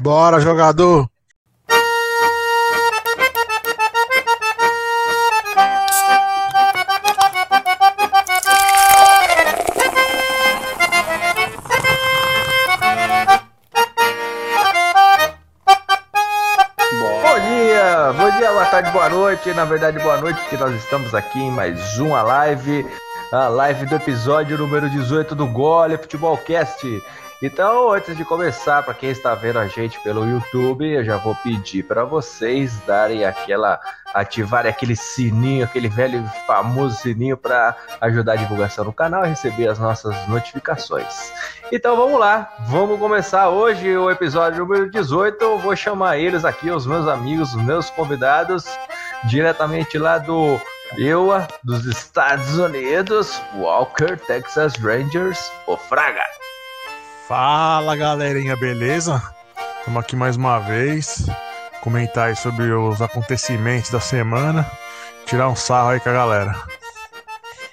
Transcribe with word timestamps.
Bora, 0.00 0.40
jogador! 0.40 1.08
Boa 18.68 18.82
tarde, 18.82 18.90
boa 18.90 19.08
noite. 19.08 19.54
Na 19.54 19.64
verdade, 19.64 19.98
boa 19.98 20.18
noite, 20.18 20.38
porque 20.40 20.56
nós 20.58 20.74
estamos 20.74 21.14
aqui 21.14 21.40
em 21.40 21.50
mais 21.50 21.98
uma 21.98 22.20
live, 22.22 22.86
a 23.30 23.46
live 23.48 23.84
do 23.84 23.94
episódio 23.94 24.56
número 24.56 24.88
18 24.88 25.34
do 25.34 25.46
Gole 25.46 25.98
Futebolcast. 25.98 27.02
Então, 27.42 27.92
antes 27.92 28.16
de 28.16 28.24
começar, 28.24 28.82
para 28.82 28.94
quem 28.94 29.10
está 29.10 29.34
vendo 29.34 29.58
a 29.58 29.68
gente 29.68 30.00
pelo 30.00 30.26
YouTube, 30.26 30.90
eu 30.90 31.04
já 31.04 31.18
vou 31.18 31.34
pedir 31.36 31.82
para 31.82 32.04
vocês 32.04 32.80
darem 32.86 33.26
aquela 33.26 33.78
ativarem 34.14 34.70
aquele 34.70 34.96
sininho, 34.96 35.64
aquele 35.64 35.88
velho 35.88 36.24
famoso 36.46 36.96
sininho 36.96 37.36
para 37.36 37.76
ajudar 38.00 38.32
a 38.32 38.36
divulgação 38.36 38.86
no 38.86 38.94
canal 38.94 39.26
e 39.26 39.28
receber 39.28 39.68
as 39.68 39.78
nossas 39.78 40.16
notificações. 40.26 41.30
Então 41.70 41.96
vamos 41.96 42.18
lá, 42.18 42.50
vamos 42.66 42.98
começar 42.98 43.50
hoje 43.50 43.94
o 43.94 44.10
episódio 44.10 44.60
número 44.60 44.90
18. 44.90 45.40
Eu 45.40 45.58
vou 45.58 45.76
chamar 45.76 46.16
eles 46.16 46.46
aqui, 46.46 46.70
os 46.70 46.86
meus 46.86 47.06
amigos, 47.06 47.54
os 47.54 47.62
meus 47.62 47.90
convidados, 47.90 48.64
diretamente 49.24 49.98
lá 49.98 50.16
do 50.16 50.58
EUA 50.96 51.46
dos 51.62 51.84
Estados 51.84 52.58
Unidos, 52.58 53.40
Walker 53.56 54.16
Texas 54.26 54.74
Rangers, 54.76 55.52
o 55.66 55.76
Fraga. 55.76 56.24
Fala 57.26 57.94
galerinha, 57.94 58.56
beleza? 58.56 59.22
Estamos 59.78 60.02
aqui 60.02 60.16
mais 60.16 60.36
uma 60.36 60.58
vez. 60.60 61.26
Comentar 61.82 62.28
aí 62.28 62.36
sobre 62.36 62.72
os 62.72 63.02
acontecimentos 63.02 63.90
da 63.90 64.00
semana. 64.00 64.68
Tirar 65.26 65.48
um 65.48 65.56
sarro 65.56 65.90
aí 65.90 66.00
com 66.00 66.08
a 66.08 66.12
galera. 66.12 66.54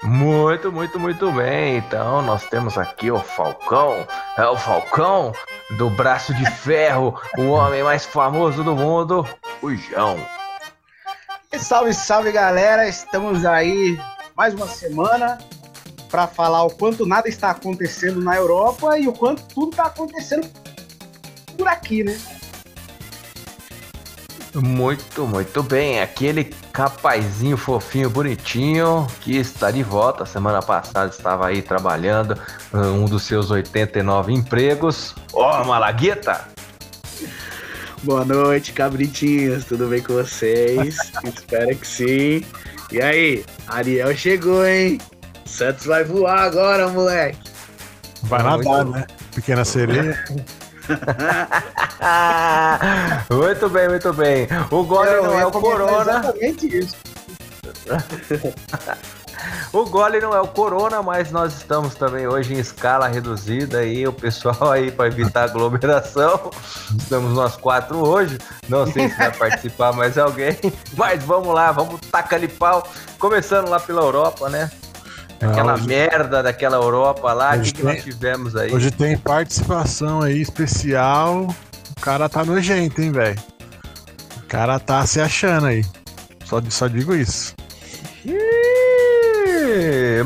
Muito, 0.03 0.71
muito, 0.71 0.99
muito 0.99 1.31
bem. 1.31 1.77
Então, 1.77 2.21
nós 2.21 2.45
temos 2.45 2.77
aqui 2.77 3.09
o 3.09 3.19
Falcão. 3.19 4.05
É 4.38 4.45
o 4.45 4.58
Falcão 4.58 5.33
do 5.77 5.89
braço 5.89 6.33
de 6.33 6.45
ferro, 6.52 7.19
o 7.38 7.47
homem 7.49 7.81
mais 7.81 8.05
famoso 8.05 8.63
do 8.63 8.75
mundo, 8.75 9.25
o 9.61 9.73
João. 9.73 10.34
Salve, 11.59 11.94
salve 11.94 12.31
galera! 12.31 12.88
Estamos 12.88 13.45
aí 13.45 13.98
mais 14.36 14.53
uma 14.53 14.67
semana 14.67 15.38
para 16.11 16.28
falar 16.28 16.64
o 16.64 16.70
quanto 16.70 17.06
nada 17.06 17.30
está 17.30 17.52
acontecendo 17.52 18.22
na 18.22 18.36
Europa 18.36 19.00
e 19.00 19.08
o 19.08 19.14
quanto 19.14 19.42
tudo 19.53 19.72
está 19.72 19.86
acontecendo 19.86 20.48
por 21.58 21.67
aqui, 21.67 22.03
né? 22.03 22.20
Muito, 24.53 25.26
muito 25.26 25.64
bem. 25.64 26.02
Aquele 26.02 26.45
capazinho 26.73 27.58
fofinho, 27.58 28.09
bonitinho, 28.09 29.08
que 29.22 29.38
está 29.38 29.72
de 29.72 29.81
volta. 29.81 30.26
Semana 30.26 30.61
passada 30.61 31.09
estava 31.09 31.48
aí 31.48 31.61
trabalhando 31.61 32.39
um 32.73 33.06
dos 33.06 33.23
seus 33.23 33.50
89 33.50 34.33
empregos. 34.33 35.16
Ó, 35.33 35.61
oh, 35.61 35.66
Malagueta! 35.66 36.55
Boa 38.06 38.23
noite, 38.23 38.72
cabritinhos. 38.72 39.66
Tudo 39.66 39.88
bem 39.88 40.00
com 40.00 40.14
vocês? 40.14 40.95
Espero 41.23 41.75
que 41.75 41.88
sim. 41.88 42.45
E 42.92 43.02
aí, 43.02 43.44
Ariel 43.67 44.16
chegou, 44.16 44.64
hein? 44.64 45.00
Santos 45.44 45.88
vai 45.88 46.03
voar 46.03 46.44
agora, 46.44 46.88
moleque. 46.88 47.39
Vai 48.22 48.44
nadar, 48.44 48.86
né? 48.86 49.08
Pequena 49.33 49.66
sereia. 49.66 50.23
muito 53.31 53.70
bem, 53.70 53.89
muito 53.89 54.14
bem. 54.14 54.48
O 54.70 55.03
Eu 55.03 55.23
não 55.23 55.39
é 55.39 55.45
o 55.48 55.52
Corona. 55.52 56.20
Exatamente 56.20 56.78
isso. 56.78 56.95
O 59.73 59.85
gole 59.85 60.20
não 60.20 60.33
é 60.33 60.39
o 60.42 60.47
Corona, 60.47 61.02
mas 61.02 61.31
nós 61.31 61.53
estamos 61.58 61.95
também 61.95 62.27
hoje 62.27 62.53
em 62.53 62.59
escala 62.59 63.08
reduzida 63.08 63.80
aí, 63.80 64.08
o 64.08 64.14
pessoal 64.14 64.71
aí 64.71 64.92
para 64.92 65.08
evitar 65.08 65.43
aglomeração. 65.43 66.52
Estamos 66.97 67.33
nós 67.33 67.55
quatro 67.58 67.97
hoje. 67.97 68.37
Não 68.70 68.86
sei 68.92 69.09
se 69.09 69.17
vai 69.17 69.31
participar 69.36 69.92
mais 69.93 70.17
alguém, 70.17 70.58
mas 70.97 71.23
vamos 71.23 71.53
lá, 71.53 71.71
vamos 71.71 71.99
tacar 72.11 72.39
de 72.39 72.47
pau. 72.47 72.87
Começando 73.20 73.70
lá 73.70 73.80
pela 73.80 74.02
Europa, 74.02 74.49
né? 74.49 74.71
Aquela 75.42 75.73
Ah, 75.73 75.75
hoje- 75.75 75.87
merda 75.87 76.41
daquela 76.41 76.77
Europa 76.77 77.33
lá, 77.33 77.55
o 77.55 77.59
Hoje 77.59 77.73
que, 77.73 77.80
que 77.80 77.83
nós 77.86 77.95
tem- 77.95 78.03
tivemos 78.14 78.55
aí? 78.55 78.73
Hoje 78.73 78.89
tem 78.91 79.17
participação 79.17 80.21
aí 80.21 80.41
especial. 80.41 81.47
O 81.97 82.02
cara 82.02 82.30
tá 82.30 82.43
nojento, 82.45 83.02
hein, 83.02 83.11
velho? 83.11 83.37
O 84.37 84.47
cara 84.47 84.80
tá 84.80 85.05
se 85.05 85.20
achando 85.20 85.67
aí. 85.67 85.83
Só, 86.45 86.61
só 86.70 86.87
digo 86.87 87.14
isso. 87.14 87.53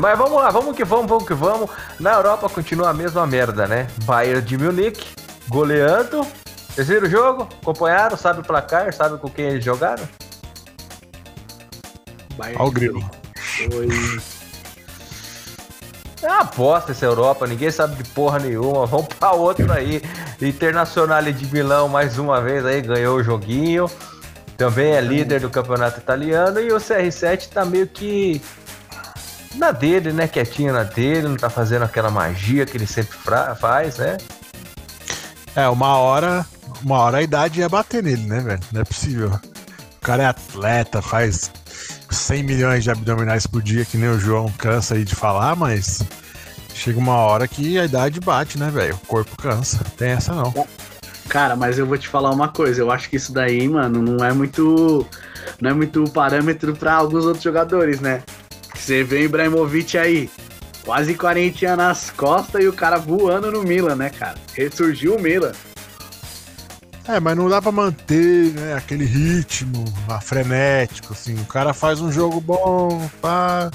Mas 0.00 0.18
vamos 0.18 0.40
lá, 0.40 0.50
vamos 0.50 0.76
que 0.76 0.84
vamos, 0.84 1.06
vamos 1.06 1.26
que 1.26 1.34
vamos. 1.34 1.70
Na 1.98 2.12
Europa 2.12 2.48
continua 2.48 2.90
a 2.90 2.94
mesma 2.94 3.26
merda, 3.26 3.66
né? 3.66 3.86
Bayern 4.04 4.42
de 4.42 4.58
Munique 4.58 5.06
goleando. 5.48 6.26
Vocês 6.70 6.86
viram 6.86 7.06
o 7.06 7.10
jogo? 7.10 7.48
Acompanharam? 7.60 8.16
Sabe 8.16 8.40
o 8.40 8.44
placar? 8.44 8.92
Sabe 8.92 9.18
com 9.18 9.28
quem 9.28 9.46
eles 9.46 9.64
jogaram? 9.64 10.08
Ó 12.56 12.66
o 12.66 12.70
grilo. 12.70 13.00
Foi. 13.34 13.88
É 16.22 16.26
uma 16.26 16.40
aposta 16.40 16.92
essa 16.92 17.06
Europa, 17.06 17.46
ninguém 17.46 17.70
sabe 17.70 17.96
de 17.96 18.04
porra 18.10 18.38
nenhuma. 18.38 18.86
Vamos 18.86 19.08
pra 19.08 19.32
outro 19.32 19.72
aí. 19.72 20.02
Internacional 20.40 21.22
de 21.22 21.46
Milão, 21.52 21.88
mais 21.88 22.18
uma 22.18 22.40
vez 22.40 22.64
aí, 22.64 22.80
ganhou 22.82 23.16
o 23.16 23.22
joguinho. 23.22 23.90
Também 24.56 24.92
é 24.92 25.00
líder 25.00 25.40
do 25.40 25.48
campeonato 25.48 25.98
italiano. 25.98 26.60
E 26.60 26.72
o 26.72 26.76
CR7 26.76 27.48
tá 27.48 27.64
meio 27.64 27.86
que 27.86 28.42
na 29.54 29.72
dele, 29.72 30.12
né? 30.12 30.28
Quietinho 30.28 30.72
na 30.72 30.84
dele, 30.84 31.28
não 31.28 31.36
tá 31.36 31.50
fazendo 31.50 31.84
aquela 31.84 32.10
magia 32.10 32.66
que 32.66 32.76
ele 32.76 32.86
sempre 32.86 33.16
faz, 33.58 33.98
né? 33.98 34.16
É, 35.54 35.68
uma 35.68 35.96
hora. 35.96 36.46
Uma 36.82 36.98
hora 36.98 37.18
a 37.18 37.22
idade 37.22 37.60
ia 37.60 37.68
bater 37.68 38.02
nele, 38.02 38.26
né, 38.26 38.40
velho? 38.40 38.60
Não 38.72 38.80
é 38.80 38.84
possível. 38.84 39.28
O 39.96 40.00
cara 40.00 40.22
é 40.22 40.26
atleta, 40.26 41.02
faz 41.02 41.50
100 42.10 42.42
milhões 42.42 42.84
de 42.84 42.90
abdominais 42.90 43.46
por 43.46 43.60
dia, 43.60 43.84
que 43.84 43.98
nem 43.98 44.08
o 44.08 44.18
João 44.18 44.50
cansa 44.56 44.94
aí 44.94 45.04
de 45.04 45.14
falar, 45.14 45.54
mas 45.54 46.02
chega 46.74 46.98
uma 46.98 47.16
hora 47.16 47.46
que 47.46 47.78
a 47.78 47.84
idade 47.84 48.18
bate, 48.20 48.58
né, 48.58 48.70
velho? 48.70 48.94
O 48.94 49.06
corpo 49.06 49.36
cansa. 49.36 49.84
Tem 49.98 50.10
essa 50.10 50.32
não. 50.32 50.54
Cara, 51.28 51.54
mas 51.54 51.78
eu 51.78 51.86
vou 51.86 51.98
te 51.98 52.08
falar 52.08 52.30
uma 52.30 52.48
coisa. 52.48 52.80
Eu 52.80 52.90
acho 52.90 53.10
que 53.10 53.16
isso 53.16 53.32
daí, 53.32 53.68
mano, 53.68 54.00
não 54.00 54.24
é 54.24 54.32
muito. 54.32 55.06
Não 55.60 55.70
é 55.70 55.74
muito 55.74 56.04
parâmetro 56.10 56.74
pra 56.74 56.94
alguns 56.94 57.24
outros 57.24 57.44
jogadores, 57.44 58.00
né? 58.00 58.22
Você 58.80 59.04
vê 59.04 59.16
o 59.16 59.24
Ibrahimovic 59.24 59.98
aí, 59.98 60.30
quase 60.84 61.14
40 61.14 61.66
anos 61.66 61.76
nas 61.76 62.10
costas 62.10 62.64
e 62.64 62.66
o 62.66 62.72
cara 62.72 62.96
voando 62.98 63.52
no 63.52 63.62
Milan, 63.62 63.94
né, 63.94 64.10
cara? 64.10 64.36
Ressurgiu 64.54 65.16
o 65.16 65.20
Milan. 65.20 65.52
É, 67.06 67.20
mas 67.20 67.36
não 67.36 67.48
dá 67.48 67.60
pra 67.60 67.70
manter 67.70 68.52
né, 68.52 68.74
aquele 68.74 69.04
ritmo 69.04 69.84
ah, 70.08 70.20
frenético, 70.20 71.12
assim. 71.12 71.34
O 71.40 71.44
cara 71.44 71.74
faz 71.74 72.00
um 72.00 72.10
jogo 72.10 72.40
bom, 72.40 73.08
pá. 73.20 73.70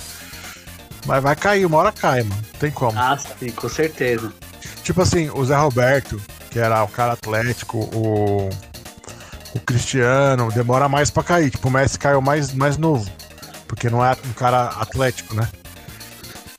Mas 1.06 1.22
vai 1.22 1.36
cair, 1.36 1.66
uma 1.66 1.78
hora 1.78 1.92
cai, 1.92 2.24
mano. 2.24 2.42
Não 2.54 2.60
tem 2.60 2.72
como. 2.72 2.98
Ah, 2.98 3.18
sim, 3.18 3.52
com 3.52 3.70
certeza. 3.70 4.34
Tipo 4.84 5.02
assim, 5.02 5.30
o 5.30 5.46
Zé 5.46 5.56
Roberto, 5.56 6.22
que 6.50 6.60
era 6.60 6.84
o 6.84 6.88
cara 6.88 7.14
atlético, 7.14 7.80
o. 7.94 8.50
O 9.54 9.60
Cristiano, 9.62 10.52
demora 10.52 10.90
mais 10.90 11.10
pra 11.10 11.24
cair. 11.24 11.50
Tipo, 11.50 11.70
o 11.70 11.72
Messi 11.72 11.98
caiu 11.98 12.22
mais, 12.22 12.54
mais 12.54 12.78
novo. 12.78 13.10
Porque 13.68 13.90
não 13.90 14.04
é 14.06 14.16
um 14.28 14.34
cara 14.34 14.68
atlético, 14.68 15.36
né? 15.36 15.48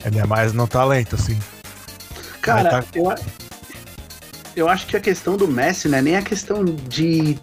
Ele 0.05 0.19
é 0.19 0.25
mais 0.25 0.53
no 0.53 0.67
talento, 0.67 1.15
assim. 1.15 1.37
Cara, 2.41 2.69
tá- 2.69 2.83
eu, 2.93 3.13
eu 4.55 4.69
acho 4.69 4.85
que 4.87 4.95
a 4.95 4.99
questão 4.99 5.35
do 5.37 5.47
Messi 5.47 5.87
não 5.87 5.97
é 5.97 6.01
nem 6.01 6.15
a 6.17 6.21
questão 6.21 6.63
de, 6.63 7.37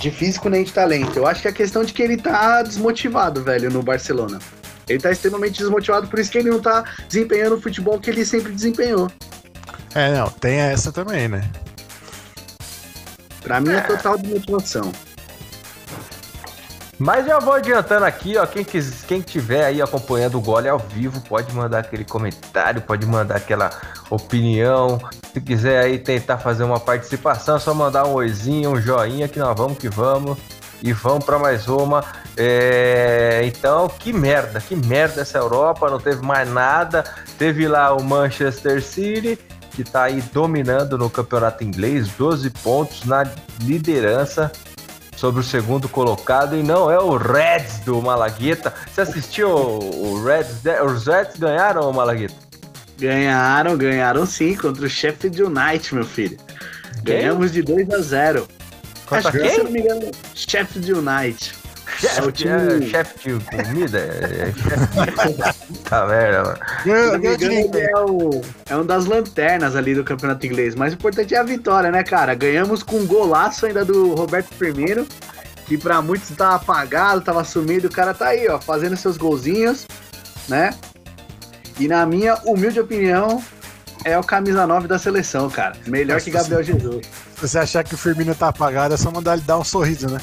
de 0.00 0.10
físico 0.10 0.48
nem 0.48 0.64
de 0.64 0.72
talento. 0.72 1.16
Eu 1.18 1.26
acho 1.26 1.42
que 1.42 1.48
é 1.48 1.50
a 1.50 1.54
questão 1.54 1.84
de 1.84 1.92
que 1.92 2.02
ele 2.02 2.16
tá 2.16 2.62
desmotivado, 2.62 3.42
velho, 3.42 3.70
no 3.70 3.82
Barcelona. 3.82 4.38
Ele 4.88 4.98
tá 4.98 5.10
extremamente 5.10 5.58
desmotivado, 5.58 6.06
por 6.08 6.18
isso 6.18 6.30
que 6.30 6.38
ele 6.38 6.50
não 6.50 6.60
tá 6.60 6.84
desempenhando 7.08 7.56
o 7.56 7.60
futebol 7.60 7.98
que 7.98 8.10
ele 8.10 8.24
sempre 8.24 8.52
desempenhou. 8.52 9.10
É, 9.94 10.12
não, 10.12 10.28
tem 10.28 10.58
essa 10.58 10.92
também, 10.92 11.28
né? 11.28 11.48
Pra 13.42 13.60
mim 13.60 13.70
é 13.72 13.80
total 13.80 14.18
desmotivação. 14.18 14.92
Mas 16.98 17.26
já 17.26 17.38
vou 17.38 17.54
adiantando 17.54 18.04
aqui, 18.04 18.36
ó. 18.36 18.46
Quem, 18.46 18.64
quis, 18.64 19.02
quem 19.02 19.20
tiver 19.20 19.64
aí 19.64 19.82
acompanhando 19.82 20.38
o 20.38 20.40
gole 20.40 20.68
ao 20.68 20.78
vivo, 20.78 21.20
pode 21.22 21.52
mandar 21.52 21.80
aquele 21.80 22.04
comentário, 22.04 22.80
pode 22.82 23.06
mandar 23.06 23.36
aquela 23.36 23.70
opinião. 24.10 24.98
Se 25.32 25.40
quiser 25.40 25.84
aí 25.84 25.98
tentar 25.98 26.38
fazer 26.38 26.62
uma 26.64 26.78
participação, 26.78 27.56
é 27.56 27.58
só 27.58 27.74
mandar 27.74 28.06
um 28.06 28.12
oizinho, 28.12 28.70
um 28.70 28.80
joinha, 28.80 29.28
que 29.28 29.38
nós 29.38 29.56
vamos 29.56 29.78
que 29.78 29.88
vamos. 29.88 30.38
E 30.82 30.92
vamos 30.92 31.24
para 31.24 31.38
mais 31.38 31.66
uma. 31.66 32.04
É, 32.36 33.40
então, 33.44 33.88
que 33.88 34.12
merda, 34.12 34.60
que 34.60 34.76
merda 34.76 35.22
essa 35.22 35.38
Europa, 35.38 35.88
não 35.90 35.98
teve 35.98 36.22
mais 36.22 36.48
nada. 36.48 37.04
Teve 37.38 37.66
lá 37.66 37.94
o 37.94 38.02
Manchester 38.02 38.82
City 38.82 39.38
que 39.70 39.82
está 39.82 40.04
aí 40.04 40.22
dominando 40.32 40.96
no 40.96 41.10
campeonato 41.10 41.64
inglês, 41.64 42.08
12 42.16 42.48
pontos 42.50 43.04
na 43.04 43.24
liderança 43.60 44.52
sobre 45.24 45.40
o 45.40 45.42
segundo 45.42 45.88
colocado 45.88 46.54
e 46.54 46.62
não 46.62 46.90
é 46.90 46.98
o 46.98 47.16
Reds 47.16 47.78
do 47.78 48.02
Malagueta. 48.02 48.74
Você 48.92 49.00
assistiu 49.00 49.48
o 49.48 50.22
Reds? 50.22 50.60
Os 50.84 51.06
Reds 51.06 51.38
ganharam 51.38 51.88
o 51.88 51.94
Malagueta? 51.94 52.34
Ganharam, 52.98 53.74
ganharam 53.74 54.26
sim 54.26 54.54
contra 54.54 54.84
o 54.84 54.88
Sheffield 54.88 55.44
United, 55.44 55.94
meu 55.94 56.04
filho. 56.04 56.36
Ganhamos 57.02 57.52
de 57.52 57.62
2 57.62 57.88
a 57.88 58.02
0. 58.02 58.46
Contra 59.06 59.30
Acho 59.30 59.38
quem? 59.38 59.48
Que, 59.48 59.54
se 59.54 59.62
não 59.62 59.70
me 59.70 59.80
engano, 59.80 60.10
Sheffield 60.34 60.92
United. 60.92 61.54
Chefe, 61.98 62.48
é 62.48 62.52
é, 62.52 62.82
chefe 62.82 63.38
de 63.38 63.44
comida? 63.44 63.98
É, 63.98 64.52
chefe... 64.52 65.80
tá 65.88 66.06
merda, 66.06 66.42
mano. 66.42 66.58
é, 67.78 68.00
o, 68.00 68.42
é 68.68 68.76
um 68.76 68.84
das 68.84 69.06
lanternas 69.06 69.76
ali 69.76 69.94
do 69.94 70.04
campeonato 70.04 70.46
inglês. 70.46 70.74
Mas 70.74 70.92
o 70.92 70.96
importante 70.96 71.34
é 71.34 71.38
a 71.38 71.42
vitória, 71.42 71.90
né, 71.90 72.02
cara? 72.02 72.34
Ganhamos 72.34 72.82
com 72.82 72.96
um 72.96 73.06
golaço 73.06 73.66
ainda 73.66 73.84
do 73.84 74.14
Roberto 74.14 74.54
Firmino, 74.54 75.06
que 75.66 75.78
pra 75.78 76.02
muitos 76.02 76.30
tava 76.30 76.56
apagado, 76.56 77.20
tava 77.20 77.44
sumido. 77.44 77.88
O 77.88 77.90
cara 77.90 78.12
tá 78.12 78.28
aí, 78.28 78.48
ó, 78.48 78.60
fazendo 78.60 78.96
seus 78.96 79.16
golzinhos, 79.16 79.86
né? 80.48 80.74
E 81.78 81.88
na 81.88 82.06
minha 82.06 82.36
humilde 82.44 82.78
opinião, 82.78 83.42
é 84.04 84.18
o 84.18 84.22
camisa 84.22 84.66
9 84.66 84.86
da 84.86 84.98
seleção, 84.98 85.48
cara. 85.48 85.74
Melhor 85.86 86.20
que 86.20 86.30
Gabriel 86.30 86.62
Jesus. 86.62 87.06
Se 87.34 87.40
você 87.40 87.58
achar 87.58 87.82
que 87.82 87.94
o 87.94 87.98
Firmino 87.98 88.34
tá 88.34 88.48
apagado, 88.48 88.94
é 88.94 88.96
só 88.96 89.10
mandar 89.10 89.34
ele 89.34 89.42
dar 89.42 89.58
um 89.58 89.64
sorriso, 89.64 90.08
né? 90.08 90.20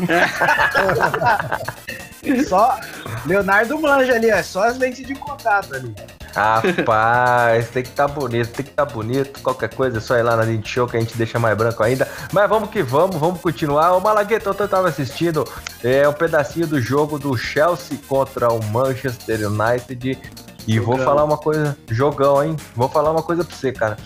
só 2.48 2.78
Leonardo 3.26 3.78
manja 3.80 4.14
ali, 4.14 4.30
é 4.30 4.42
só 4.42 4.64
as 4.64 4.78
lentes 4.78 5.06
de 5.06 5.14
contato 5.14 5.74
ali. 5.74 5.94
Rapaz, 6.34 7.68
tem 7.68 7.84
que 7.84 7.90
estar 7.90 8.08
tá 8.08 8.12
bonito, 8.12 8.48
tem 8.48 8.64
que 8.64 8.72
estar 8.72 8.86
tá 8.86 8.92
bonito. 8.92 9.40
Qualquer 9.40 9.72
coisa 9.72 9.98
é 9.98 10.00
só 10.00 10.16
ir 10.16 10.22
lá 10.22 10.36
na 10.36 10.42
Lente 10.42 10.68
Show 10.68 10.88
que 10.88 10.96
a 10.96 11.00
gente 11.00 11.16
deixa 11.16 11.38
mais 11.38 11.56
branco 11.56 11.80
ainda. 11.82 12.08
Mas 12.32 12.48
vamos 12.48 12.70
que 12.70 12.82
vamos, 12.82 13.16
vamos 13.16 13.40
continuar. 13.40 13.92
O 13.92 14.00
Malagueta, 14.00 14.48
eu 14.48 14.68
tava 14.68 14.88
assistindo 14.88 15.44
é, 15.82 16.08
um 16.08 16.12
pedacinho 16.12 16.66
do 16.66 16.80
jogo 16.80 17.20
do 17.20 17.36
Chelsea 17.36 17.98
contra 18.08 18.52
o 18.52 18.62
Manchester 18.64 19.48
United. 19.48 20.18
E 20.66 20.74
jogão. 20.74 20.96
vou 20.96 21.04
falar 21.04 21.24
uma 21.24 21.36
coisa, 21.36 21.76
jogão, 21.88 22.42
hein? 22.42 22.56
Vou 22.74 22.88
falar 22.88 23.12
uma 23.12 23.22
coisa 23.22 23.44
pra 23.44 23.54
você, 23.54 23.70
cara. 23.70 23.96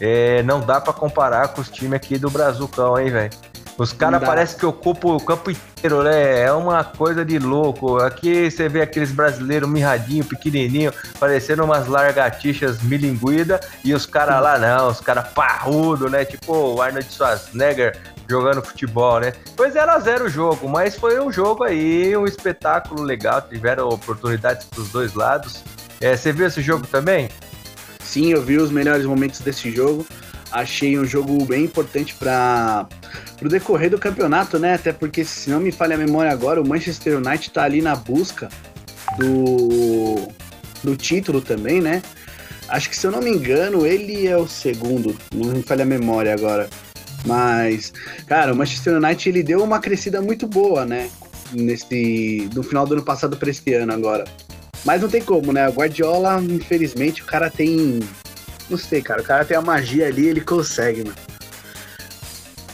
É, 0.00 0.42
não 0.42 0.60
dá 0.60 0.80
para 0.80 0.92
comparar 0.92 1.48
com 1.48 1.62
os 1.62 1.70
times 1.70 1.94
aqui 1.94 2.18
do 2.18 2.30
Brazucão, 2.30 2.98
hein, 2.98 3.10
velho? 3.10 3.30
Os 3.80 3.94
caras 3.94 4.22
parecem 4.22 4.58
que 4.58 4.66
ocupam 4.66 5.14
o 5.14 5.20
campo 5.20 5.50
inteiro, 5.50 6.02
né? 6.02 6.42
É 6.42 6.52
uma 6.52 6.84
coisa 6.84 7.24
de 7.24 7.38
louco. 7.38 7.96
Aqui 7.96 8.50
você 8.50 8.68
vê 8.68 8.82
aqueles 8.82 9.10
brasileiros 9.10 9.66
mirradinho, 9.66 10.22
pequenininho, 10.22 10.92
parecendo 11.18 11.64
umas 11.64 11.86
largatixas 11.86 12.82
milinguida, 12.82 13.58
e 13.82 13.94
os 13.94 14.04
caras 14.04 14.42
lá 14.42 14.58
não, 14.58 14.88
os 14.88 15.00
caras 15.00 15.28
parrudo, 15.28 16.10
né? 16.10 16.26
Tipo 16.26 16.74
o 16.74 16.82
Arnold 16.82 17.10
Schwarzenegger 17.10 17.96
jogando 18.28 18.60
futebol, 18.60 19.18
né? 19.18 19.32
Foi 19.56 19.70
0 19.70 19.92
a 19.92 19.98
0 19.98 20.26
o 20.26 20.28
jogo, 20.28 20.68
mas 20.68 20.96
foi 20.96 21.18
um 21.18 21.32
jogo 21.32 21.64
aí, 21.64 22.14
um 22.14 22.26
espetáculo 22.26 23.02
legal, 23.02 23.40
tiveram 23.40 23.88
oportunidades 23.88 24.66
para 24.66 24.82
os 24.82 24.90
dois 24.90 25.14
lados. 25.14 25.64
É, 26.02 26.14
você 26.14 26.34
viu 26.34 26.46
esse 26.46 26.60
jogo 26.60 26.86
também? 26.86 27.30
Sim, 28.00 28.30
eu 28.32 28.42
vi 28.42 28.58
os 28.58 28.70
melhores 28.70 29.06
momentos 29.06 29.40
desse 29.40 29.70
jogo. 29.70 30.06
Achei 30.52 30.98
um 30.98 31.04
jogo 31.04 31.44
bem 31.44 31.64
importante 31.64 32.14
para 32.14 32.88
o 33.40 33.48
decorrer 33.48 33.90
do 33.90 33.98
campeonato, 33.98 34.58
né? 34.58 34.74
Até 34.74 34.92
porque, 34.92 35.24
se 35.24 35.48
não 35.48 35.60
me 35.60 35.70
falha 35.70 35.94
a 35.94 35.98
memória 35.98 36.32
agora, 36.32 36.60
o 36.60 36.66
Manchester 36.66 37.18
United 37.18 37.48
está 37.48 37.62
ali 37.62 37.80
na 37.80 37.94
busca 37.94 38.48
do, 39.16 40.28
do 40.82 40.96
título 40.96 41.40
também, 41.40 41.80
né? 41.80 42.02
Acho 42.68 42.88
que, 42.90 42.96
se 42.96 43.06
eu 43.06 43.10
não 43.10 43.20
me 43.20 43.30
engano, 43.30 43.86
ele 43.86 44.26
é 44.26 44.36
o 44.36 44.48
segundo, 44.48 45.16
não 45.32 45.52
me 45.52 45.62
falha 45.62 45.82
a 45.82 45.86
memória 45.86 46.32
agora. 46.32 46.68
Mas, 47.24 47.92
cara, 48.26 48.52
o 48.52 48.56
Manchester 48.56 48.96
United 48.96 49.28
ele 49.28 49.42
deu 49.42 49.62
uma 49.62 49.78
crescida 49.78 50.20
muito 50.20 50.46
boa, 50.46 50.84
né? 50.84 51.10
Nesse, 51.52 52.48
do 52.52 52.62
final 52.62 52.86
do 52.86 52.94
ano 52.94 53.02
passado 53.02 53.36
para 53.36 53.50
este 53.50 53.74
ano 53.74 53.92
agora. 53.92 54.24
Mas 54.84 55.02
não 55.02 55.08
tem 55.08 55.22
como, 55.22 55.52
né? 55.52 55.68
O 55.68 55.72
Guardiola, 55.72 56.40
infelizmente, 56.42 57.22
o 57.22 57.26
cara 57.26 57.50
tem 57.50 58.00
não 58.70 58.78
sei, 58.78 59.02
cara. 59.02 59.20
O 59.20 59.24
cara 59.24 59.44
tem 59.44 59.56
a 59.56 59.60
magia 59.60 60.06
ali, 60.06 60.28
ele 60.28 60.40
consegue, 60.40 61.04
mano. 61.04 61.16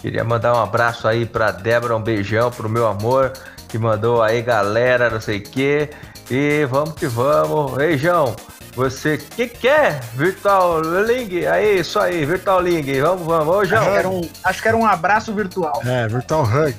Queria 0.00 0.22
mandar 0.22 0.54
um 0.54 0.62
abraço 0.62 1.08
aí 1.08 1.26
pra 1.26 1.50
Débora, 1.50 1.96
um 1.96 2.02
beijão 2.02 2.50
pro 2.50 2.68
meu 2.68 2.86
amor, 2.86 3.32
que 3.66 3.78
mandou 3.78 4.22
aí, 4.22 4.42
galera, 4.42 5.10
não 5.10 5.20
sei 5.20 5.38
o 5.38 5.42
quê. 5.42 5.90
E 6.30 6.64
vamos 6.66 6.94
que 6.94 7.06
vamos. 7.06 7.78
Ei, 7.78 7.96
João, 7.96 8.36
você 8.74 9.16
que 9.16 9.48
quer 9.48 10.00
Virtual 10.14 10.80
Link? 10.80 11.46
Aí, 11.46 11.80
isso 11.80 11.98
aí, 11.98 12.24
Virtual 12.26 12.60
Link. 12.60 13.00
Vamos, 13.00 13.26
vamos. 13.26 13.56
Ô, 13.56 13.64
João. 13.64 13.82
Acho 13.82 13.90
que 13.90 13.98
era 13.98 14.08
um, 14.08 14.30
acho 14.44 14.62
que 14.62 14.68
era 14.68 14.76
um 14.76 14.86
abraço 14.86 15.34
virtual. 15.34 15.82
É, 15.84 16.06
Virtual 16.06 16.44
Hug. 16.44 16.76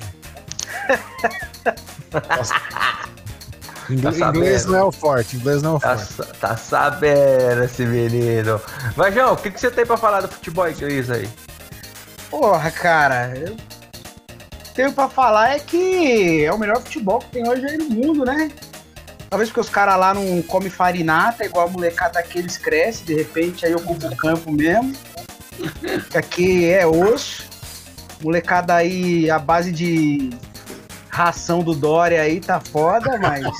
Tá 3.88 4.28
inglês 4.28 4.66
não 4.66 4.76
é 4.76 4.84
o 4.84 4.92
forte, 4.92 5.36
inglês 5.36 5.62
não 5.62 5.72
é 5.72 5.76
o 5.76 5.80
tá, 5.80 5.96
forte. 5.96 6.38
Tá 6.38 6.56
sabendo 6.56 7.64
esse 7.64 7.86
menino. 7.86 8.60
Mas, 8.94 9.14
João, 9.14 9.32
o 9.32 9.36
que, 9.36 9.50
que 9.50 9.58
você 9.58 9.70
tem 9.70 9.86
pra 9.86 9.96
falar 9.96 10.20
do 10.20 10.28
futebol 10.28 10.68
inglês 10.68 11.10
aí? 11.10 11.28
Porra, 12.28 12.70
cara, 12.70 13.32
eu 13.34 13.56
tenho 14.74 14.92
pra 14.92 15.08
falar 15.08 15.56
é 15.56 15.58
que 15.58 16.44
é 16.44 16.52
o 16.52 16.58
melhor 16.58 16.82
futebol 16.82 17.18
que 17.18 17.30
tem 17.30 17.48
hoje 17.48 17.64
aí 17.66 17.78
no 17.78 17.88
mundo, 17.88 18.24
né? 18.24 18.50
Talvez 19.30 19.48
porque 19.48 19.60
os 19.60 19.68
caras 19.68 19.98
lá 19.98 20.12
não 20.12 20.42
comem 20.42 20.70
farinata, 20.70 21.44
igual 21.44 21.66
a 21.66 21.70
molecada 21.70 22.18
aqui, 22.18 22.38
eles 22.38 22.58
crescem, 22.58 23.06
de 23.06 23.14
repente 23.14 23.64
aí 23.64 23.74
ocupa 23.74 24.06
o 24.06 24.16
campo 24.16 24.52
mesmo. 24.52 24.94
Aqui 26.14 26.70
é 26.70 26.86
osso. 26.86 27.46
Molecada 28.22 28.74
aí, 28.74 29.30
a 29.30 29.38
base 29.38 29.72
de 29.72 30.30
ração 31.18 31.64
do 31.64 31.74
Dória 31.74 32.22
aí 32.22 32.38
tá 32.38 32.60
foda, 32.60 33.18
mas. 33.18 33.44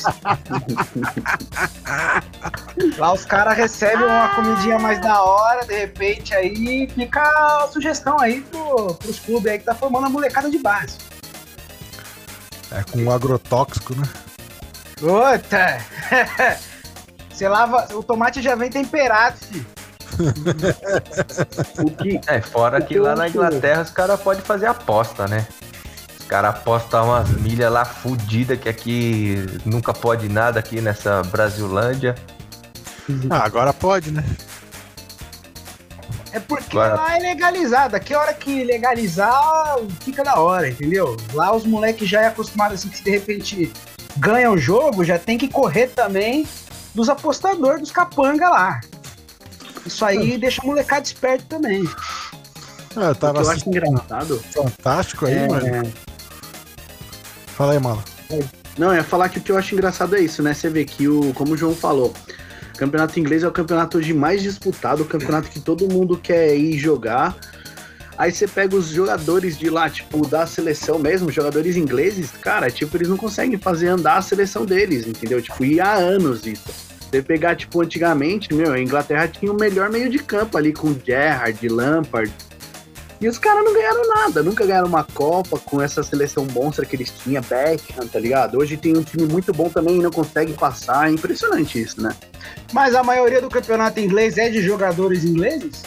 Lá 2.96 3.12
os 3.12 3.24
caras 3.24 3.56
recebem 3.56 4.06
uma 4.06 4.28
comidinha 4.28 4.78
mais 4.78 5.00
da 5.00 5.20
hora, 5.20 5.66
de 5.66 5.74
repente 5.74 6.32
aí 6.32 6.88
fica 6.94 7.20
a 7.20 7.68
sugestão 7.72 8.20
aí 8.20 8.42
pro, 8.42 8.94
pros 8.94 9.18
clubes 9.18 9.50
aí 9.50 9.58
que 9.58 9.64
tá 9.64 9.74
formando 9.74 10.06
a 10.06 10.10
molecada 10.10 10.48
de 10.48 10.58
base. 10.58 10.98
É 12.70 12.84
com 12.84 13.00
um 13.00 13.10
agrotóxico, 13.10 13.96
né? 13.96 14.08
Puta! 14.96 15.80
Você 17.28 17.48
lava. 17.48 17.88
O 17.92 18.04
tomate 18.04 18.40
já 18.40 18.54
vem 18.54 18.70
temperado, 18.70 19.36
filho. 19.38 19.66
o 21.78 21.90
que, 21.90 22.20
é, 22.26 22.40
fora 22.40 22.80
que 22.80 22.98
lá 22.98 23.14
na 23.16 23.28
Inglaterra 23.28 23.82
os 23.82 23.90
caras 23.90 24.18
podem 24.20 24.42
fazer 24.42 24.66
aposta, 24.66 25.26
né? 25.26 25.46
Cara 26.28 26.50
aposta 26.50 27.02
umas 27.02 27.30
milhas 27.30 27.72
lá 27.72 27.84
fodida 27.84 28.56
que 28.56 28.68
aqui 28.68 29.46
nunca 29.64 29.94
pode 29.94 30.28
nada 30.28 30.60
aqui 30.60 30.80
nessa 30.80 31.22
Brasilândia. 31.22 32.14
Ah, 33.30 33.44
agora 33.44 33.72
pode, 33.72 34.10
né? 34.10 34.22
É 36.30 36.38
porque 36.38 36.76
agora... 36.76 36.94
lá 36.94 37.16
é 37.16 37.20
legalizado. 37.20 37.96
Aqui 37.96 38.12
a 38.12 38.20
hora 38.20 38.34
que 38.34 38.62
legalizar, 38.62 39.78
fica 40.00 40.22
da 40.22 40.38
hora, 40.38 40.68
entendeu? 40.68 41.16
Lá 41.32 41.56
os 41.56 41.64
moleques 41.64 42.06
já 42.06 42.20
é 42.20 42.26
acostumado 42.26 42.74
assim 42.74 42.90
que 42.90 42.98
se 42.98 43.04
de 43.04 43.10
repente 43.10 43.72
ganha 44.18 44.50
o 44.50 44.58
jogo, 44.58 45.04
já 45.04 45.18
tem 45.18 45.38
que 45.38 45.48
correr 45.48 45.86
também 45.88 46.46
dos 46.94 47.08
apostadores, 47.08 47.80
dos 47.80 47.90
capanga 47.90 48.50
lá. 48.50 48.80
Isso 49.86 50.04
aí 50.04 50.36
hum. 50.36 50.38
deixa 50.38 50.60
o 50.62 50.66
molecado 50.66 51.06
esperto 51.06 51.46
também. 51.46 51.88
Ah, 52.94 53.06
eu 53.06 53.14
tava 53.14 53.40
eu 53.40 53.50
acho 53.50 53.66
engraçado. 53.66 54.38
Fantástico 54.52 55.24
aí, 55.24 55.34
é... 55.34 55.48
mano. 55.48 55.92
Fala 57.58 57.72
aí, 57.72 57.78
mano. 57.80 58.00
Não, 58.78 58.92
é 58.92 59.02
falar 59.02 59.28
que 59.28 59.40
o 59.40 59.42
que 59.42 59.50
eu 59.50 59.58
acho 59.58 59.74
engraçado 59.74 60.14
é 60.14 60.20
isso, 60.20 60.44
né? 60.44 60.54
Você 60.54 60.70
vê 60.70 60.84
que, 60.84 61.08
o, 61.08 61.34
como 61.34 61.54
o 61.54 61.56
João 61.56 61.74
falou, 61.74 62.14
o 62.72 62.78
campeonato 62.78 63.18
inglês 63.18 63.42
é 63.42 63.48
o 63.48 63.50
campeonato 63.50 63.98
hoje 63.98 64.14
mais 64.14 64.40
disputado, 64.40 65.02
o 65.02 65.04
campeonato 65.04 65.48
que 65.48 65.58
todo 65.58 65.92
mundo 65.92 66.16
quer 66.16 66.56
ir 66.56 66.78
jogar. 66.78 67.36
Aí 68.16 68.30
você 68.30 68.46
pega 68.46 68.76
os 68.76 68.90
jogadores 68.90 69.58
de 69.58 69.68
lá, 69.68 69.90
tipo, 69.90 70.24
da 70.24 70.46
seleção 70.46 71.00
mesmo, 71.00 71.32
jogadores 71.32 71.76
ingleses, 71.76 72.30
cara, 72.30 72.70
tipo, 72.70 72.96
eles 72.96 73.08
não 73.08 73.16
conseguem 73.16 73.58
fazer 73.58 73.88
andar 73.88 74.18
a 74.18 74.22
seleção 74.22 74.64
deles, 74.64 75.04
entendeu? 75.04 75.42
Tipo, 75.42 75.64
e 75.64 75.80
há 75.80 75.94
anos 75.94 76.46
isso. 76.46 76.70
Você 77.10 77.20
pegar, 77.22 77.56
tipo, 77.56 77.82
antigamente, 77.82 78.54
meu, 78.54 78.72
a 78.72 78.80
Inglaterra 78.80 79.26
tinha 79.26 79.50
o 79.50 79.58
melhor 79.58 79.90
meio 79.90 80.08
de 80.08 80.20
campo 80.20 80.56
ali 80.56 80.72
com 80.72 80.94
Gerrard, 81.04 81.68
Lampard, 81.68 82.32
e 83.20 83.28
os 83.28 83.38
caras 83.38 83.64
não 83.64 83.72
ganharam 83.72 84.06
nada, 84.08 84.42
nunca 84.42 84.64
ganharam 84.64 84.86
uma 84.86 85.04
Copa 85.04 85.58
com 85.58 85.82
essa 85.82 86.02
seleção 86.02 86.46
monstra 86.52 86.86
que 86.86 86.94
eles 86.94 87.10
tinham, 87.10 87.42
Beckham, 87.42 88.06
tá 88.06 88.18
ligado? 88.18 88.58
Hoje 88.58 88.76
tem 88.76 88.96
um 88.96 89.02
time 89.02 89.26
muito 89.26 89.52
bom 89.52 89.68
também 89.68 89.96
e 89.96 90.02
não 90.02 90.10
consegue 90.10 90.52
passar, 90.52 91.08
é 91.08 91.12
impressionante 91.12 91.80
isso, 91.80 92.00
né? 92.00 92.14
Mas 92.72 92.94
a 92.94 93.02
maioria 93.02 93.40
do 93.40 93.48
campeonato 93.48 93.98
inglês 93.98 94.38
é 94.38 94.48
de 94.48 94.62
jogadores 94.62 95.24
ingleses? 95.24 95.82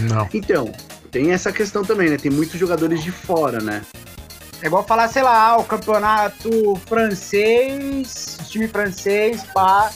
Não. 0.00 0.28
Então, 0.34 0.70
tem 1.10 1.32
essa 1.32 1.50
questão 1.50 1.82
também, 1.82 2.10
né? 2.10 2.18
Tem 2.18 2.30
muitos 2.30 2.60
jogadores 2.60 3.02
de 3.02 3.10
fora, 3.10 3.60
né? 3.60 3.82
É 4.62 4.66
igual 4.66 4.84
falar, 4.84 5.08
sei 5.08 5.22
lá, 5.22 5.56
o 5.56 5.64
campeonato 5.64 6.76
francês, 6.86 8.38
o 8.40 8.44
time 8.44 8.68
francês, 8.68 9.42
pá. 9.54 9.90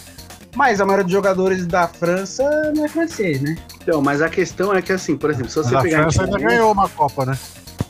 Mas 0.55 0.81
a 0.81 0.85
maioria 0.85 1.05
dos 1.05 1.13
jogadores 1.13 1.67
da 1.67 1.87
França 1.87 2.43
não 2.75 2.85
é 2.85 2.89
francês, 2.89 3.41
né? 3.41 3.57
Então, 3.83 4.03
mas 4.03 4.21
a 4.21 4.29
questão 4.29 4.75
é 4.75 4.83
que 4.83 4.93
assim, 4.93 5.17
por 5.17 5.31
exemplo, 5.31 5.49
se 5.51 5.57
você 5.57 5.71
Mas 5.75 5.81
a 5.81 5.83
pegar. 5.83 6.03
França 6.03 6.25
ainda 6.25 6.39
ganhou 6.39 6.73
uma 6.73 6.89
Copa, 6.89 7.25
né? 7.27 7.39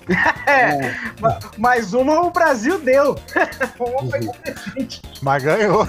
É, 0.46 0.94
ma- 1.20 1.38
mais 1.56 1.94
uma 1.94 2.22
o 2.22 2.30
Brasil 2.30 2.80
deu. 2.80 3.16
Uma 3.78 4.10
foi 4.10 4.24
contra 4.26 4.52
a 4.52 4.70
gente. 4.80 5.00
Mas 5.22 5.42
ganhou. 5.44 5.86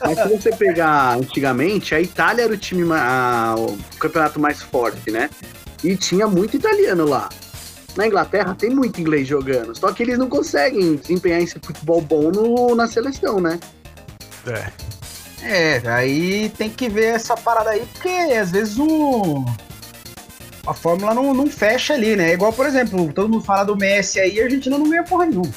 Mas 0.00 0.18
se 0.18 0.28
você 0.28 0.50
pegar 0.54 1.16
antigamente, 1.16 1.94
a 1.94 2.00
Itália 2.00 2.42
era 2.44 2.52
o 2.52 2.56
time, 2.56 2.86
a- 2.92 3.54
o 3.56 3.78
campeonato 3.98 4.38
mais 4.38 4.60
forte, 4.60 5.10
né? 5.10 5.30
E 5.82 5.96
tinha 5.96 6.26
muito 6.26 6.56
italiano 6.56 7.06
lá. 7.08 7.30
Na 7.96 8.06
Inglaterra 8.06 8.54
tem 8.54 8.70
muito 8.70 9.00
inglês 9.00 9.26
jogando, 9.26 9.74
só 9.74 9.90
que 9.92 10.02
eles 10.02 10.18
não 10.18 10.28
conseguem 10.28 10.96
desempenhar 10.96 11.40
esse 11.40 11.58
futebol 11.58 12.02
bom 12.02 12.30
no- 12.30 12.74
na 12.74 12.86
seleção, 12.86 13.40
né? 13.40 13.58
É. 14.46 14.70
É, 15.44 15.82
aí 15.86 16.48
tem 16.56 16.70
que 16.70 16.88
ver 16.88 17.14
essa 17.14 17.36
parada 17.36 17.70
aí, 17.70 17.84
porque 17.92 18.08
às 18.08 18.50
vezes 18.50 18.78
o. 18.78 19.44
A 20.66 20.72
fórmula 20.72 21.12
não, 21.12 21.34
não 21.34 21.46
fecha 21.46 21.92
ali, 21.92 22.16
né? 22.16 22.32
Igual, 22.32 22.50
por 22.52 22.64
exemplo, 22.66 23.12
todo 23.12 23.28
mundo 23.28 23.44
fala 23.44 23.64
do 23.64 23.76
Messi 23.76 24.18
aí, 24.18 24.40
a 24.40 24.44
Argentina 24.44 24.78
não 24.78 24.88
ganha 24.88 25.04
porra 25.04 25.26
nenhuma. 25.26 25.52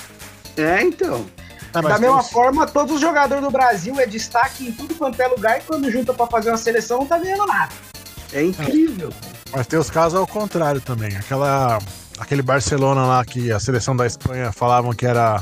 É, 0.58 0.82
então. 0.82 1.26
É, 1.74 1.82
mas 1.82 1.94
da 1.94 2.00
mesma 2.00 2.22
tem- 2.22 2.32
forma, 2.32 2.68
todos 2.68 2.96
os 2.96 3.02
jogadores 3.02 3.44
do 3.44 3.50
Brasil 3.50 3.98
é 4.00 4.06
destaque 4.06 4.68
em 4.68 4.72
tudo 4.74 4.96
quanto 4.96 5.22
é 5.22 5.28
lugar 5.28 5.60
e 5.60 5.62
quando 5.62 5.90
junta 5.90 6.14
pra 6.14 6.28
fazer 6.28 6.50
uma 6.50 6.58
seleção 6.58 7.00
não 7.00 7.06
tá 7.06 7.18
ganhando 7.18 7.46
nada. 7.46 7.72
É 8.34 8.44
incrível. 8.44 9.14
Mas 9.54 9.68
tem 9.68 9.80
os 9.80 9.90
casos 9.90 10.20
ao 10.20 10.28
contrário 10.28 10.82
também. 10.82 11.16
Aquela, 11.16 11.80
aquele 12.20 12.42
Barcelona 12.42 13.06
lá 13.06 13.24
que 13.24 13.50
a 13.52 13.60
seleção 13.60 13.96
da 13.96 14.06
Espanha 14.06 14.52
falavam 14.52 14.92
que 14.94 15.06
era. 15.06 15.42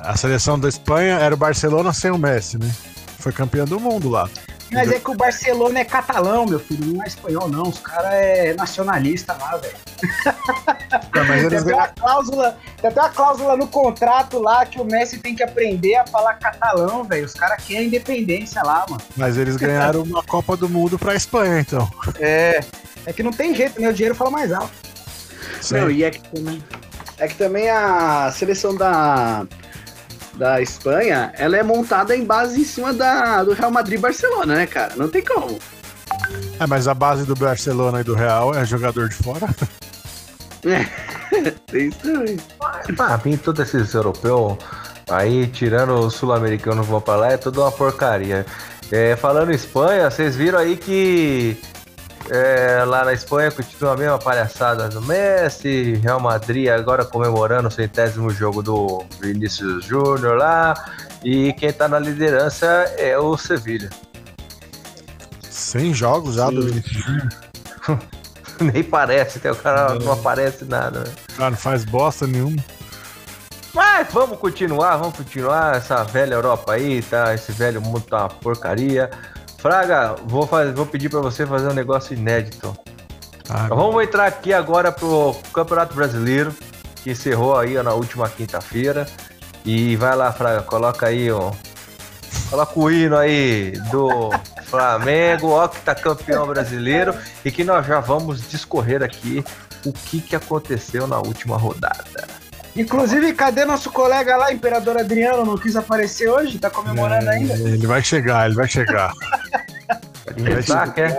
A 0.00 0.16
seleção 0.16 0.58
da 0.58 0.68
Espanha 0.68 1.16
era 1.18 1.34
o 1.34 1.38
Barcelona 1.38 1.92
sem 1.92 2.10
o 2.10 2.18
Messi, 2.18 2.58
né? 2.58 2.72
Foi 3.22 3.30
campeão 3.30 3.64
do 3.64 3.78
mundo 3.78 4.10
lá. 4.10 4.28
Mas 4.72 4.90
é 4.90 4.98
que 4.98 5.10
o 5.10 5.14
Barcelona 5.14 5.78
é 5.78 5.84
catalão, 5.84 6.44
meu 6.44 6.58
filho, 6.58 6.86
não 6.86 7.04
é 7.04 7.06
espanhol, 7.06 7.48
não. 7.48 7.62
Os 7.64 7.78
caras 7.78 8.12
é 8.12 8.54
nacionalista 8.54 9.34
lá, 9.34 9.58
velho. 9.58 9.76
Mas 11.14 11.28
Tem 11.28 11.38
eles 11.38 11.62
até, 11.62 11.74
uma 11.74 11.88
cláusula, 11.88 12.58
tem 12.80 12.90
até 12.90 13.00
uma 13.00 13.10
cláusula 13.10 13.56
no 13.56 13.68
contrato 13.68 14.40
lá 14.40 14.66
que 14.66 14.80
o 14.80 14.84
Messi 14.84 15.18
tem 15.18 15.36
que 15.36 15.42
aprender 15.42 15.94
a 15.96 16.06
falar 16.06 16.34
catalão, 16.34 17.04
velho. 17.04 17.26
Os 17.26 17.34
caras 17.34 17.62
querem 17.62 17.86
independência 17.86 18.60
lá, 18.62 18.84
mano. 18.88 19.00
Mas 19.16 19.36
eles 19.36 19.56
ganharam 19.56 20.02
uma 20.02 20.24
Copa 20.24 20.56
do 20.56 20.68
Mundo 20.68 20.98
pra 20.98 21.14
Espanha, 21.14 21.60
então. 21.60 21.88
É. 22.18 22.60
É 23.06 23.12
que 23.12 23.22
não 23.22 23.32
tem 23.32 23.54
jeito, 23.54 23.80
né? 23.80 23.88
O 23.88 23.92
dinheiro 23.92 24.16
fala 24.16 24.30
mais 24.30 24.52
alto. 24.52 24.72
Não, 25.70 25.88
e 25.90 26.02
é 26.02 26.10
que 26.10 26.20
também. 26.28 26.64
É 27.18 27.28
que 27.28 27.34
também 27.36 27.70
a 27.70 28.32
seleção 28.32 28.74
da, 28.74 29.46
da 30.34 30.60
Espanha, 30.60 31.32
ela 31.36 31.56
é 31.56 31.62
montada 31.62 32.16
em 32.16 32.24
base 32.24 32.60
em 32.60 32.64
cima 32.64 32.92
da, 32.92 33.44
do 33.44 33.52
Real 33.52 33.70
Madrid 33.70 33.98
e 33.98 34.02
Barcelona, 34.02 34.54
né, 34.54 34.66
cara? 34.66 34.94
Não 34.96 35.08
tem 35.08 35.22
como. 35.22 35.58
É, 36.58 36.66
mas 36.66 36.88
a 36.88 36.94
base 36.94 37.24
do 37.24 37.34
Barcelona 37.34 38.00
e 38.00 38.04
do 38.04 38.14
Real 38.14 38.54
é 38.54 38.64
jogador 38.64 39.08
de 39.08 39.16
fora. 39.16 39.48
Tem 41.66 41.88
isso 41.88 41.98
também. 41.98 42.36
Pra 42.96 43.20
mim, 43.24 43.36
todos 43.36 43.60
esses 43.60 43.94
europeus 43.94 44.56
aí, 45.10 45.46
tirando 45.48 45.94
os 45.94 46.14
sul-americanos 46.14 46.86
que 46.86 46.92
vão 46.92 47.00
pra 47.00 47.16
lá, 47.16 47.32
é 47.32 47.36
tudo 47.36 47.62
uma 47.62 47.72
porcaria. 47.72 48.46
É, 48.90 49.16
falando 49.16 49.50
em 49.50 49.54
Espanha, 49.54 50.10
vocês 50.10 50.36
viram 50.36 50.58
aí 50.58 50.76
que 50.76 51.56
é, 52.30 52.84
lá 52.84 53.04
na 53.04 53.12
Espanha 53.12 53.50
continua 53.50 53.92
a 53.92 53.96
mesma 53.96 54.18
palhaçada 54.18 54.88
do 54.88 55.02
Messi, 55.02 55.94
Real 56.02 56.20
Madrid 56.20 56.68
agora 56.68 57.04
comemorando 57.04 57.68
o 57.68 57.70
centésimo 57.70 58.30
jogo 58.30 58.62
do 58.62 59.04
Vinícius 59.20 59.84
Júnior 59.84 60.36
lá, 60.36 60.74
e 61.24 61.52
quem 61.54 61.72
tá 61.72 61.88
na 61.88 61.98
liderança 61.98 62.66
é 62.96 63.18
o 63.18 63.36
Sevilha. 63.36 63.90
100 65.50 65.94
jogos 65.94 66.34
já 66.36 66.50
do. 66.50 66.62
Vinícius 66.62 67.04
Júnior. 67.04 67.28
Nem 68.60 68.84
parece, 68.84 69.38
até 69.38 69.50
o 69.50 69.56
cara 69.56 69.94
não 69.96 70.12
aparece 70.12 70.64
nada, 70.64 71.00
né? 71.00 71.12
Cara, 71.36 71.50
não 71.50 71.56
faz 71.56 71.84
bosta 71.84 72.26
nenhuma. 72.26 72.62
Mas 73.74 74.06
vamos 74.12 74.38
continuar, 74.38 74.96
vamos 74.96 75.16
continuar. 75.16 75.76
Essa 75.76 76.04
velha 76.04 76.34
Europa 76.34 76.74
aí, 76.74 77.02
tá? 77.02 77.34
Esse 77.34 77.52
velho 77.52 77.80
mundo 77.80 78.02
tá 78.02 78.20
uma 78.20 78.28
porcaria. 78.28 79.10
Fraga, 79.62 80.16
vou, 80.24 80.44
fazer, 80.44 80.72
vou 80.72 80.84
pedir 80.84 81.08
pra 81.08 81.20
você 81.20 81.46
fazer 81.46 81.68
um 81.68 81.72
negócio 81.72 82.14
inédito. 82.14 82.76
Ah, 83.48 83.66
Então, 83.66 83.76
vamos 83.76 84.02
entrar 84.02 84.26
aqui 84.26 84.52
agora 84.52 84.90
pro 84.90 85.36
Campeonato 85.54 85.94
Brasileiro, 85.94 86.52
que 86.96 87.12
encerrou 87.12 87.56
aí 87.56 87.80
na 87.80 87.92
última 87.92 88.28
quinta-feira. 88.28 89.06
E 89.64 89.94
vai 89.94 90.16
lá, 90.16 90.32
Fraga, 90.32 90.62
coloca 90.62 91.06
aí, 91.06 91.30
ó. 91.30 91.52
Coloca 92.50 92.76
o 92.76 92.90
hino 92.90 93.16
aí 93.16 93.70
do 93.92 94.30
Flamengo, 94.66 95.68
que 95.68 95.80
tá 95.82 95.94
campeão 95.94 96.44
brasileiro. 96.44 97.14
E 97.44 97.52
que 97.52 97.62
nós 97.62 97.86
já 97.86 98.00
vamos 98.00 98.48
discorrer 98.48 99.00
aqui 99.00 99.44
o 99.86 99.92
que, 99.92 100.20
que 100.20 100.34
aconteceu 100.34 101.06
na 101.06 101.18
última 101.18 101.56
rodada. 101.56 102.26
Inclusive, 102.74 103.34
cadê 103.34 103.64
nosso 103.66 103.90
colega 103.90 104.36
lá, 104.36 104.52
Imperador 104.52 104.96
Adriano? 104.98 105.44
Não 105.44 105.58
quis 105.58 105.76
aparecer 105.76 106.28
hoje? 106.30 106.58
Tá 106.58 106.70
comemorando 106.70 107.26
é, 107.28 107.34
ainda? 107.34 107.52
Ele 107.54 107.86
vai 107.86 108.02
chegar, 108.02 108.46
ele 108.46 108.54
vai 108.54 108.66
chegar. 108.66 109.12
Pode 110.24 110.40
inventar, 110.40 110.94
quer? 110.94 111.10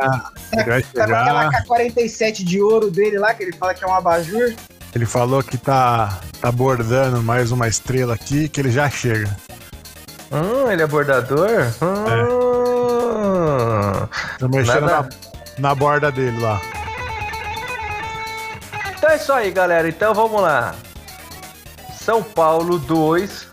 Ele 0.53 0.63
vai 0.63 0.81
Tá 0.81 1.05
com 1.05 1.13
aquela 1.13 1.51
chegar. 1.51 1.63
K-47 1.63 2.43
de 2.43 2.61
ouro 2.61 2.89
dele 2.89 3.19
lá, 3.19 3.33
que 3.33 3.43
ele 3.43 3.53
fala 3.53 3.73
que 3.73 3.83
é 3.83 3.87
um 3.87 3.93
abajur. 3.93 4.53
Ele 4.95 5.05
falou 5.05 5.43
que 5.43 5.57
tá, 5.57 6.19
tá 6.41 6.51
bordando 6.51 7.21
mais 7.21 7.51
uma 7.51 7.67
estrela 7.67 8.13
aqui, 8.15 8.47
que 8.49 8.59
ele 8.61 8.71
já 8.71 8.89
chega. 8.89 9.35
Hum, 10.31 10.71
ele 10.71 10.81
é 10.81 10.87
bordador? 10.87 11.49
Hum. 11.81 12.05
Tá 14.39 14.47
mexendo 14.47 14.85
Nada- 14.87 15.09
na, 15.57 15.69
na 15.69 15.75
borda 15.75 16.11
dele 16.11 16.39
lá. 16.39 16.59
Então 18.97 19.09
é 19.09 19.15
isso 19.17 19.31
aí, 19.33 19.51
galera. 19.51 19.87
Então 19.87 20.13
vamos 20.13 20.41
lá. 20.41 20.73
São 22.03 22.21
Paulo 22.21 22.77
2, 22.79 23.47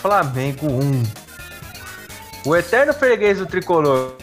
Flamengo 0.00 0.66
1. 0.66 1.02
O 2.44 2.56
eterno 2.56 2.92
freguês 2.92 3.38
do 3.38 3.46
tricolor 3.46 4.16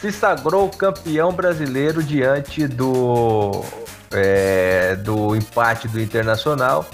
se 0.00 0.10
sagrou 0.10 0.70
campeão 0.70 1.30
brasileiro 1.30 2.02
diante 2.02 2.66
do, 2.66 3.62
é, 4.10 4.96
do 4.96 5.36
empate 5.36 5.86
do 5.88 6.00
Internacional. 6.00 6.86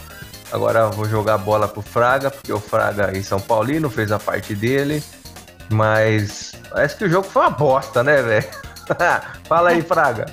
Agora 0.51 0.89
vou 0.89 1.05
jogar 1.05 1.35
a 1.35 1.39
bola 1.39 1.69
pro 1.69 1.83
Fraga, 1.83 2.33
porque 2.33 2.53
o 2.53 2.59
Fraga 2.59 3.17
em 3.17 3.23
São 3.23 3.39
Paulino 3.39 3.89
fez 3.89 4.11
a 4.11 4.19
parte 4.19 4.57
dele. 4.57 5.01
Mas 5.71 6.53
parece 6.69 6.97
que 6.97 7.05
o 7.05 7.09
jogo 7.09 7.29
foi 7.29 7.43
uma 7.43 7.51
bosta, 7.51 8.03
né, 8.03 8.21
velho? 8.23 8.49
Fala 9.47 9.71
aí, 9.71 9.83
Fraga. 9.83 10.27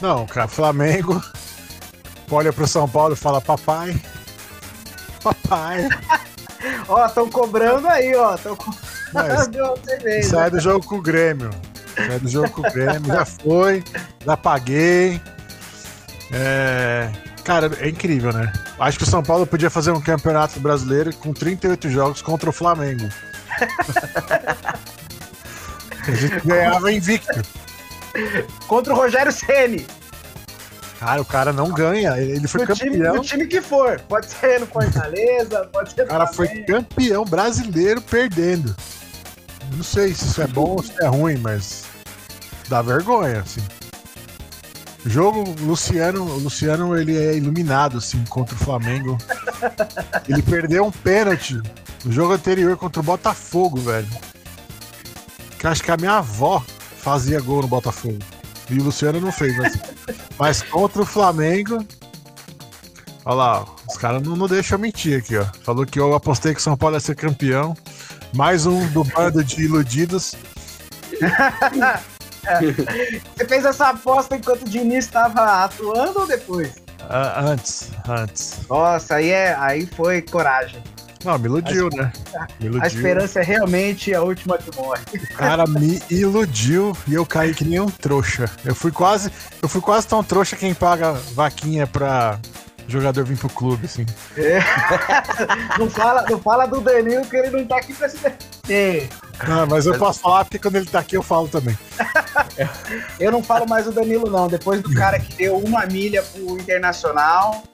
Não, 0.00 0.26
cara, 0.26 0.48
Flamengo 0.48 1.22
olha 2.30 2.52
pro 2.52 2.66
São 2.66 2.88
Paulo 2.88 3.14
e 3.14 3.16
fala: 3.16 3.40
Papai, 3.40 3.94
papai. 5.24 5.88
Ó, 6.88 7.04
estão 7.06 7.28
cobrando 7.30 7.88
aí, 7.88 8.14
ó. 8.14 8.36
Tão 8.36 8.56
Mas 9.12 9.48
Deu 9.48 9.64
uma 9.66 9.76
cerveja. 9.76 10.28
sai 10.28 10.50
do 10.50 10.60
jogo 10.60 10.86
com 10.86 10.96
o 10.96 11.02
Grêmio. 11.02 11.50
Sai 11.96 12.18
do 12.20 12.28
jogo 12.28 12.50
com 12.50 12.60
o 12.60 12.72
Grêmio, 12.72 13.06
já 13.06 13.24
foi, 13.24 13.82
já 14.24 14.36
paguei. 14.36 15.20
É, 16.32 17.10
Cara, 17.44 17.70
é 17.78 17.88
incrível, 17.90 18.32
né? 18.32 18.50
Acho 18.78 18.96
que 18.96 19.04
o 19.04 19.06
São 19.06 19.22
Paulo 19.22 19.46
podia 19.46 19.68
fazer 19.68 19.90
um 19.92 20.00
campeonato 20.00 20.58
brasileiro 20.58 21.14
com 21.16 21.34
38 21.34 21.90
jogos 21.90 22.22
contra 22.22 22.48
o 22.48 22.52
Flamengo. 22.52 23.06
A 26.06 26.10
gente 26.10 26.40
ganhava 26.46 26.90
invicto. 26.90 27.42
Contra 28.66 28.94
o 28.94 28.96
Rogério 28.96 29.30
Ceni. 29.30 29.86
Cara, 30.98 31.20
o 31.20 31.24
cara 31.24 31.52
não 31.52 31.70
ganha. 31.72 32.16
Ele 32.18 32.46
foi 32.46 32.64
No 32.64 32.74
time, 32.74 32.90
campeão. 32.92 33.16
no 33.16 33.22
time 33.22 33.46
que 33.46 33.60
for. 33.60 34.00
Pode 34.08 34.26
ser 34.26 34.60
no 34.60 34.66
Fortaleza, 34.66 35.68
pode 35.72 35.92
ser 35.92 36.02
O 36.02 36.06
cara 36.06 36.26
foi 36.26 36.48
campeão 36.64 37.24
brasileiro 37.24 38.00
perdendo. 38.00 38.74
Não 39.72 39.82
sei 39.82 40.14
se 40.14 40.26
isso 40.26 40.42
é 40.42 40.46
bom 40.46 40.76
ou 40.76 40.82
se 40.82 40.92
é 41.02 41.06
ruim, 41.06 41.36
mas 41.38 41.84
dá 42.68 42.80
vergonha, 42.80 43.40
assim. 43.40 43.60
O 45.04 45.10
jogo, 45.10 45.44
o 45.60 45.64
Luciano, 45.66 46.24
Luciano, 46.24 46.96
ele 46.96 47.16
é 47.18 47.36
iluminado, 47.36 47.98
assim, 47.98 48.24
contra 48.26 48.54
o 48.54 48.58
Flamengo. 48.58 49.18
Ele 50.26 50.40
perdeu 50.40 50.86
um 50.86 50.90
pênalti 50.90 51.60
no 52.04 52.10
jogo 52.10 52.32
anterior 52.32 52.74
contra 52.78 53.00
o 53.00 53.04
Botafogo, 53.04 53.78
velho. 53.80 54.08
Que 55.58 55.66
acho 55.66 55.82
que 55.82 55.90
a 55.90 55.96
minha 55.98 56.12
avó 56.18 56.64
fazia 57.02 57.38
gol 57.40 57.60
no 57.60 57.68
Botafogo. 57.68 58.18
E 58.70 58.78
o 58.78 58.84
Luciano 58.84 59.20
não 59.20 59.32
fez, 59.32 59.56
mas, 59.56 59.78
mas 60.38 60.62
contra 60.62 61.02
o 61.02 61.06
Flamengo, 61.06 61.84
Olha 63.26 63.36
lá, 63.36 63.64
os 63.88 63.96
caras 63.96 64.22
não, 64.22 64.36
não 64.36 64.46
deixam 64.46 64.78
mentir 64.78 65.18
aqui, 65.18 65.36
ó. 65.38 65.46
Falou 65.62 65.86
que 65.86 65.98
eu 65.98 66.14
apostei 66.14 66.52
que 66.52 66.60
o 66.60 66.62
São 66.62 66.76
Paulo 66.76 66.96
ia 66.96 67.00
ser 67.00 67.16
campeão. 67.16 67.74
Mais 68.34 68.66
um 68.66 68.86
do 68.88 69.02
bando 69.02 69.42
de 69.42 69.62
iludidos. 69.64 70.34
Você 72.44 73.44
fez 73.48 73.64
essa 73.64 73.88
aposta 73.88 74.36
enquanto 74.36 74.62
o 74.62 74.68
Diniz 74.68 75.06
estava 75.06 75.64
atuando 75.64 76.20
ou 76.20 76.26
depois? 76.26 76.74
Ah, 77.08 77.40
antes, 77.40 77.90
antes. 78.06 78.60
Nossa, 78.68 79.14
aí, 79.14 79.30
é, 79.30 79.54
aí 79.58 79.86
foi 79.86 80.20
coragem. 80.20 80.82
Não, 81.24 81.38
me 81.38 81.46
iludiu, 81.46 81.88
né? 81.90 82.12
Me 82.60 82.66
iludiu. 82.66 82.82
A 82.82 82.86
esperança 82.86 83.40
é 83.40 83.42
realmente 83.42 84.14
a 84.14 84.22
última 84.22 84.58
que 84.58 84.76
morre. 84.76 85.00
O 85.14 85.34
cara 85.34 85.66
me 85.66 86.02
iludiu 86.10 86.96
e 87.08 87.14
eu 87.14 87.24
caí 87.24 87.54
que 87.54 87.64
nem 87.64 87.80
um 87.80 87.88
trouxa. 87.88 88.50
Eu 88.64 88.74
fui 88.74 88.92
quase, 88.92 89.30
eu 89.62 89.68
fui 89.68 89.80
quase 89.80 90.06
tão 90.06 90.22
trouxa 90.22 90.54
quem 90.56 90.74
paga 90.74 91.12
vaquinha 91.34 91.86
pra 91.86 92.38
jogador 92.86 93.24
vir 93.24 93.38
pro 93.38 93.48
clube, 93.48 93.86
assim. 93.86 94.04
Não 95.78 95.88
fala, 95.88 96.24
não 96.28 96.38
fala 96.38 96.66
do 96.66 96.80
Danilo 96.80 97.24
que 97.24 97.36
ele 97.36 97.50
não 97.50 97.66
tá 97.66 97.78
aqui 97.78 97.92
pra 97.92 98.08
se 98.08 98.18
defender. 98.18 99.08
Ah, 99.40 99.66
mas 99.68 99.86
eu 99.86 99.98
posso 99.98 100.20
falar 100.20 100.44
porque 100.44 100.58
quando 100.58 100.76
ele 100.76 100.86
tá 100.86 101.00
aqui 101.00 101.16
eu 101.16 101.22
falo 101.22 101.48
também. 101.48 101.76
Eu 103.18 103.32
não 103.32 103.42
falo 103.42 103.68
mais 103.68 103.86
do 103.86 103.92
Danilo, 103.92 104.30
não. 104.30 104.46
Depois 104.48 104.80
do 104.82 104.94
cara 104.94 105.18
que 105.18 105.34
deu 105.34 105.56
uma 105.58 105.84
milha 105.86 106.22
pro 106.22 106.58
Internacional. 106.58 107.64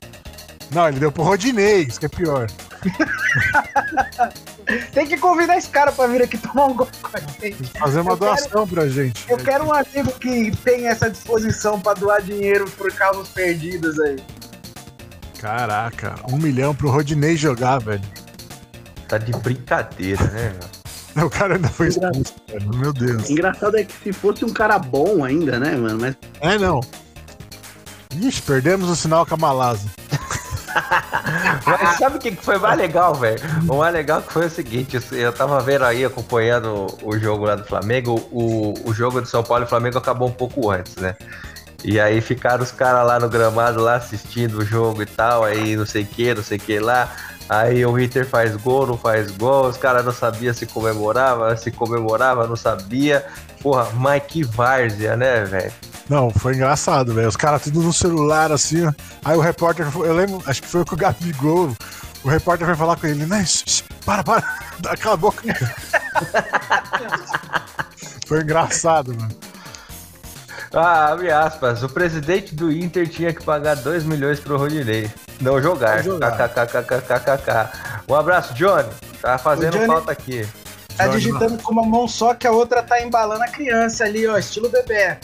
Não, 0.71 0.89
ele 0.89 1.01
deu 1.01 1.13
pro 1.13 1.23
Rodinei, 1.23 1.83
isso 1.83 1.99
que 2.01 2.07
é 2.07 2.09
pior. 2.09 2.47
Tem 4.93 5.07
que 5.07 5.17
convidar 5.17 5.57
esse 5.57 5.69
cara 5.69 5.91
pra 5.93 6.07
vir 6.07 6.23
aqui 6.23 6.39
tomar 6.39 6.67
um 6.67 6.75
gol 6.75 6.89
com 7.03 7.17
a 7.17 7.21
gente. 7.21 7.65
Fazer 7.79 8.01
uma 8.01 8.13
Eu 8.13 8.19
quero- 8.19 8.35
doação 8.37 8.69
pra 8.69 8.89
gente. 8.89 9.25
Eu 9.31 9.37
quero 9.39 9.65
um 9.65 9.73
amigo 9.75 10.13
que 10.21 10.55
tenha 10.65 10.91
essa 10.91 11.11
disposição 11.11 11.81
pra 11.81 11.95
doar 11.95 12.23
dinheiro 12.23 12.71
por 12.73 12.93
causas 12.93 13.29
perdidas 13.29 13.99
aí. 13.99 14.17
Caraca, 15.41 16.17
um 16.31 16.37
milhão 16.37 16.75
pro 16.75 16.91
Rodinei 16.91 17.37
jogar, 17.37 17.79
velho. 17.79 18.03
Tá 19.09 19.19
de 19.19 19.33
brincadeira, 19.33 20.23
né, 20.25 20.53
meu? 21.17 21.27
O 21.27 21.31
cara 21.31 21.57
ainda 21.57 21.69
foi 21.69 21.89
expulso, 21.89 22.35
velho. 22.49 22.75
Meu 22.77 22.93
Deus. 22.93 23.29
Engraçado 23.29 23.77
é 23.77 23.83
que 23.85 23.93
se 24.05 24.13
fosse 24.13 24.45
um 24.45 24.53
cara 24.53 24.79
bom 24.79 25.25
ainda, 25.25 25.59
né, 25.59 25.75
mano? 25.77 25.99
Mas 26.01 26.15
É, 26.41 26.57
não. 26.59 26.81
Ixi, 28.21 28.43
perdemos 28.43 28.89
o 28.89 28.95
sinal 28.95 29.27
com 29.27 29.35
a 29.35 29.39
Malasa. 29.39 29.89
Mas 31.67 31.99
sabe 31.99 32.17
o 32.17 32.19
que 32.19 32.35
foi 32.37 32.59
mais 32.59 32.77
legal, 32.79 33.15
velho? 33.15 33.41
O 33.69 33.77
mais 33.79 33.93
legal 33.93 34.23
que 34.23 34.33
foi 34.33 34.47
o 34.47 34.51
seguinte, 34.51 34.99
eu- 35.13 35.33
tava 35.33 35.61
vendo 35.61 35.85
aí, 35.85 36.05
acompanhando 36.05 36.87
o 37.03 37.19
jogo 37.19 37.45
lá 37.45 37.55
do 37.55 37.65
Flamengo, 37.65 38.15
o, 38.31 38.75
o 38.85 38.93
jogo 38.93 39.21
de 39.21 39.29
São 39.29 39.43
Paulo 39.43 39.65
e 39.65 39.67
Flamengo 39.69 39.99
acabou 39.99 40.29
um 40.29 40.33
pouco 40.33 40.71
antes, 40.71 40.97
né? 40.97 41.17
E 41.83 41.99
aí 41.99 42.21
ficaram 42.21 42.63
os 42.63 42.71
caras 42.71 43.07
lá 43.07 43.19
no 43.19 43.29
gramado 43.29 43.81
lá 43.81 43.95
assistindo 43.97 44.59
o 44.59 44.65
jogo 44.65 45.03
e 45.03 45.07
tal, 45.07 45.45
aí 45.45 45.77
não 45.77 45.87
sei 45.87 46.03
o 46.03 46.07
que, 46.07 46.35
não 46.35 46.43
sei 46.43 46.59
o 46.59 46.61
que 46.61 46.79
lá. 46.79 47.11
Aí 47.49 47.85
o 47.85 47.93
Ritter 47.93 48.27
faz 48.27 48.55
gol, 48.57 48.87
não 48.87 48.97
faz 48.97 49.31
gol, 49.33 49.67
os 49.67 49.77
caras 49.77 50.05
não 50.05 50.13
sabiam 50.13 50.55
se 50.55 50.67
comemorava, 50.67 51.57
se 51.57 51.71
comemorava, 51.71 52.47
não 52.47 52.55
sabia. 52.55 53.25
Porra, 53.61 53.89
que 54.21 54.45
várzea, 54.45 55.17
né, 55.17 55.45
velho? 55.45 55.73
Não, 56.11 56.29
foi 56.29 56.55
engraçado, 56.55 57.15
velho. 57.15 57.29
Os 57.29 57.37
caras 57.37 57.63
tudo 57.63 57.81
no 57.81 57.93
celular, 57.93 58.51
assim, 58.51 58.85
ó. 58.85 58.93
Aí 59.25 59.37
o 59.37 59.41
repórter, 59.41 59.87
eu 59.95 60.13
lembro, 60.13 60.43
acho 60.45 60.61
que 60.61 60.67
foi 60.67 60.85
com 60.85 60.97
o 60.97 60.99
Gabigol. 60.99 61.73
O 62.25 62.29
repórter 62.29 62.67
foi 62.67 62.75
falar 62.75 62.97
com 62.97 63.07
ele, 63.07 63.25
né? 63.27 63.45
Para, 64.05 64.25
para, 64.25 64.43
dá 64.81 64.91
aquela 64.91 65.17
boca. 65.17 65.41
foi 68.27 68.41
engraçado, 68.41 69.15
mano. 69.15 69.31
Ah, 70.73 71.13
abre 71.13 71.31
aspas. 71.31 71.85
O 71.85 71.89
presidente 71.89 72.57
do 72.57 72.73
Inter 72.73 73.09
tinha 73.09 73.33
que 73.33 73.45
pagar 73.45 73.77
2 73.77 74.03
milhões 74.03 74.41
pro 74.41 74.59
Rodinei. 74.59 75.09
Não 75.41 75.63
jogar. 75.63 75.99
Não 75.99 76.15
jogar. 76.15 76.37
KKKKKKK. 76.49 77.71
Um 78.09 78.17
abraço, 78.17 78.53
Johnny. 78.55 78.89
Tá 79.23 79.39
fazendo 79.39 79.75
Johnny- 79.75 79.87
falta 79.87 80.11
aqui. 80.11 80.45
Tá 80.97 81.07
digitando 81.07 81.57
com 81.63 81.73
uma 81.73 81.87
mão 81.87 82.09
só 82.09 82.35
que 82.35 82.49
a 82.49 82.51
outra 82.51 82.83
tá 82.83 83.01
embalando 83.01 83.45
a 83.45 83.49
criança 83.49 84.05
ali, 84.05 84.27
ó, 84.27 84.37
estilo 84.37 84.69
bebê. 84.69 85.17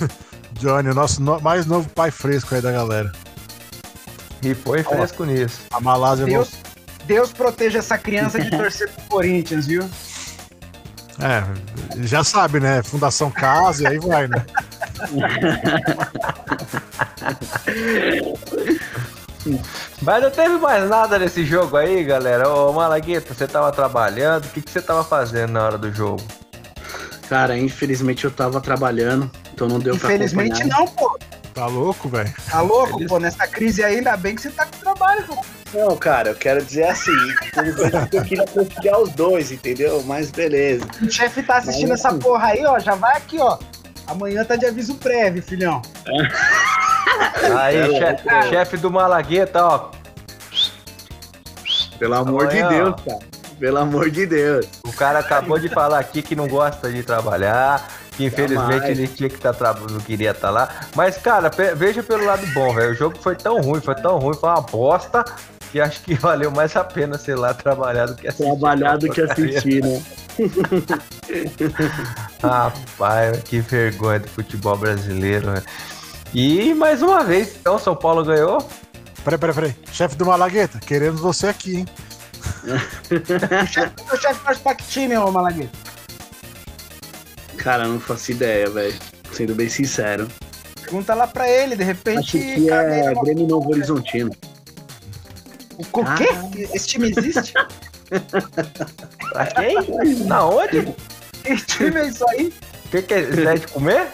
Johnny, 0.60 0.90
o 0.90 0.94
nosso 0.94 1.22
no- 1.22 1.40
mais 1.40 1.66
novo 1.66 1.88
pai 1.90 2.10
fresco 2.10 2.54
aí 2.54 2.60
da 2.60 2.72
galera. 2.72 3.10
E 4.42 4.54
põe 4.54 4.82
fresco 4.82 5.24
nisso. 5.24 5.60
A 5.70 5.80
Malásia 5.80 6.26
Deus, 6.26 6.50
Deus 7.06 7.32
proteja 7.32 7.78
essa 7.78 7.96
criança 7.96 8.40
de 8.40 8.50
torcer 8.50 8.90
pro 8.90 9.04
Corinthians, 9.08 9.66
viu? 9.66 9.88
É, 11.20 11.44
já 12.04 12.24
sabe, 12.24 12.58
né? 12.58 12.82
Fundação 12.82 13.30
Casa 13.30 13.84
e 13.84 13.86
aí 13.86 13.98
vai, 13.98 14.26
né? 14.26 14.44
Mas 20.00 20.22
não 20.22 20.30
teve 20.30 20.56
mais 20.58 20.88
nada 20.88 21.18
nesse 21.18 21.44
jogo 21.44 21.76
aí, 21.76 22.04
galera. 22.04 22.48
Ô, 22.48 22.72
Malagueta, 22.72 23.34
você 23.34 23.46
tava 23.46 23.70
trabalhando. 23.72 24.44
O 24.44 24.48
que, 24.48 24.62
que 24.62 24.70
você 24.70 24.80
tava 24.82 25.04
fazendo 25.04 25.52
na 25.52 25.64
hora 25.64 25.78
do 25.78 25.92
jogo? 25.92 26.22
Cara, 27.28 27.56
infelizmente 27.56 28.24
eu 28.24 28.30
tava 28.30 28.60
trabalhando, 28.60 29.30
então 29.64 29.68
não 29.68 29.78
deu 29.78 29.94
Infelizmente 29.94 30.66
pra 30.66 30.76
acompanhar. 30.76 30.78
não, 30.80 30.88
pô. 30.94 31.18
Tá 31.54 31.66
louco, 31.66 32.08
velho? 32.08 32.32
Tá 32.50 32.60
louco, 32.62 32.98
Eles- 32.98 33.08
pô? 33.08 33.18
Nessa 33.18 33.46
crise 33.46 33.84
aí, 33.84 33.96
ainda 33.96 34.16
bem 34.16 34.34
que 34.34 34.42
você 34.42 34.50
tá 34.50 34.64
com 34.66 34.78
trabalho, 34.78 35.22
pô. 35.24 35.44
Não, 35.74 35.96
cara, 35.96 36.30
eu 36.30 36.34
quero 36.34 36.62
dizer 36.64 36.84
assim, 36.84 37.10
infelizmente 37.46 38.16
eu 38.16 38.22
queria 38.24 38.46
conciliar 38.46 39.00
os 39.00 39.10
dois, 39.10 39.52
entendeu? 39.52 40.02
Mas 40.04 40.30
beleza. 40.30 40.86
O 41.00 41.10
chefe 41.10 41.42
tá 41.42 41.58
assistindo 41.58 41.90
Mas, 41.90 42.00
essa 42.00 42.08
assim- 42.08 42.18
porra 42.18 42.48
aí, 42.48 42.64
ó. 42.64 42.78
Já 42.78 42.94
vai 42.94 43.16
aqui, 43.16 43.38
ó. 43.38 43.58
Amanhã 44.06 44.44
tá 44.44 44.56
de 44.56 44.66
aviso 44.66 44.94
prévio, 44.96 45.42
filhão. 45.42 45.80
Aí, 47.60 47.76
É, 47.76 47.98
chefe, 47.98 48.48
chefe 48.48 48.76
do 48.76 48.90
Malagueta, 48.90 49.64
ó. 49.64 49.90
Pelo 51.98 52.14
amor 52.14 52.46
Amanhã, 52.46 52.68
de 52.68 52.74
Deus, 52.74 52.88
ó. 52.90 53.10
cara. 53.10 53.32
Pelo 53.58 53.78
amor 53.78 54.10
de 54.10 54.26
Deus. 54.26 54.66
O 54.84 54.92
cara 54.92 55.20
acabou 55.20 55.58
de 55.58 55.68
falar 55.68 55.98
aqui 56.00 56.20
que 56.22 56.34
não 56.34 56.48
gosta 56.48 56.90
de 56.90 57.02
trabalhar, 57.02 57.86
que 58.16 58.26
infelizmente 58.26 58.80
Jamais. 58.80 58.98
ele 58.98 59.08
tinha 59.08 59.28
que 59.28 59.36
estar 59.36 59.52
trabalhando, 59.52 59.94
não 59.94 60.00
queria 60.00 60.32
estar 60.32 60.50
lá. 60.50 60.68
Mas, 60.94 61.16
cara, 61.16 61.50
veja 61.74 62.02
pelo 62.02 62.24
lado 62.24 62.46
bom, 62.48 62.74
velho. 62.74 62.92
O 62.92 62.94
jogo 62.94 63.16
foi 63.18 63.34
tão 63.34 63.60
ruim, 63.60 63.80
foi 63.80 63.94
tão 63.94 64.18
ruim, 64.18 64.34
foi 64.34 64.50
uma 64.50 64.60
bosta, 64.60 65.24
que 65.70 65.80
acho 65.80 66.02
que 66.02 66.14
valeu 66.14 66.50
mais 66.50 66.76
a 66.76 66.84
pena, 66.84 67.16
sei 67.16 67.34
lá, 67.34 67.54
trabalhar 67.54 68.06
do 68.06 68.14
que 68.14 68.28
assistir. 68.28 68.44
Trabalhar 68.44 68.98
do 68.98 69.08
que 69.08 69.22
Porcaria. 69.22 69.48
assistir, 69.50 69.84
né? 69.84 70.02
Rapaz, 72.42 73.42
que 73.44 73.60
vergonha 73.60 74.20
do 74.20 74.28
futebol 74.28 74.76
brasileiro, 74.76 75.52
velho. 75.52 75.64
E 76.34 76.74
mais 76.74 77.02
uma 77.02 77.22
vez, 77.24 77.56
então, 77.60 77.78
São 77.78 77.94
Paulo 77.94 78.24
ganhou. 78.24 78.58
Peraí, 79.24 79.38
peraí, 79.38 79.54
peraí. 79.54 79.76
Chefe 79.90 80.16
do 80.16 80.26
Malagueta, 80.26 80.78
queremos 80.80 81.20
você 81.20 81.48
aqui, 81.48 81.76
hein? 81.76 81.86
O 83.62 83.66
chefe, 83.66 83.92
o 84.12 84.16
chefe 84.16 84.40
faz 84.40 84.58
pra 84.58 84.74
que 84.74 84.84
time, 84.84 85.16
ô 85.16 85.30
Malagueta? 85.30 85.70
Cara, 87.56 87.84
eu 87.84 87.92
não 87.92 88.00
faço 88.00 88.32
ideia, 88.32 88.68
velho. 88.68 88.94
Sendo 89.32 89.54
bem 89.54 89.68
sincero. 89.68 90.28
Pergunta 90.82 91.14
lá 91.14 91.26
pra 91.26 91.48
ele, 91.48 91.76
de 91.76 91.84
repente. 91.84 92.36
Acho 92.36 92.54
que 92.54 92.70
é 92.70 93.14
Grêmio 93.22 93.46
Novo 93.46 93.70
Horizontino. 93.70 94.30
O 95.78 96.04
quê? 96.16 96.28
Esse 96.74 96.88
time 96.88 97.10
existe? 97.16 97.54
Pra 99.32 99.46
quem? 99.46 99.74
Na 100.26 100.44
onde? 100.44 100.94
Que 101.42 101.56
time 101.56 102.00
é 102.00 102.08
isso 102.08 102.28
aí? 102.28 102.52
O 102.86 102.88
que, 102.90 103.02
que 103.02 103.14
é? 103.14 103.20
Isso 103.20 103.48
é 103.48 103.54
de 103.54 103.66
comer? 103.68 104.08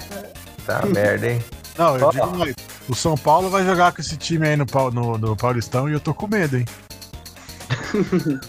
Tá 0.65 0.87
merda, 0.87 1.33
hein? 1.33 1.45
Não, 1.77 1.97
eu 1.97 2.11
digo 2.11 2.37
mais. 2.37 2.55
O 2.89 2.95
São 2.95 3.17
Paulo 3.17 3.51
vai 3.51 3.65
jogar 3.65 3.93
com 3.93 4.01
esse 4.01 4.17
time 4.17 4.49
aí 4.49 4.57
no, 4.57 4.65
no, 4.93 5.19
no 5.19 5.37
Paulistão 5.37 5.89
e 5.89 5.93
eu 5.93 6.01
tô 6.01 6.15
com 6.15 6.27
medo, 6.27 6.57
hein? 6.57 6.65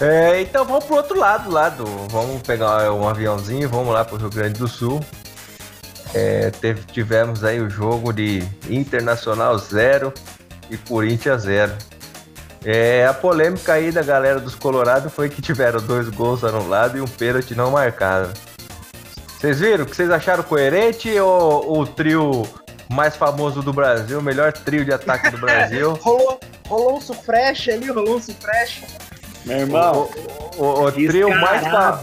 É, 0.00 0.40
então 0.40 0.64
vamos 0.64 0.84
pro 0.84 0.96
outro 0.96 1.18
lado, 1.18 1.50
lado. 1.50 1.84
Vamos 2.10 2.42
pegar 2.42 2.92
um 2.92 3.08
aviãozinho, 3.08 3.68
vamos 3.68 3.92
lá 3.92 4.04
pro 4.04 4.16
Rio 4.16 4.30
Grande 4.30 4.58
do 4.58 4.68
Sul. 4.68 5.00
É, 6.14 6.50
teve- 6.50 6.82
tivemos 6.84 7.44
aí 7.44 7.60
o 7.60 7.68
jogo 7.68 8.12
de 8.12 8.42
Internacional 8.68 9.58
0 9.58 10.12
e 10.70 10.76
Corinthians 10.78 11.42
0. 11.42 11.72
É, 12.64 13.06
a 13.06 13.12
polêmica 13.14 13.74
aí 13.74 13.92
da 13.92 14.02
galera 14.02 14.40
dos 14.40 14.54
Colorados 14.54 15.12
foi 15.12 15.28
que 15.28 15.40
tiveram 15.42 15.80
dois 15.80 16.08
gols 16.08 16.42
anulados 16.44 16.96
e 16.96 17.00
um 17.00 17.06
pênalti 17.06 17.54
não 17.54 17.70
marcado. 17.70 18.30
Vocês 19.38 19.60
viram? 19.60 19.84
O 19.84 19.86
que 19.86 19.94
vocês 19.94 20.10
acharam 20.10 20.42
coerente 20.42 21.08
ou 21.20 21.78
o 21.80 21.86
trio 21.86 22.42
mais 22.90 23.14
famoso 23.14 23.62
do 23.62 23.72
Brasil, 23.72 24.18
o 24.18 24.22
melhor 24.22 24.52
trio 24.52 24.84
de 24.84 24.92
ataque 24.92 25.30
do 25.30 25.38
Brasil? 25.38 25.92
Rolou, 26.02 26.40
rolou 26.66 26.96
um 26.96 27.00
sufresh 27.00 27.68
ali, 27.68 27.88
rolou 27.90 28.16
um 28.16 28.20
sufresh. 28.22 28.82
Meu 29.44 29.56
o, 29.56 29.60
irmão, 29.60 30.10
o- 30.56 30.82
o 30.84 30.92
trio 30.92 31.28
mais 31.40 31.62
mano. 31.62 32.02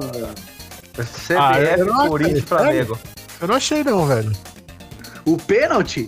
CBF, 0.96 1.36
Ah, 1.38 1.60
eu 1.62 1.86
não 1.86 2.08
Corinthians 2.10 2.40
e. 2.40 2.42
Flamengo. 2.42 3.00
Eu 3.42 3.48
não 3.48 3.56
achei 3.56 3.84
não, 3.84 4.06
velho. 4.06 4.32
O 5.26 5.38
pênalti? 5.38 6.08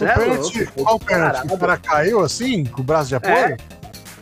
O 0.00 0.04
é 0.04 0.14
pênalti, 0.14 0.58
louco, 0.58 0.72
qual 0.82 0.98
foi 0.98 1.06
pênalti? 1.08 1.52
O 1.52 1.58
cara 1.58 1.76
caiu 1.76 2.20
assim, 2.24 2.64
com 2.64 2.80
o 2.80 2.84
braço 2.84 3.08
de 3.08 3.16
apoio? 3.16 3.34
É. 3.34 3.56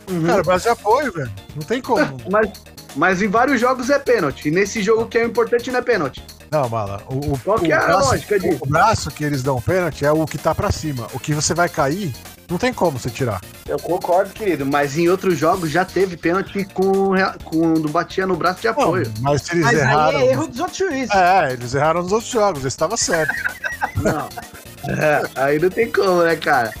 Uhum. 0.09 0.25
Cara, 0.25 0.43
braço 0.43 0.63
de 0.65 0.69
apoio, 0.69 1.11
velho. 1.13 1.31
Não 1.55 1.63
tem 1.63 1.81
como. 1.81 2.17
Mas, 2.29 2.49
mas 2.95 3.21
em 3.23 3.27
vários 3.27 3.59
jogos 3.59 3.89
é 3.89 3.97
pênalti. 3.97 4.49
E 4.49 4.51
nesse 4.51 4.83
jogo 4.83 5.07
que 5.07 5.17
é 5.17 5.23
o 5.23 5.27
importante 5.27 5.71
não 5.71 5.79
é 5.79 5.81
pênalti. 5.81 6.23
Não, 6.51 6.69
Mala. 6.69 7.01
O, 7.09 7.33
o, 7.33 7.39
Qual 7.39 7.57
que 7.57 7.69
o 7.69 7.71
é 7.71 7.75
a 7.75 7.85
braço, 7.85 8.09
lógica 8.09 8.39
disso? 8.39 8.59
O 8.61 8.69
braço 8.69 9.09
que 9.09 9.23
eles 9.23 9.41
dão 9.41 9.59
pênalti 9.59 10.05
é 10.05 10.11
o 10.11 10.23
que 10.27 10.37
tá 10.37 10.53
pra 10.53 10.71
cima. 10.71 11.07
O 11.13 11.19
que 11.19 11.33
você 11.33 11.55
vai 11.55 11.67
cair, 11.67 12.13
não 12.53 12.59
tem 12.59 12.71
como 12.73 12.97
você 12.97 13.09
tirar. 13.09 13.41
Eu 13.67 13.77
concordo, 13.79 14.29
querido. 14.31 14.65
Mas 14.65 14.97
em 14.97 15.09
outros 15.09 15.37
jogos 15.37 15.69
já 15.71 15.83
teve 15.83 16.15
pênalti 16.15 16.63
com, 16.73 17.09
quando 17.43 17.89
batia 17.89 18.25
no 18.25 18.35
braço 18.35 18.61
de 18.61 18.67
Não, 18.67 18.73
apoio. 18.73 19.11
mas 19.19 19.41
se 19.41 19.53
eles 19.53 19.65
Mas 19.65 19.79
erraram. 19.79 20.19
aí 20.19 20.27
é 20.27 20.31
erro 20.31 20.47
dos 20.47 20.59
outros 20.59 20.77
juízes. 20.77 21.09
É, 21.13 21.53
eles 21.53 21.73
erraram 21.73 22.03
nos 22.03 22.11
outros 22.11 22.31
jogos, 22.31 22.59
esse 22.59 22.67
estava 22.67 22.95
certo. 22.95 23.33
Não. 24.01 24.29
É, 24.87 25.23
aí 25.35 25.59
não 25.59 25.69
tem 25.69 25.89
como, 25.91 26.23
né, 26.23 26.35
cara? 26.35 26.73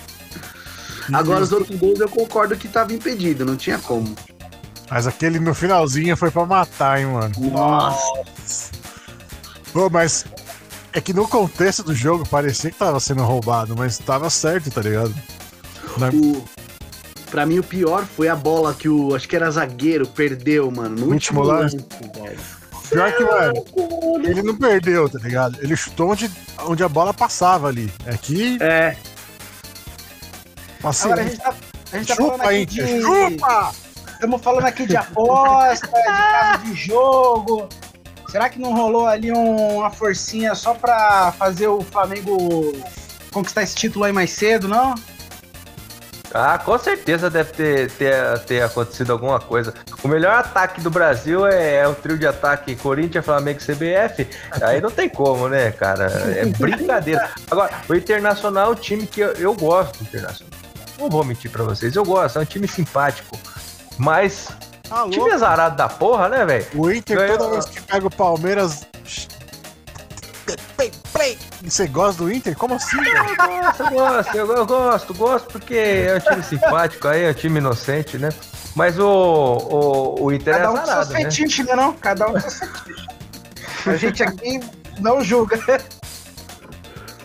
Agora 1.11 1.41
os 1.43 1.51
outros 1.51 1.77
gols 1.77 1.99
eu 1.99 2.09
concordo 2.09 2.55
que 2.55 2.67
tava 2.67 2.93
impedido, 2.93 3.45
não 3.45 3.55
tinha 3.55 3.77
como. 3.79 4.13
Mas 4.91 5.07
aquele 5.07 5.39
no 5.39 5.53
finalzinho 5.55 6.15
foi 6.17 6.29
pra 6.29 6.45
matar, 6.45 6.99
hein, 6.99 7.05
mano. 7.07 7.33
Nossa. 7.39 8.71
Pô, 9.71 9.89
mas 9.89 10.25
é 10.91 11.01
que 11.01 11.13
no 11.13 11.27
contexto 11.27 11.81
do 11.81 11.95
jogo 11.95 12.27
parecia 12.27 12.69
que 12.71 12.77
tava 12.77 12.99
sendo 12.99 13.23
roubado, 13.23 13.73
mas 13.75 13.97
tava 13.97 14.29
certo, 14.29 14.69
tá 14.69 14.81
ligado? 14.81 15.13
Na- 15.97 16.09
O, 16.09 16.43
pra 17.29 17.45
mim 17.45 17.59
o 17.59 17.63
pior 17.63 18.05
foi 18.05 18.27
a 18.29 18.35
bola 18.35 18.73
que 18.73 18.87
o, 18.89 19.15
acho 19.15 19.27
que 19.27 19.35
era 19.35 19.49
zagueiro, 19.51 20.07
perdeu, 20.07 20.69
mano. 20.71 20.89
No 21.05 21.13
Último 21.13 21.41
último 21.41 21.43
lance. 21.43 21.77
Pior 22.89 23.11
que, 23.13 23.23
mano, 23.23 23.53
ele 24.23 24.43
não 24.43 24.55
perdeu, 24.55 25.09
tá 25.09 25.17
ligado? 25.19 25.57
Ele 25.61 25.75
chutou 25.75 26.11
onde, 26.11 26.29
onde 26.65 26.83
a 26.83 26.89
bola 26.89 27.13
passava 27.13 27.67
ali. 27.67 27.91
É 28.05 28.15
que, 28.17 28.57
É, 28.61 28.95
assim, 30.83 31.05
Agora 31.05 31.21
a 31.21 31.25
gente 31.27 31.37
tá, 31.39 31.53
a 31.91 31.97
gente 31.97 32.07
tá 32.07 32.15
falando 32.15 32.41
aqui 32.41 32.65
de. 32.65 33.01
chupa! 33.01 33.71
Estamos 34.13 34.41
falando 34.41 34.65
aqui 34.65 34.85
de 34.85 34.95
aposta, 34.95 35.87
de 35.87 36.03
caso 36.03 36.63
de 36.65 36.73
jogo. 36.75 37.67
Será 38.29 38.49
que 38.49 38.59
não 38.59 38.73
rolou 38.73 39.05
ali 39.07 39.31
um- 39.31 39.77
uma 39.79 39.89
forcinha 39.91 40.55
só 40.55 40.73
pra 40.73 41.33
fazer 41.37 41.67
o 41.67 41.81
Flamengo 41.81 42.73
conquistar 43.31 43.63
esse 43.63 43.75
título 43.75 44.05
aí 44.05 44.13
mais 44.13 44.29
cedo, 44.31 44.67
não? 44.67 44.95
Ah, 46.33 46.57
com 46.57 46.77
certeza 46.79 47.29
deve 47.29 47.51
ter, 47.51 47.91
ter, 47.91 48.39
ter 48.39 48.63
acontecido 48.63 49.11
alguma 49.11 49.39
coisa. 49.39 49.73
O 50.03 50.07
melhor 50.07 50.33
ataque 50.33 50.81
do 50.81 50.89
Brasil 50.89 51.45
é, 51.45 51.75
é 51.75 51.87
o 51.87 51.93
trio 51.93 52.17
de 52.17 52.25
ataque 52.25 52.75
Corinthians, 52.75 53.23
Flamengo 53.23 53.59
e 53.61 53.63
CBF. 53.63 54.27
Aí 54.61 54.81
não 54.81 54.89
tem 54.89 55.07
como, 55.07 55.47
né, 55.47 55.71
cara? 55.71 56.05
É 56.35 56.45
brincadeira. 56.45 57.29
Agora, 57.51 57.71
o 57.87 57.93
Internacional 57.93 58.69
é 58.69 58.71
um 58.71 58.75
time 58.75 59.05
que 59.05 59.21
eu, 59.21 59.31
eu 59.33 59.53
gosto 59.53 59.99
do 59.99 60.03
Internacional. 60.05 60.51
Não 60.99 61.09
vou 61.09 61.23
mentir 61.23 61.51
pra 61.51 61.63
vocês, 61.63 61.95
eu 61.95 62.03
gosto, 62.03 62.39
é 62.39 62.41
um 62.41 62.45
time 62.45 62.67
simpático. 62.67 63.37
Mas, 63.97 64.47
Tá 64.89 65.07
time 65.09 65.31
azarado 65.31 65.75
da 65.75 65.87
porra, 65.87 66.29
né, 66.29 66.45
velho? 66.45 66.65
O 66.75 66.91
Inter, 66.91 67.17
Ganhou- 67.17 67.37
toda 67.37 67.51
vez 67.51 67.65
que 67.65 67.81
pega 67.81 68.07
o 68.07 68.11
Palmeiras. 68.11 68.87
E 70.79 71.52
você 71.69 71.87
gosta 71.87 72.23
do 72.23 72.31
Inter? 72.31 72.57
Como 72.57 72.73
assim? 72.75 72.97
Eu 72.97 73.35
gosto, 73.35 73.83
eu 73.83 73.89
gosto, 73.91 74.35
eu, 74.35 74.55
eu 74.55 74.65
gosto, 74.65 75.13
gosto 75.13 75.47
porque 75.47 75.75
é 75.75 76.15
um 76.15 76.19
time 76.19 76.43
simpático 76.43 77.07
aí, 77.07 77.23
é 77.23 77.29
um 77.29 77.33
time 77.33 77.59
inocente, 77.59 78.17
né? 78.17 78.29
Mas 78.75 78.99
o, 78.99 79.07
o, 79.07 80.23
o 80.25 80.31
Inter 80.31 80.55
Cada 80.55 80.65
é 80.65 80.69
um 80.69 80.71
com 80.71 80.77
seus 80.77 80.89
azarado, 80.89 81.13
né? 81.13 81.19
fetiches, 81.23 81.65
né? 81.65 81.75
Não? 81.75 81.93
Cada 81.93 82.27
um 82.27 82.33
com 82.33 82.39
seus 82.41 82.55
fetiches. 82.55 83.05
A 83.85 83.95
gente 83.95 84.23
aqui 84.23 84.59
não 84.99 85.23
julga. 85.23 85.59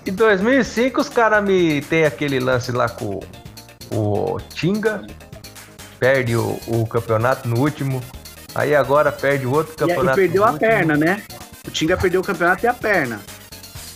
Em 0.06 0.12
2005, 0.12 1.00
os 1.00 1.08
caras 1.08 1.44
me 1.44 1.82
tem 1.82 2.04
aquele 2.04 2.40
lance 2.40 2.72
lá 2.72 2.88
com 2.88 3.20
o 3.90 4.38
Tinga, 4.54 5.06
perde 5.98 6.36
o, 6.36 6.58
o 6.66 6.86
campeonato 6.86 7.48
no 7.48 7.60
último, 7.60 8.02
aí 8.54 8.74
agora 8.74 9.10
perde 9.12 9.46
o 9.46 9.52
outro 9.52 9.74
e, 9.78 9.82
aí 9.82 9.88
campeonato. 9.88 10.16
perdeu 10.16 10.42
no 10.42 10.48
a 10.48 10.52
último. 10.52 10.70
perna, 10.70 10.96
né? 10.96 11.22
O 11.66 11.70
Tinga 11.70 11.96
perdeu 11.96 12.20
o 12.20 12.24
campeonato 12.24 12.64
e 12.64 12.68
a 12.68 12.74
perna. 12.74 13.20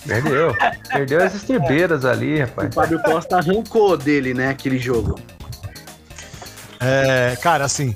Perdeu. 0.07 0.57
Perdeu 0.89 1.23
as 1.23 1.35
estribeiras 1.35 2.05
ali, 2.05 2.43
O 2.43 2.47
rapaz. 2.47 2.75
Fábio 2.75 3.03
Costa 3.03 3.39
arrancou 3.39 3.97
dele, 3.97 4.35
né, 4.35 4.49
aquele 4.49 4.79
jogo. 4.79 5.19
É, 6.81 7.37
cara, 7.41 7.65
assim, 7.65 7.95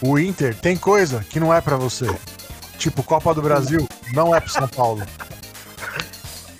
o 0.00 0.18
Inter 0.18 0.54
tem 0.54 0.76
coisa 0.76 1.24
que 1.28 1.40
não 1.40 1.52
é 1.52 1.60
pra 1.60 1.76
você. 1.76 2.06
Tipo, 2.78 3.02
Copa 3.02 3.34
do 3.34 3.42
Brasil 3.42 3.86
não 4.12 4.34
é 4.34 4.40
pro 4.40 4.50
São 4.50 4.68
Paulo. 4.68 5.02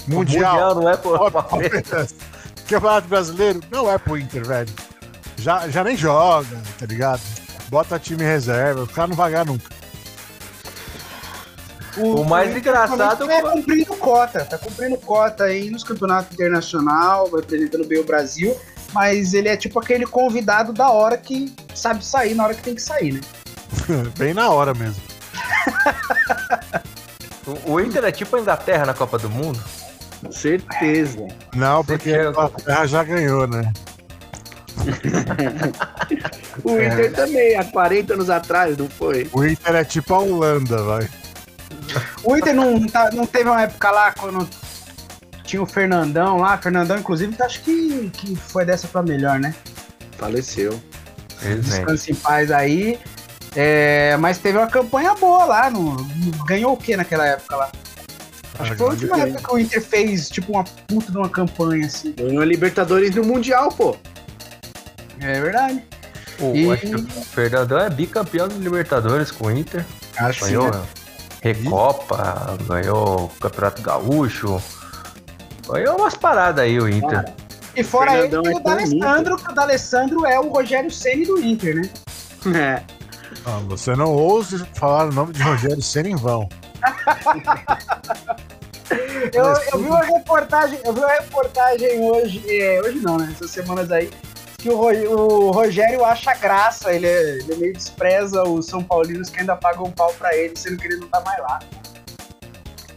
Mundial, 0.06 0.74
não 0.74 0.88
é 0.88 0.96
por 0.96 1.18
não 1.18 1.26
é 1.26 1.30
pro 1.30 1.42
Palmeiras. 1.42 2.14
Campeonato 2.68 3.08
Brasileiro 3.08 3.60
não 3.70 3.90
é 3.90 3.98
pro 3.98 4.18
Inter, 4.18 4.46
velho. 4.46 4.72
Já, 5.36 5.68
já 5.68 5.82
nem 5.84 5.96
joga, 5.96 6.60
tá 6.78 6.86
ligado? 6.86 7.20
Bota 7.68 7.98
time 7.98 8.22
em 8.22 8.26
reserva, 8.26 8.82
o 8.82 8.86
cara 8.86 9.08
não 9.08 9.16
vai 9.16 9.30
ganhar 9.30 9.46
nunca. 9.46 9.79
O 12.02 12.24
mais 12.24 12.56
engraçado 12.56 13.30
é 13.30 13.40
foi- 13.40 13.50
cumprindo 13.52 13.96
cota, 13.96 14.44
tá 14.44 14.58
cumprindo 14.58 14.96
cota 14.98 15.44
aí 15.44 15.70
nos 15.70 15.84
campeonatos 15.84 16.32
internacional, 16.32 17.30
representando 17.30 17.84
bem 17.86 18.00
o 18.00 18.04
Brasil, 18.04 18.56
mas 18.92 19.34
ele 19.34 19.48
é 19.48 19.56
tipo 19.56 19.78
aquele 19.78 20.06
convidado 20.06 20.72
da 20.72 20.90
hora 20.90 21.16
que 21.16 21.52
sabe 21.74 22.04
sair 22.04 22.34
na 22.34 22.44
hora 22.44 22.54
que 22.54 22.62
tem 22.62 22.74
que 22.74 22.82
sair, 22.82 23.12
né? 23.14 23.20
Bem 24.18 24.34
na 24.34 24.50
hora 24.50 24.74
mesmo. 24.74 25.00
O, 27.46 27.72
o 27.74 27.80
Inter 27.80 28.04
é 28.04 28.12
tipo 28.12 28.36
a 28.36 28.40
Inglaterra 28.40 28.84
na 28.86 28.94
Copa 28.94 29.18
do 29.18 29.30
Mundo. 29.30 29.60
Certeza. 30.30 31.26
Não, 31.54 31.84
porque 31.84 32.12
a 32.12 32.30
Inglaterra 32.30 32.86
já 32.86 33.02
ganhou, 33.04 33.46
né? 33.46 33.72
O 36.64 36.72
Inter 36.80 37.12
também, 37.12 37.56
há 37.56 37.64
40 37.64 38.14
anos 38.14 38.30
atrás, 38.30 38.76
não 38.76 38.88
foi? 38.88 39.28
O 39.32 39.44
Inter 39.44 39.74
é 39.76 39.84
tipo 39.84 40.12
a 40.14 40.18
Holanda, 40.18 40.82
vai. 40.82 41.08
O 42.22 42.36
Inter 42.36 42.54
não, 42.54 42.86
tá- 42.86 43.10
não 43.12 43.26
teve 43.26 43.48
uma 43.48 43.62
época 43.62 43.90
lá 43.90 44.12
quando 44.12 44.48
tinha 45.44 45.62
o 45.62 45.66
Fernandão 45.66 46.36
lá, 46.38 46.56
Fernandão 46.58 46.98
inclusive 46.98 47.34
acho 47.42 47.60
que, 47.62 48.10
que 48.12 48.36
foi 48.36 48.64
dessa 48.64 48.86
pra 48.86 49.02
melhor, 49.02 49.38
né? 49.40 49.54
Faleceu. 50.18 50.80
Descanse 51.42 52.12
em 52.12 52.14
paz 52.14 52.50
aí. 52.50 52.98
É, 53.56 54.16
mas 54.18 54.38
teve 54.38 54.58
uma 54.58 54.66
campanha 54.68 55.14
boa 55.14 55.44
lá. 55.44 55.70
No, 55.70 55.94
no- 55.94 56.44
ganhou 56.44 56.74
o 56.74 56.76
que 56.76 56.96
naquela 56.96 57.26
época 57.26 57.56
lá? 57.56 57.70
Acho 58.58 58.72
que 58.72 58.76
foi 58.76 58.86
a 58.86 58.90
última 58.90 59.18
época 59.20 59.42
que 59.48 59.54
o 59.54 59.58
Inter 59.58 59.82
fez 59.82 60.28
tipo 60.28 60.52
uma 60.52 60.64
puta 60.64 61.10
de 61.10 61.16
uma 61.18 61.28
campanha 61.30 61.86
assim. 61.86 62.12
Ganhou 62.12 62.42
a 62.42 62.44
Libertadores 62.44 63.14
no 63.14 63.24
Mundial, 63.24 63.70
pô. 63.72 63.96
É 65.18 65.40
verdade. 65.40 65.82
O, 66.38 66.54
E- 66.54 66.70
acho 66.70 66.82
que 66.86 66.94
o 66.94 67.08
Fernandão 67.24 67.78
é 67.80 67.90
bicampeão 67.90 68.46
do 68.48 68.58
Libertadores 68.58 69.30
com 69.30 69.46
o 69.46 69.50
Inter. 69.50 69.84
Acho 70.16 70.40
que 70.40 70.46
sim, 70.46 70.56
né? 70.58 70.82
Recopa, 71.42 72.56
ganhou 72.66 73.24
o 73.24 73.28
Campeonato 73.40 73.82
Gaúcho. 73.82 74.62
Ganhou 75.68 75.96
umas 75.96 76.14
paradas 76.14 76.64
aí 76.64 76.78
o 76.78 76.88
Inter. 76.88 77.24
E 77.74 77.84
fora 77.84 78.18
ele 78.18 78.28
tem 78.28 78.52
é 78.52 78.56
o 78.56 78.60
D'Alessandro, 78.60 79.36
que 79.36 79.50
o 79.50 79.54
D'Alessandro 79.54 80.26
é 80.26 80.38
o 80.38 80.48
Rogério 80.48 80.90
Ceni 80.90 81.24
do 81.24 81.38
Inter, 81.38 81.76
né? 81.76 81.90
É. 82.58 83.00
Ah, 83.44 83.60
você 83.66 83.94
não 83.94 84.12
ouse 84.12 84.58
falar 84.74 85.06
o 85.06 85.12
nome 85.12 85.32
de 85.32 85.42
Rogério 85.42 85.82
Senna 85.82 86.08
em 86.08 86.16
vão. 86.16 86.48
Eu, 89.32 89.44
eu 89.44 89.78
vi 89.78 89.86
uma 89.86 90.02
reportagem, 90.02 90.80
eu 90.84 90.92
vi 90.92 90.98
uma 90.98 91.12
reportagem 91.12 92.00
hoje, 92.00 92.42
é, 92.48 92.80
hoje 92.80 92.98
não, 92.98 93.16
né? 93.18 93.28
Essas 93.30 93.52
semanas 93.52 93.88
aí, 93.92 94.10
que 94.60 94.68
o, 94.68 94.78
o 94.78 95.50
Rogério 95.50 96.04
acha 96.04 96.34
graça, 96.34 96.92
ele, 96.92 97.06
é- 97.06 97.38
ele 97.38 97.56
meio 97.56 97.72
despreza 97.72 98.42
os 98.44 98.66
São 98.66 98.82
Paulinos 98.82 99.30
que 99.30 99.40
ainda 99.40 99.56
pagam 99.56 99.84
um 99.84 99.90
pau 99.90 100.12
pra 100.18 100.34
ele, 100.36 100.54
sendo 100.56 100.76
que 100.76 100.86
ele 100.86 100.96
não 100.96 101.08
tá 101.08 101.20
mais 101.20 101.38
lá. 101.40 101.58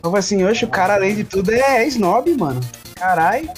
Eu 0.03 0.09
falei 0.09 0.19
assim, 0.19 0.43
hoje 0.43 0.65
o 0.65 0.67
cara, 0.67 0.95
além 0.95 1.15
de 1.15 1.23
tudo, 1.23 1.51
é 1.53 1.85
snob, 1.87 2.29
mano. 2.35 2.59
Caralho. 2.95 3.49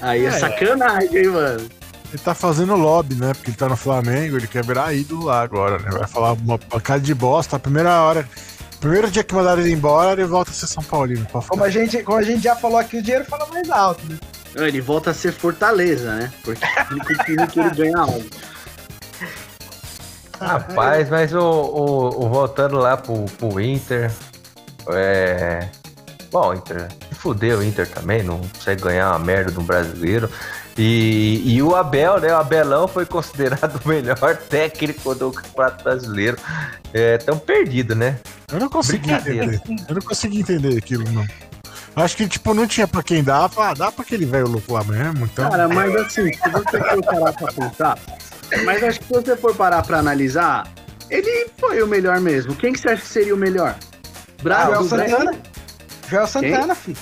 Aí 0.00 0.24
é, 0.24 0.28
É. 0.28 0.30
sacanagem, 0.32 1.16
hein, 1.16 1.28
mano. 1.28 1.68
Ele 2.10 2.22
tá 2.22 2.34
fazendo 2.34 2.74
lobby, 2.76 3.14
né? 3.16 3.32
Porque 3.34 3.50
ele 3.50 3.56
tá 3.56 3.68
no 3.68 3.76
Flamengo, 3.76 4.36
ele 4.36 4.46
quer 4.46 4.64
virar 4.64 4.94
ídolo 4.94 5.24
lá 5.26 5.42
agora, 5.42 5.78
né? 5.78 5.90
Vai 5.90 6.06
falar 6.06 6.32
uma 6.34 6.58
pancada 6.58 7.00
de 7.00 7.12
bosta. 7.14 7.56
A 7.56 7.58
primeira 7.58 8.02
hora. 8.02 8.26
Primeiro 8.80 9.10
dia 9.10 9.24
que 9.24 9.34
mandaram 9.34 9.62
ele 9.62 9.72
embora, 9.72 10.12
ele 10.12 10.24
volta 10.28 10.50
a 10.50 10.54
ser 10.54 10.66
São 10.66 10.82
Paulino. 10.82 11.26
Como 11.48 11.64
a, 11.64 11.70
gente, 11.70 12.02
como 12.02 12.18
a 12.18 12.22
gente 12.22 12.42
já 12.42 12.54
falou 12.54 12.78
aqui, 12.78 12.98
o 12.98 13.02
dinheiro 13.02 13.24
fala 13.24 13.46
mais 13.46 13.68
alto, 13.70 14.00
né? 14.08 14.16
Ele 14.56 14.80
volta 14.80 15.10
a 15.10 15.14
ser 15.14 15.32
Fortaleza, 15.32 16.14
né? 16.14 16.32
Porque 16.42 16.64
ele 16.90 17.04
precisa 17.04 17.46
que 17.46 17.60
ele 17.60 17.70
ganha 17.70 17.98
algo. 17.98 18.24
Rapaz, 20.40 21.08
mas 21.08 21.32
o, 21.32 21.38
o- 21.40 22.24
o- 22.24 22.28
voltando 22.28 22.76
lá 22.76 22.96
pro, 22.96 23.24
pro 23.38 23.60
Inter. 23.60 24.10
É. 24.88 25.68
Bom, 26.30 26.52
Inter. 26.54 26.88
se 27.08 27.14
Fudeu 27.14 27.58
o 27.58 27.62
Inter 27.64 27.88
também, 27.88 28.22
não 28.22 28.40
consegue 28.40 28.82
ganhar 28.82 29.10
uma 29.10 29.18
merda 29.20 29.50
do 29.52 29.62
brasileiro. 29.62 30.28
E, 30.76 31.40
e 31.46 31.62
o 31.62 31.76
Abel, 31.76 32.20
né? 32.20 32.32
O 32.34 32.36
Abelão 32.36 32.88
foi 32.88 33.06
considerado 33.06 33.80
o 33.84 33.88
melhor 33.88 34.36
técnico 34.48 35.14
do 35.14 35.30
Campeonato 35.30 35.84
Brasileiro. 35.84 36.36
É 36.92 37.16
tão 37.18 37.38
perdido, 37.38 37.94
né? 37.94 38.18
Eu 38.52 38.58
não 38.60 38.68
consegui 38.68 39.12
entender. 39.12 39.60
Eu 39.88 39.94
não 39.94 40.02
consegui 40.02 40.40
entender 40.40 40.76
aquilo, 40.76 41.04
não. 41.12 41.24
Acho 41.96 42.16
que, 42.16 42.26
tipo, 42.26 42.52
não 42.54 42.66
tinha 42.66 42.88
pra 42.88 43.02
quem 43.02 43.22
dar. 43.22 43.50
Ah, 43.56 43.72
dá 43.72 43.92
pra 43.92 44.02
aquele 44.02 44.26
velho 44.26 44.48
louco 44.48 44.72
lá 44.72 44.82
mesmo, 44.82 45.26
então. 45.26 45.48
Cara, 45.48 45.68
mas 45.68 45.94
assim, 45.94 46.32
se 46.32 46.48
você 46.50 46.78
for 46.78 47.04
parar 47.04 47.32
pra 47.32 47.52
pensar, 47.52 47.98
mas 48.64 48.82
acho 48.82 49.00
que 49.00 49.06
se 49.06 49.12
você 49.12 49.36
for 49.36 49.54
parar 49.54 49.82
pra 49.82 49.98
analisar, 49.98 50.66
ele 51.08 51.48
foi 51.58 51.82
o 51.82 51.86
melhor 51.86 52.20
mesmo. 52.20 52.54
Quem 52.56 52.72
que 52.72 52.80
você 52.80 52.90
acha 52.90 53.02
que 53.02 53.08
seria 53.08 53.34
o 53.34 53.38
melhor? 53.38 53.76
Joel 54.42 54.42
Bravo, 54.42 54.88
Santana. 54.88 55.32
Joel 56.08 56.26
Santana, 56.26 56.74
filho. 56.74 56.98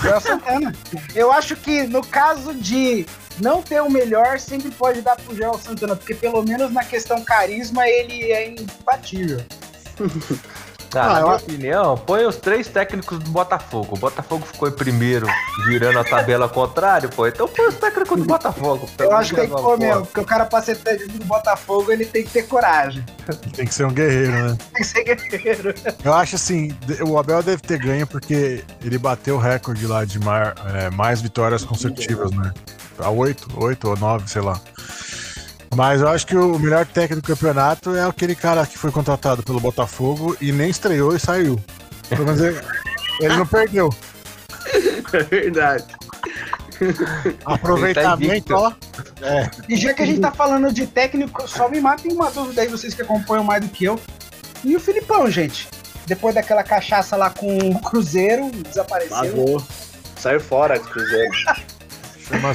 Joel 0.00 0.20
Santana. 0.20 0.74
Eu 1.14 1.32
acho 1.32 1.56
que 1.56 1.82
no 1.84 2.02
caso 2.02 2.54
de 2.54 3.06
não 3.40 3.62
ter 3.62 3.80
o 3.82 3.90
melhor, 3.90 4.38
sempre 4.38 4.70
pode 4.70 5.02
dar 5.02 5.16
pro 5.16 5.34
Joel 5.34 5.58
Santana, 5.58 5.96
porque 5.96 6.14
pelo 6.14 6.42
menos 6.42 6.72
na 6.72 6.84
questão 6.84 7.22
carisma 7.24 7.86
ele 7.88 8.30
é 8.30 8.50
imbatível. 8.50 9.40
Ah, 10.94 11.02
Ah, 11.04 11.08
na 11.12 11.18
eu 11.20 11.22
minha 11.24 11.34
acho- 11.36 11.44
opinião, 11.44 11.96
põe 11.98 12.24
os 12.24 12.36
três 12.36 12.66
técnicos 12.66 13.18
do 13.20 13.30
Botafogo. 13.30 13.94
O 13.94 13.98
Botafogo 13.98 14.44
ficou 14.44 14.68
em 14.68 14.72
primeiro, 14.72 15.26
virando 15.66 15.98
a 16.00 16.04
tabela 16.04 16.46
ao 16.46 16.50
contrário, 16.50 17.08
pô. 17.08 17.26
Então 17.26 17.46
põe 17.46 17.66
os 17.68 17.74
técnicos 17.76 18.18
do 18.18 18.24
Botafogo. 18.24 18.88
Eu 18.98 19.16
acho 19.16 19.30
que 19.34 19.40
tem 19.40 19.48
que 19.50 19.54
pôr 19.62 19.78
mesmo, 19.78 20.04
porque 20.06 20.20
o 20.20 20.24
cara 20.24 20.46
pra 20.46 20.60
ser 20.62 20.76
técnico 20.78 21.18
do 21.18 21.24
Botafogo, 21.24 21.92
ele 21.92 22.04
tem 22.04 22.24
que 22.24 22.30
ter 22.30 22.42
coragem. 22.42 23.04
Tem 23.54 23.66
que 23.66 23.74
ser 23.74 23.84
um 23.86 23.92
guerreiro, 23.92 24.32
né? 24.32 24.56
Tem 24.72 24.82
que 24.82 24.84
ser 24.84 25.04
guerreiro. 25.04 25.74
Eu 26.04 26.12
acho 26.12 26.34
assim, 26.36 26.76
o 27.06 27.16
Abel 27.18 27.42
deve 27.42 27.62
ter 27.62 27.78
ganho 27.78 28.06
porque 28.06 28.64
ele 28.82 28.98
bateu 28.98 29.36
o 29.36 29.38
recorde 29.38 29.86
lá 29.86 30.04
de 30.04 30.18
mar- 30.18 30.54
é, 30.74 30.90
mais 30.90 31.20
vitórias 31.20 31.64
consecutivas, 31.64 32.32
né? 32.32 32.52
A 32.98 33.10
oito, 33.10 33.48
oito 33.62 33.88
ou 33.88 33.96
nove, 33.96 34.28
sei 34.28 34.42
lá. 34.42 34.60
Mas 35.74 36.00
eu 36.00 36.08
acho 36.08 36.26
que 36.26 36.36
o 36.36 36.58
melhor 36.58 36.84
técnico 36.84 37.22
do 37.22 37.26
campeonato 37.34 37.94
é 37.94 38.04
aquele 38.04 38.34
cara 38.34 38.66
que 38.66 38.76
foi 38.76 38.90
contratado 38.90 39.42
pelo 39.42 39.60
Botafogo 39.60 40.36
e 40.40 40.50
nem 40.52 40.68
estreou 40.70 41.14
e 41.14 41.20
saiu. 41.20 41.60
Pelo 42.08 42.24
menos 42.24 42.40
ele, 42.40 42.60
ele 43.20 43.36
não 43.36 43.46
perdeu. 43.46 43.90
É 45.12 45.22
verdade. 45.24 45.84
Aproveitamento, 47.44 48.24
invicto. 48.30 48.54
ó. 48.54 48.72
É, 49.20 49.50
E 49.68 49.76
já 49.76 49.92
que 49.92 50.02
a 50.02 50.06
gente 50.06 50.20
tá 50.20 50.30
falando 50.30 50.72
de 50.72 50.86
técnico, 50.86 51.46
só 51.48 51.68
me 51.68 51.80
matem 51.80 52.12
uma 52.12 52.30
dúvida 52.30 52.62
aí, 52.62 52.68
vocês 52.68 52.94
que 52.94 53.02
acompanham 53.02 53.42
mais 53.42 53.60
do 53.62 53.68
que 53.68 53.84
eu. 53.84 54.00
E 54.62 54.76
o 54.76 54.80
Filipão, 54.80 55.30
gente? 55.30 55.68
Depois 56.06 56.34
daquela 56.34 56.62
cachaça 56.62 57.16
lá 57.16 57.30
com 57.30 57.58
o 57.70 57.80
Cruzeiro, 57.80 58.50
desapareceu. 58.50 59.16
Vazou. 59.16 59.66
Saiu 60.16 60.40
fora 60.40 60.78
do 60.78 60.84
Cruzeiro. 60.84 61.30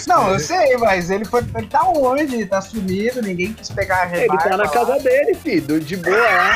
Não, 0.08 0.32
eu 0.32 0.40
sei, 0.40 0.78
mas 0.78 1.10
ele, 1.10 1.26
foi, 1.26 1.44
ele 1.56 1.68
tá 1.68 1.84
onde? 1.88 2.46
Tá 2.46 2.62
sumido, 2.62 3.22
ninguém 3.22 3.54
quis 3.54 3.70
pegar 3.70 4.04
a 4.04 4.06
Ele 4.08 4.22
rebarba 4.22 4.44
tá 4.44 4.58
na 4.58 4.64
lá. 4.64 4.70
casa 4.70 5.00
dele, 5.00 5.36
filho, 5.36 5.80
de 5.80 5.98
boa 5.98 6.18
lá. 6.18 6.56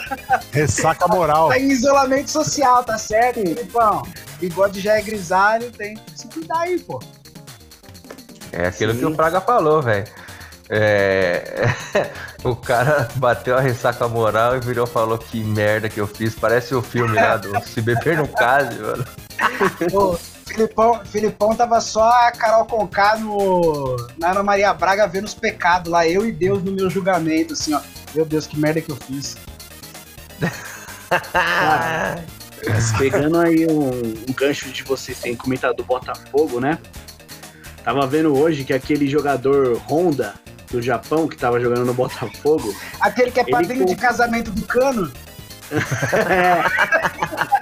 Ressaca 0.52 1.08
moral. 1.08 1.48
Tá 1.48 1.58
em 1.58 1.70
isolamento 1.70 2.30
social, 2.30 2.84
tá 2.84 2.98
certo, 2.98 3.40
Filipão? 3.40 4.02
Bigode 4.38 4.80
já 4.80 4.98
é 4.98 5.02
grisalho, 5.02 5.70
tem 5.70 5.94
que 5.94 6.18
se 6.18 6.28
cuidar 6.28 6.60
aí, 6.60 6.78
pô. 6.78 7.00
É 8.52 8.66
aquilo 8.66 8.92
Sim. 8.92 8.98
que 8.98 9.06
o 9.06 9.14
Fraga 9.14 9.40
falou, 9.40 9.80
velho. 9.80 10.06
É... 10.68 11.66
o 12.44 12.54
cara 12.54 13.08
bateu 13.16 13.56
a 13.56 13.60
ressaca 13.60 14.06
moral 14.06 14.56
e 14.56 14.60
virou 14.60 14.86
e 14.86 14.90
falou 14.90 15.18
que 15.18 15.42
merda 15.42 15.88
que 15.88 16.00
eu 16.00 16.06
fiz. 16.06 16.34
Parece 16.34 16.74
o 16.74 16.82
filme 16.82 17.14
lá 17.14 17.36
do 17.36 17.60
Se 17.66 17.80
Beber 17.80 18.18
no 18.18 18.28
Case, 18.28 18.78
mano. 18.78 19.04
Ô, 19.92 20.16
Filipão, 20.60 21.00
Filipão 21.06 21.56
tava 21.56 21.80
só 21.80 22.10
a 22.10 22.30
Carol 22.32 22.66
Conká 22.66 23.16
no, 23.16 23.96
na 24.18 24.32
Ana 24.32 24.42
Maria 24.42 24.74
Braga 24.74 25.06
vendo 25.06 25.24
os 25.24 25.32
pecados 25.32 25.90
lá, 25.90 26.06
eu 26.06 26.26
e 26.26 26.32
Deus 26.32 26.62
no 26.62 26.72
meu 26.72 26.90
julgamento, 26.90 27.54
assim, 27.54 27.72
ó. 27.72 27.80
Meu 28.14 28.26
Deus, 28.26 28.46
que 28.46 28.58
merda 28.58 28.82
que 28.82 28.90
eu 28.90 28.96
fiz. 28.96 29.38
Pegando 32.98 33.38
aí 33.38 33.66
um, 33.66 33.88
um 34.28 34.32
gancho 34.34 34.68
de 34.70 34.82
vocês 34.82 35.18
terem 35.18 35.34
comentado 35.34 35.76
do 35.76 35.84
Botafogo, 35.84 36.60
né? 36.60 36.78
Tava 37.82 38.06
vendo 38.06 38.36
hoje 38.36 38.62
que 38.64 38.74
aquele 38.74 39.08
jogador 39.08 39.80
Honda 39.88 40.34
do 40.70 40.82
Japão 40.82 41.26
que 41.26 41.38
tava 41.38 41.58
jogando 41.58 41.86
no 41.86 41.94
Botafogo. 41.94 42.76
Aquele 43.00 43.30
que 43.30 43.40
é 43.40 43.44
padrinho 43.44 43.86
de 43.86 43.96
com- 43.96 44.02
casamento 44.02 44.50
do 44.50 44.60
cano. 44.66 45.10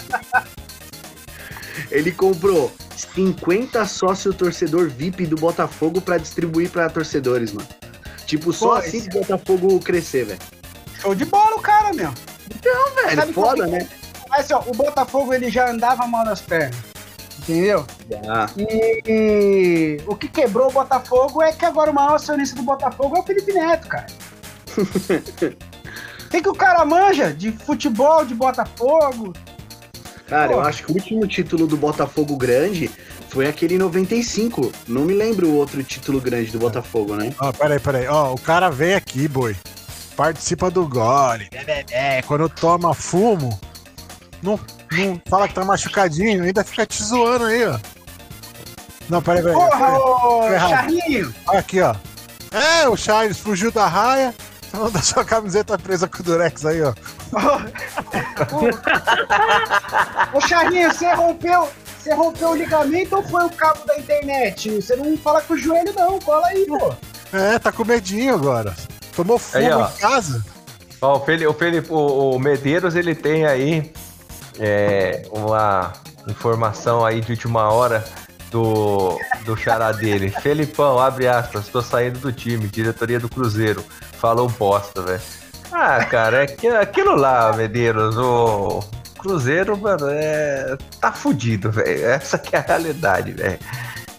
Ele 1.91 2.13
comprou 2.13 2.71
50 2.97 3.85
sócio 3.87 4.33
torcedor 4.35 4.89
VIP 4.91 5.27
do 5.27 5.37
Botafogo 5.37 6.01
pra 6.01 6.19
distribuir 6.19 6.71
pra 6.71 6.89
torcedores, 6.91 7.53
mano. 7.53 7.67
Tipo, 8.27 8.53
só 8.53 8.67
Pô, 8.69 8.73
assim 8.75 8.99
esse- 8.99 9.09
que 9.09 9.17
o 9.17 9.21
Botafogo 9.21 9.79
crescer, 9.81 10.25
velho. 10.27 10.39
Show 11.01 11.15
de 11.15 11.25
bola 11.25 11.57
o 11.57 11.61
cara, 11.61 11.93
meu. 11.95 12.11
Velho, 12.63 13.15
Sabe 13.17 13.33
por 13.33 13.45
foda, 13.47 13.65
que- 13.65 13.71
né? 13.71 13.89
Mas 14.29 14.51
ó, 14.51 14.63
o 14.67 14.73
Botafogo 14.75 15.33
ele 15.33 15.49
já 15.51 15.71
andava 15.71 16.07
mal 16.07 16.25
nas 16.25 16.41
pernas. 16.43 16.77
Entendeu? 17.39 17.87
Ah, 18.29 18.47
E, 18.59 19.03
e 19.07 20.01
o 20.07 20.15
que 20.15 20.29
quebrou 20.29 20.69
o 20.69 20.73
Botafogo 20.73 21.41
é 21.41 21.51
que 21.53 21.65
agora 21.65 21.91
o 21.91 21.95
maior 21.95 22.17
acionista 22.17 22.55
do 22.57 22.63
Botafogo 22.63 23.17
é 23.17 23.21
o 23.21 23.23
Felipe 23.23 23.53
Neto, 23.55 23.89
cara. 23.89 24.07
Tem 26.31 26.43
que 26.43 26.49
o 26.49 26.55
cara 26.55 26.85
manja 26.85 27.33
de 27.33 27.51
futebol, 27.53 28.25
de 28.25 28.35
Botafogo. 28.35 29.33
Cara, 30.29 30.53
eu 30.53 30.59
Pô. 30.59 30.65
acho 30.65 30.85
que 30.85 30.93
o 30.93 30.95
último 30.95 31.27
título 31.27 31.67
do 31.67 31.77
Botafogo 31.77 32.37
grande 32.37 32.91
foi 33.29 33.47
aquele 33.47 33.75
em 33.75 33.79
95. 33.79 34.73
Não 34.87 35.03
me 35.03 35.15
lembro 35.15 35.49
o 35.49 35.55
outro 35.57 35.83
título 35.83 36.21
grande 36.21 36.51
do 36.51 36.59
Botafogo, 36.59 37.17
né? 37.17 37.33
Ó, 37.39 37.53
peraí, 37.53 37.81
peraí. 37.81 38.07
Ó, 38.07 38.35
o 38.35 38.39
cara 38.39 38.71
vem 38.71 38.95
aqui, 38.95 39.27
boi. 39.27 39.57
Participa 40.17 40.71
do 40.71 40.87
gole. 40.87 41.49
É, 41.91 42.23
quando 42.23 42.49
toma 42.49 42.93
fumo, 42.93 43.59
não, 44.43 44.59
não 44.93 45.21
fala 45.29 45.49
que 45.49 45.55
tá 45.55 45.65
machucadinho, 45.65 46.43
ainda 46.43 46.65
fica 46.65 46.85
te 46.85 47.03
zoando 47.03 47.45
aí, 47.45 47.67
ó. 47.67 47.79
Não, 49.09 49.23
peraí, 49.23 49.43
peraí. 49.43 49.57
Porra, 49.57 49.99
ô. 49.99 50.43
Charlinho! 50.51 51.35
Olha 51.47 51.59
aqui, 51.61 51.81
ó. 51.81 51.95
É, 52.51 52.89
o 52.89 52.97
Charles 52.97 53.39
fugiu 53.39 53.71
da 53.71 53.87
raia. 53.87 54.35
Falando 54.71 54.93
da 54.93 55.01
sua 55.03 55.25
camiseta 55.25 55.79
presa 55.79 56.07
com 56.07 56.21
o 56.21 56.23
Durex 56.23 56.65
aí, 56.67 56.83
ó. 56.83 56.93
Ô 60.33 60.41
Charlinho, 60.41 60.93
você 60.93 61.13
rompeu, 61.15 61.69
você 61.99 62.15
rompeu 62.15 62.51
o 62.51 62.57
ligamento 62.57 63.17
ou 63.17 63.23
foi 63.23 63.45
o 63.45 63.51
cabo 63.51 63.85
da 63.87 63.99
internet? 63.99 64.71
Você 64.81 64.97
não 64.97 65.17
fala 65.17 65.41
com 65.43 65.55
o 65.55 65.59
joelho 65.59 65.93
não, 65.97 66.19
cola 66.21 66.47
aí, 66.49 66.67
pô. 66.67 66.95
É, 67.33 67.59
tá 67.59 67.73
com 67.73 67.85
medinho 67.85 68.35
agora. 68.35 68.75
Tomou 69.15 69.39
fumo 69.39 69.65
Aí, 69.65 69.71
em 69.73 69.97
casa? 69.99 70.45
Ó, 71.01 71.17
o, 71.17 71.21
Felipe, 71.25 71.47
o, 71.47 71.55
Felipe- 71.55 71.93
o- 71.93 72.31
o 72.35 72.39
Medeiros, 72.39 72.95
ele 72.95 73.15
tem 73.15 73.47
aí 73.47 73.93
é, 74.59 75.23
uma 75.31 75.93
informação 76.29 77.05
aí 77.05 77.21
de 77.21 77.33
última 77.33 77.71
hora 77.71 78.05
do, 78.51 79.19
do 79.45 79.57
xará 79.57 79.93
dele. 79.93 80.31
Felipão, 80.43 80.99
abre 80.99 81.29
aspas, 81.29 81.69
tô 81.69 81.83
saindo 81.83 82.19
do 82.19 82.33
time, 82.33 82.67
diretoria 82.69 83.21
do 83.21 83.29
Cruzeiro. 83.29 83.85
Falou 84.21 84.49
bosta, 84.49 85.01
velho. 85.03 85.21
Ah, 85.73 86.05
cara, 86.05 86.43
é 86.45 86.47
que- 86.47 86.67
aquilo 86.69 87.15
lá, 87.15 87.53
Medeiros, 87.55 88.17
o 88.17 88.81
Cruzeiro, 89.19 89.77
mano, 89.77 90.07
é, 90.11 90.77
tá 91.01 91.13
fudido, 91.13 91.71
velho. 91.71 92.07
Essa 92.07 92.39
que 92.39 92.57
é 92.57 92.59
a 92.59 92.63
realidade, 92.63 93.33
velho. 93.33 93.59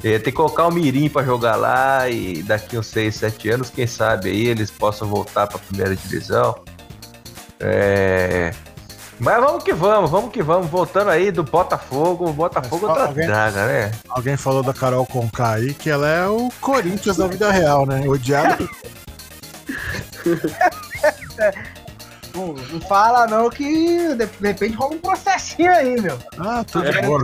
É, 0.01 0.11
tem 0.19 0.19
que 0.19 0.31
colocar 0.31 0.65
o 0.67 0.71
Mirim 0.71 1.09
pra 1.09 1.23
jogar 1.23 1.55
lá 1.57 2.07
e 2.09 2.41
daqui 2.43 2.77
uns 2.77 2.87
6, 2.87 3.15
7 3.15 3.49
anos, 3.49 3.69
quem 3.69 3.85
sabe 3.85 4.29
aí 4.29 4.47
eles 4.47 4.71
possam 4.71 5.07
voltar 5.09 5.47
pra 5.47 5.59
primeira 5.59 5.93
divisão. 5.95 6.55
É... 7.59 8.53
Mas 9.19 9.37
vamos 9.43 9.63
que 9.65 9.73
vamos, 9.73 10.09
vamos 10.09 10.31
que 10.31 10.41
vamos. 10.41 10.69
Voltando 10.69 11.09
aí 11.09 11.29
do 11.29 11.43
Botafogo, 11.43 12.29
o 12.29 12.33
Botafogo 12.33 12.83
Mas 12.87 12.89
outra 12.91 13.07
alguém- 13.07 13.27
draga, 13.27 13.65
né? 13.67 13.91
Alguém 14.07 14.37
falou 14.37 14.63
da 14.63 14.73
Carol 14.73 15.05
Conká 15.05 15.55
aí 15.55 15.73
que 15.73 15.89
ela 15.89 16.07
é 16.07 16.25
o 16.25 16.49
Corinthians 16.61 17.17
da 17.17 17.27
vida 17.27 17.51
real, 17.51 17.85
né? 17.85 18.01
Odiado. 18.07 18.69
Não, 22.35 22.53
não 22.53 22.81
fala 22.81 23.25
não 23.25 23.49
que 23.49 24.13
de, 24.15 24.25
de 24.25 24.47
repente 24.47 24.75
rola 24.75 24.93
um 24.93 24.99
processinho 24.99 25.71
aí, 25.71 25.99
meu. 25.99 26.17
Ah, 26.37 26.63
tudo 26.63 26.85
bom. 27.01 27.19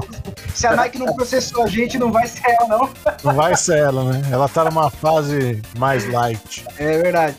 Se 0.53 0.65
a 0.67 0.75
Nike 0.75 0.97
não 0.97 1.13
processou 1.13 1.63
a 1.63 1.67
gente, 1.67 1.97
não 1.97 2.11
vai 2.11 2.27
ser 2.27 2.41
ela, 2.49 2.67
não. 2.67 2.89
Não 3.23 3.33
vai 3.33 3.55
ser 3.55 3.77
ela, 3.77 4.03
né? 4.03 4.21
Ela 4.31 4.47
tá 4.49 4.65
numa 4.65 4.89
fase 4.89 5.61
mais 5.77 6.07
light. 6.11 6.65
É 6.77 7.01
verdade. 7.01 7.35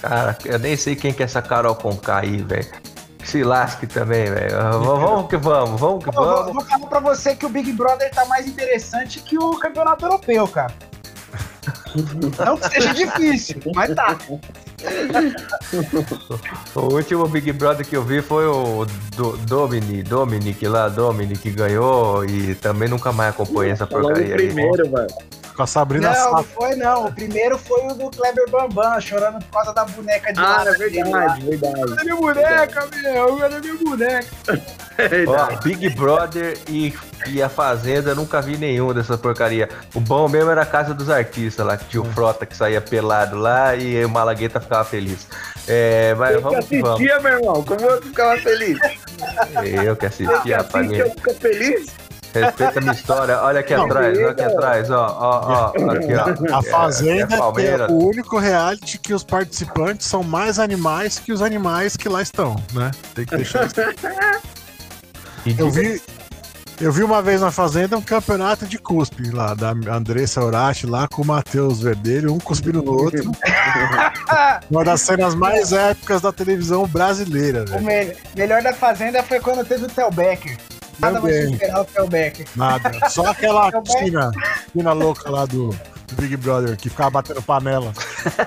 Cara, 0.00 0.36
eu 0.44 0.58
nem 0.58 0.76
sei 0.76 0.96
quem 0.96 1.12
que 1.12 1.22
é 1.22 1.26
essa 1.26 1.42
Carol 1.42 1.74
Conká 1.74 2.20
aí, 2.20 2.42
velho. 2.42 2.68
Se 3.24 3.42
lasque 3.44 3.86
também, 3.86 4.30
velho. 4.30 4.56
Vamos 4.56 4.86
vamos 4.86 5.28
que 5.28 5.36
vamos, 5.36 5.80
vamos 5.80 6.04
que 6.04 6.10
Eu 6.10 6.14
vou, 6.14 6.24
vamos. 6.24 6.52
vou 6.54 6.64
falar 6.64 6.86
pra 6.86 7.00
você 7.00 7.34
que 7.34 7.44
o 7.44 7.48
Big 7.50 7.72
Brother 7.72 8.10
tá 8.10 8.24
mais 8.24 8.46
interessante 8.46 9.20
que 9.20 9.38
o 9.38 9.58
campeonato 9.58 10.04
europeu, 10.06 10.48
cara. 10.48 10.72
Não 12.44 12.56
que 12.56 12.68
seja 12.68 12.94
difícil, 12.94 13.60
mas 13.74 13.94
tá. 13.94 14.16
O 16.74 16.94
último 16.94 17.26
Big 17.28 17.52
Brother 17.52 17.86
que 17.86 17.96
eu 17.96 18.02
vi 18.02 18.22
foi 18.22 18.46
o 18.46 18.86
do, 19.16 19.36
Domini, 19.38 20.02
Dominic 20.02 20.66
lá, 20.66 20.88
Dominic 20.88 21.40
que 21.40 21.50
ganhou 21.50 22.24
e 22.24 22.54
também 22.54 22.88
nunca 22.88 23.12
mais 23.12 23.30
acompanhei 23.30 23.72
essa 23.72 23.84
o 23.84 23.88
porcaria 23.88 24.36
aí. 24.36 24.46
primeiro, 24.46 24.88
mano. 24.90 25.08
Com 25.60 25.64
a 25.64 25.66
Sabrina 25.66 26.10
Não, 26.10 26.24
não 26.32 26.36
Sato. 26.38 26.48
foi 26.54 26.74
não. 26.74 27.04
O 27.08 27.12
primeiro 27.12 27.58
foi 27.58 27.82
o 27.88 27.92
do 27.92 28.10
Kleber 28.10 28.48
Bambam, 28.48 28.98
chorando 28.98 29.44
por 29.44 29.50
causa 29.52 29.74
da 29.74 29.84
boneca 29.84 30.32
de 30.32 30.40
Ah, 30.40 30.64
é 30.66 30.72
verdade, 30.72 31.44
verdade. 31.44 31.80
Cadê 31.86 32.04
minha 32.04 32.16
boneca, 32.16 32.88
meu? 33.02 33.36
Cadê 33.36 33.60
minha 33.60 33.74
boneca? 33.84 34.26
É. 35.00 35.24
Ó, 35.26 35.56
Big 35.62 35.88
Brother 35.90 36.58
e, 36.68 36.94
e 37.26 37.42
a 37.42 37.48
Fazenda, 37.48 38.10
eu 38.10 38.16
nunca 38.16 38.42
vi 38.42 38.58
nenhum 38.58 38.92
dessa 38.92 39.16
porcaria. 39.16 39.66
O 39.94 40.00
bom 40.00 40.28
mesmo 40.28 40.50
era 40.50 40.60
a 40.60 40.66
Casa 40.66 40.92
dos 40.92 41.08
Artistas 41.08 41.64
lá, 41.66 41.74
que 41.78 41.86
tinha 41.86 42.02
o 42.02 42.04
Frota 42.12 42.44
que 42.44 42.54
saía 42.54 42.82
pelado 42.82 43.34
lá 43.38 43.74
e 43.74 44.04
o 44.04 44.10
Malagueta 44.10 44.60
ficava 44.60 44.84
feliz. 44.84 45.26
É, 45.66 46.14
mas 46.18 46.32
Eu 46.34 46.36
que 46.36 46.42
vamos 46.42 46.66
que 46.66 46.82
vamos. 46.82 47.00
assistia, 47.00 47.20
meu 47.20 47.32
irmão. 47.32 47.62
Como 47.64 47.80
eu 47.80 48.02
ficava 48.02 48.36
feliz? 48.42 48.78
Eu 49.82 49.96
que 49.96 50.04
Eu 50.04 50.08
assisti, 50.08 50.42
que 50.42 50.52
rapaz. 50.52 50.84
assistia, 50.86 51.04
eu 51.06 51.10
fico 51.12 51.34
feliz. 51.34 51.86
Respeita 52.32 52.78
a 52.78 52.80
minha 52.80 52.92
história. 52.92 53.38
Olha 53.42 53.60
aqui 53.60 53.74
atrás, 53.74 54.16
olha 54.18 54.30
aqui 54.30 54.42
atrás, 54.42 54.90
ó, 54.90 55.16
ó, 55.18 55.72
ó. 55.76 55.90
Aqui, 55.90 56.14
ó. 56.14 56.56
A 56.58 56.62
Fazenda 56.62 57.34
é 57.34 57.36
é, 57.36 57.38
Palmeiras. 57.38 57.90
o 57.90 57.98
único 57.98 58.38
reality 58.38 58.98
que 58.98 59.12
os 59.12 59.24
participantes 59.24 60.06
são 60.06 60.22
mais 60.22 60.58
animais 60.58 61.18
que 61.18 61.32
os 61.32 61.42
animais 61.42 61.96
que 61.96 62.08
lá 62.08 62.22
estão, 62.22 62.54
né? 62.72 62.90
Tem 63.14 63.24
que 63.26 63.36
deixar 63.36 63.66
isso. 63.66 63.74
Eu 65.58 65.70
vi, 65.70 66.02
eu 66.82 66.92
vi 66.92 67.02
uma 67.02 67.22
vez 67.22 67.40
na 67.40 67.50
Fazenda 67.50 67.96
um 67.96 68.02
campeonato 68.02 68.66
de 68.66 68.76
cuspe 68.78 69.30
lá, 69.30 69.54
da 69.54 69.70
Andressa 69.70 70.44
Urachi 70.44 70.86
lá 70.86 71.08
com 71.08 71.22
o 71.22 71.24
Matheus 71.24 71.80
Verdelho, 71.80 72.32
um 72.34 72.38
cuspindo 72.38 72.82
no 72.82 72.92
outro. 72.92 73.22
uma 74.70 74.84
das 74.84 75.00
cenas 75.00 75.34
mais 75.34 75.72
épicas 75.72 76.20
da 76.20 76.30
televisão 76.30 76.86
brasileira, 76.86 77.62
O 77.62 77.66
velho. 77.66 77.84
me- 77.84 78.16
melhor 78.36 78.62
da 78.62 78.74
Fazenda 78.74 79.22
foi 79.22 79.40
quando 79.40 79.64
teve 79.64 79.86
o 79.86 79.88
Theo 79.88 80.10
Becker. 80.10 80.58
Nada 81.00 81.20
vai 81.20 81.32
superar 81.46 81.80
o 81.80 81.84
Theo 81.84 82.06
Becker. 82.08 82.46
Nada. 82.56 83.08
Só 83.08 83.26
aquela 83.30 83.70
bem- 83.80 83.82
Tina, 84.04 84.30
Tina 84.72 84.92
louca 84.92 85.30
lá 85.30 85.44
do, 85.46 85.68
do 85.70 86.14
Big 86.16 86.36
Brother, 86.36 86.76
que 86.76 86.88
ficava 86.90 87.10
batendo 87.10 87.42
panela. 87.42 87.92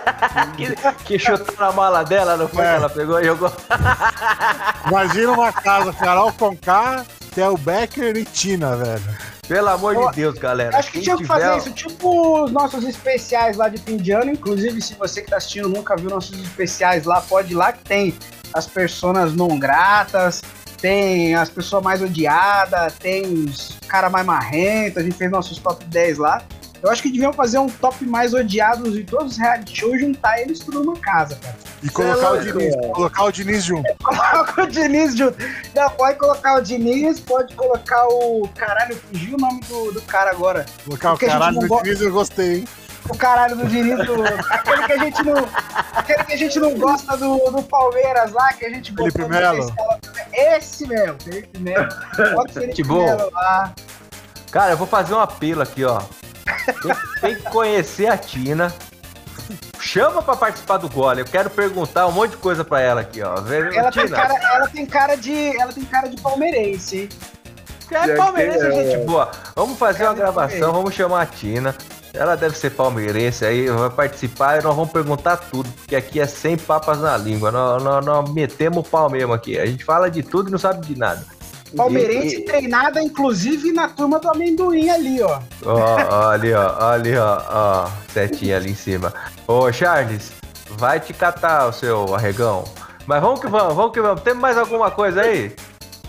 que, 0.57 0.75
que 1.05 1.19
chutou 1.19 1.55
na 1.59 1.71
mala 1.71 2.03
dela, 2.03 2.37
não 2.37 2.47
foi? 2.47 2.63
É. 2.63 2.75
Ela 2.75 2.89
pegou 2.89 3.19
e 3.19 3.25
jogou. 3.25 3.51
Imagina 4.87 5.31
uma 5.31 5.51
casa, 5.51 5.93
Carol 5.93 6.31
Conká, 6.33 7.05
Theo 7.33 7.57
Becker 7.57 8.15
e 8.17 8.25
Tina, 8.25 8.75
velho. 8.75 9.03
Pelo 9.47 9.67
amor 9.69 9.95
Eu- 9.95 10.09
de 10.09 10.15
Deus, 10.15 10.35
galera. 10.37 10.77
Acho 10.77 10.91
que 10.91 11.01
tinha 11.01 11.17
que 11.17 11.25
fazer 11.25 11.57
isso, 11.57 11.71
tipo 11.71 12.43
os 12.43 12.51
nossos 12.51 12.83
especiais 12.85 13.57
lá 13.57 13.67
de 13.67 13.77
fim 13.77 13.97
de 13.97 14.11
ano. 14.11 14.31
Inclusive, 14.31 14.81
se 14.81 14.93
você 14.95 15.21
que 15.21 15.29
tá 15.29 15.37
assistindo 15.37 15.67
nunca 15.67 15.95
viu 15.97 16.09
nossos 16.09 16.39
especiais 16.41 17.03
lá, 17.05 17.19
pode 17.21 17.51
ir 17.51 17.55
lá 17.55 17.73
que 17.73 17.83
tem 17.83 18.15
as 18.53 18.67
personas 18.67 19.33
não 19.33 19.59
gratas, 19.59 20.41
tem 20.84 21.34
as 21.34 21.48
pessoas 21.48 21.82
mais 21.82 22.02
odiadas, 22.02 22.93
tem 22.96 23.24
os 23.24 23.80
cara 23.88 24.10
mais 24.10 24.26
marrentos, 24.26 24.98
a 24.98 25.02
gente 25.02 25.15
fez 25.15 25.32
nossos 25.32 25.58
top 25.58 25.86
10 25.86 26.17
lá. 26.17 26.43
Eu 26.82 26.91
acho 26.91 27.02
que 27.02 27.10
deviam 27.10 27.32
fazer 27.32 27.58
um 27.58 27.69
top 27.69 28.06
mais 28.06 28.34
odiados 28.34 28.91
de 28.91 29.06
todos 29.06 29.32
os 29.32 29.38
reality 29.38 29.80
shows 29.80 29.96
e 29.96 30.00
juntar 30.00 30.41
eles 30.41 30.60
tudo 30.60 30.84
numa 30.84 30.98
casa, 30.98 31.38
cara. 31.41 31.56
E 31.82 31.89
colocar 31.89 32.32
o 32.32 32.36
louco, 32.36 32.60
Diniz, 32.60 32.76
colocar 32.91 33.24
o 33.24 33.32
Diniz 33.32 33.63
junto. 33.63 33.96
Coloca 34.04 34.63
o 34.63 34.67
Diniz 34.67 35.15
junto. 35.15 35.38
Não, 35.74 35.89
pode 35.91 36.19
colocar 36.19 36.56
o 36.56 36.62
Diniz, 36.62 37.19
pode 37.22 37.56
colocar 37.56 38.06
o. 38.08 38.50
Caralho, 38.54 38.98
fugiu 38.98 39.38
o 39.38 39.39
nome 39.39 39.62
do, 39.62 39.93
do 39.93 40.02
cara 40.02 40.32
agora. 40.32 40.65
Colocar 40.84 41.12
o 41.12 41.13
Porque 41.13 41.26
a 41.28 41.30
gente 41.30 41.39
caralho 41.39 41.62
não 41.62 41.67
do 41.67 41.84
Diniz 41.84 42.02
eu 42.02 42.12
gostei, 42.12 42.56
hein? 42.58 42.67
O 43.09 43.17
caralho 43.17 43.55
do 43.55 43.65
Diniz, 43.67 44.05
do, 44.05 44.23
aquele, 44.49 44.85
que 44.85 44.93
a 44.93 44.97
gente 44.97 45.23
não, 45.23 45.47
aquele 45.93 46.23
que 46.23 46.33
a 46.33 46.37
gente 46.37 46.59
não 46.59 46.77
gosta 46.77 47.17
do, 47.17 47.37
do 47.51 47.63
Palmeiras 47.63 48.31
lá, 48.31 48.53
que 48.53 48.65
a 48.65 48.69
gente 48.69 48.93
Felipe 48.93 49.19
botou 49.21 49.29
no 49.29 49.29
Melo. 49.29 49.75
Esse 50.33 50.87
mesmo, 50.87 51.15
Felipe 51.21 51.59
Melo. 51.59 51.89
Bota 52.33 52.49
o 52.49 52.53
Felipe. 52.53 52.83
Melo 52.83 53.29
lá. 53.31 53.73
Cara, 54.51 54.71
eu 54.71 54.77
vou 54.77 54.87
fazer 54.87 55.13
um 55.13 55.19
apelo 55.19 55.61
aqui, 55.61 55.83
ó. 55.83 56.01
Tem, 56.81 56.95
tem 57.21 57.35
que 57.35 57.43
conhecer 57.49 58.07
a 58.07 58.17
Tina. 58.17 58.73
Chama 59.79 60.21
pra 60.21 60.35
participar 60.35 60.77
do 60.77 60.89
gole. 60.89 61.21
Eu 61.21 61.25
quero 61.25 61.49
perguntar 61.49 62.07
um 62.07 62.11
monte 62.11 62.31
de 62.31 62.37
coisa 62.37 62.63
pra 62.63 62.79
ela 62.79 63.01
aqui, 63.01 63.21
ó. 63.21 63.35
Ela 63.35 63.91
tem, 63.91 64.05
Tina, 64.05 64.15
cara, 64.15 64.33
ela, 64.35 64.67
tem 64.67 64.85
cara 64.85 65.15
de, 65.15 65.59
ela 65.59 65.73
tem 65.73 65.83
cara 65.83 66.07
de 66.07 66.21
palmeirense, 66.21 67.01
hein? 67.01 67.09
é 67.91 68.15
palmeirense, 68.15 68.65
É. 68.65 68.71
gente 68.71 69.05
boa. 69.05 69.29
Vamos 69.55 69.77
fazer 69.77 70.03
uma 70.03 70.15
Cara, 70.15 70.31
gravação, 70.31 70.71
vamos 70.71 70.93
chamar 70.93 71.21
a 71.21 71.25
Tina. 71.25 71.75
Ela 72.13 72.36
deve 72.38 72.56
ser 72.56 72.69
palmeirense 72.69 73.43
aí, 73.43 73.67
vai 73.69 73.89
participar 73.89 74.60
e 74.60 74.63
nós 74.63 74.76
vamos 74.76 74.91
perguntar 74.91 75.36
tudo, 75.38 75.67
porque 75.71 75.95
aqui 75.95 76.19
é 76.19 76.28
sem 76.28 76.56
papas 76.56 76.99
na 76.99 77.17
língua. 77.17 77.52
Nós, 77.52 77.84
nós, 77.84 78.06
nós 78.06 78.30
metemos 78.32 78.78
o 78.78 78.84
pau 78.84 79.10
mesmo 79.10 79.34
aqui. 79.34 79.58
A 79.58 79.65
gente 79.65 79.84
fala 79.84 80.12
de 80.12 80.21
tudo 80.21 80.49
e 80.49 80.52
não 80.52 80.60
sabe 80.60 80.86
de 80.86 80.97
nada. 80.97 81.26
Palmeirense 81.76 82.36
E- 82.36 82.45
treinada, 82.45 83.02
inclusive, 83.02 83.71
na 83.71 83.89
turma 83.89 84.19
do 84.19 84.30
amendoim 84.30 84.89
ali, 84.91 85.23
ó. 85.23 85.39
Ó, 85.65 85.73
ó, 85.76 86.30
ali, 86.30 86.54
ó, 86.54 86.78
ó, 86.80 86.89
ali, 86.91 87.17
ó, 87.17 87.41
ó, 87.49 87.89
setinha 88.13 88.58
ali 88.58 88.69
em 88.69 88.76
cima. 88.76 89.12
Ô, 89.47 89.71
Charles, 89.71 90.32
vai 90.78 90.99
te 90.99 91.13
catar 91.13 91.67
o 91.67 91.73
seu 91.73 92.13
arregão. 92.13 92.63
Mas 93.08 93.21
vamos 93.21 93.39
que 93.39 93.47
vamos, 93.47 93.73
vamos 93.76 93.91
que 93.91 93.99
vamos. 93.99 94.21
Tem 94.21 94.36
mais 94.36 94.56
alguma 94.56 94.91
coisa 94.91 95.21
aí? 95.21 95.56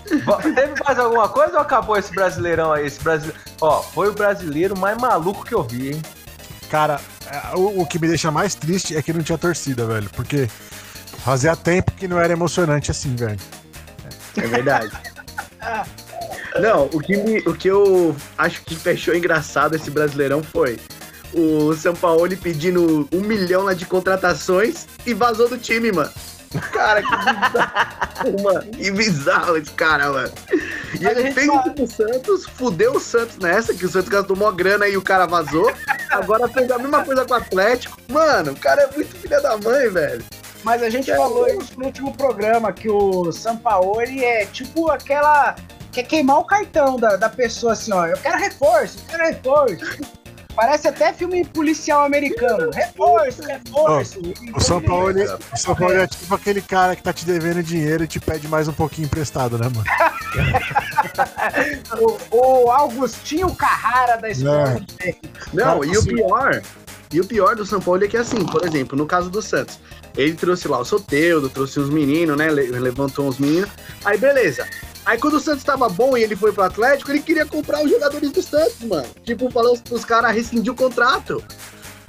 Teve 0.04 0.74
mais 0.84 0.98
alguma 0.98 1.28
coisa 1.28 1.54
ou 1.54 1.60
acabou 1.60 1.96
esse 1.96 2.12
brasileirão 2.12 2.72
aí? 2.72 2.86
Esse 2.86 3.02
brasileiro... 3.02 3.38
Ó, 3.60 3.82
foi 3.82 4.08
o 4.08 4.12
brasileiro 4.12 4.78
mais 4.78 4.96
maluco 4.98 5.44
que 5.44 5.54
eu 5.54 5.62
vi, 5.62 5.92
hein? 5.92 6.02
Cara, 6.70 7.00
é, 7.26 7.56
o, 7.56 7.80
o 7.82 7.86
que 7.86 7.98
me 7.98 8.08
deixa 8.08 8.30
mais 8.30 8.54
triste 8.54 8.96
é 8.96 9.02
que 9.02 9.12
não 9.12 9.22
tinha 9.22 9.38
torcida, 9.38 9.86
velho. 9.86 10.10
Porque 10.10 10.48
fazia 11.24 11.54
tempo 11.56 11.92
que 11.92 12.06
não 12.08 12.18
era 12.18 12.32
emocionante 12.32 12.90
assim, 12.90 13.14
velho. 13.16 13.38
É 14.36 14.46
verdade. 14.46 14.90
Não, 16.60 16.84
o 16.92 17.00
que, 17.00 17.16
me- 17.16 17.40
o 17.46 17.54
que 17.54 17.68
eu 17.68 18.14
acho 18.38 18.62
que 18.62 18.76
fechou 18.76 19.14
engraçado 19.14 19.74
esse 19.74 19.90
Brasileirão 19.90 20.42
foi 20.42 20.78
o 21.32 21.72
São 21.74 21.94
Paulo 21.94 22.28
pedindo 22.36 23.08
um 23.12 23.20
milhão 23.20 23.62
lá 23.62 23.74
de 23.74 23.84
contratações 23.86 24.86
e 25.04 25.12
vazou 25.14 25.48
do 25.48 25.58
time, 25.58 25.90
mano. 25.90 26.10
Cara, 26.72 27.02
que 27.02 27.16
bizarro, 27.16 28.42
mano. 28.42 28.70
Que 28.72 28.90
bizarro 28.90 29.56
esse 29.56 29.70
cara, 29.72 30.10
mano. 30.10 30.32
E 31.00 31.06
ele 31.06 31.32
fez 31.32 31.46
isso 31.46 31.70
pro 31.74 31.86
Santos, 31.86 32.46
fudeu 32.46 32.92
o 32.92 33.00
Santos 33.00 33.36
nessa, 33.38 33.74
que 33.74 33.84
o 33.84 33.88
Santos 33.88 34.08
gastou 34.08 34.36
mó 34.36 34.50
grana 34.50 34.88
e 34.88 34.96
o 34.96 35.02
cara 35.02 35.26
vazou. 35.26 35.72
Agora 36.10 36.48
fez 36.48 36.70
a 36.70 36.78
mesma 36.78 37.04
coisa 37.04 37.24
com 37.24 37.34
o 37.34 37.36
Atlético. 37.36 38.00
Mano, 38.08 38.52
o 38.52 38.56
cara 38.56 38.82
é 38.82 38.94
muito 38.94 39.16
filha 39.16 39.40
da 39.40 39.56
mãe, 39.56 39.88
velho. 39.88 40.24
Mas 40.62 40.82
a 40.82 40.88
gente 40.88 41.14
falou 41.14 41.46
isso 41.46 41.78
no 41.78 41.86
último 41.86 42.16
programa, 42.16 42.72
que 42.72 42.88
o 42.88 43.30
Sampaoli 43.30 44.24
é 44.24 44.46
tipo 44.46 44.90
aquela. 44.90 45.54
Quer 45.92 46.04
queimar 46.04 46.38
o 46.38 46.44
cartão 46.44 46.96
da, 46.96 47.16
da 47.16 47.28
pessoa 47.28 47.74
assim, 47.74 47.92
ó. 47.92 48.06
Eu 48.06 48.16
quero 48.16 48.38
reforço, 48.38 48.98
eu 48.98 49.04
quero 49.10 49.34
reforço. 49.34 50.23
Parece 50.54 50.88
até 50.88 51.12
filme 51.12 51.44
policial 51.44 52.04
americano. 52.04 52.70
Reforço, 52.72 53.42
reforço. 53.42 54.20
O 54.54 54.60
São 54.60 54.80
Paulo, 54.80 55.10
ele- 55.10 55.24
o 55.24 55.56
São 55.56 55.74
Paulo 55.74 55.94
é 55.96 56.06
tipo 56.06 56.34
aquele 56.34 56.60
cara 56.62 56.94
que 56.94 57.02
tá 57.02 57.12
te 57.12 57.24
devendo 57.24 57.62
dinheiro 57.62 58.04
e 58.04 58.06
te 58.06 58.20
pede 58.20 58.46
mais 58.48 58.68
um 58.68 58.72
pouquinho 58.72 59.06
emprestado, 59.06 59.58
né, 59.58 59.68
mano? 59.74 59.84
O, 62.30 62.64
o 62.64 62.70
Augustinho 62.70 63.54
Carrara 63.54 64.16
da 64.16 64.30
escola. 64.30 64.80
Não, 65.52 65.64
Cara, 65.64 65.86
e 65.86 65.96
o 65.96 66.00
assim- 66.00 66.14
pior, 66.14 66.62
e 67.12 67.20
o 67.20 67.26
pior 67.26 67.56
do 67.56 67.64
São 67.64 67.80
Paulo 67.80 68.04
é 68.04 68.08
que 68.08 68.16
assim, 68.16 68.44
por 68.44 68.64
exemplo, 68.66 68.96
no 68.98 69.06
caso 69.06 69.30
do 69.30 69.40
Santos, 69.40 69.78
ele 70.16 70.34
trouxe 70.34 70.66
lá 70.68 70.78
o 70.78 70.84
Soteudo, 70.84 71.48
trouxe 71.48 71.78
os 71.78 71.88
meninos, 71.90 72.36
né? 72.36 72.50
le- 72.50 72.70
Levantou 72.78 73.28
os 73.28 73.38
meninos. 73.38 73.70
Aí 74.04 74.18
beleza. 74.18 74.66
Aí 75.04 75.18
quando 75.18 75.34
o 75.34 75.40
Santos 75.40 75.62
tava 75.62 75.88
bom 75.88 76.16
e 76.16 76.22
ele 76.22 76.34
foi 76.34 76.52
pro 76.52 76.62
Atlético, 76.62 77.10
ele 77.10 77.20
queria 77.20 77.44
comprar 77.44 77.82
os 77.82 77.90
jogadores 77.90 78.30
do 78.30 78.42
Santos, 78.42 78.80
mano. 78.80 79.06
Tipo, 79.22 79.50
falou 79.50 79.76
pros 79.78 80.04
caras 80.04 80.34
rescindir 80.34 80.72
o 80.72 80.76
contrato. 80.76 81.44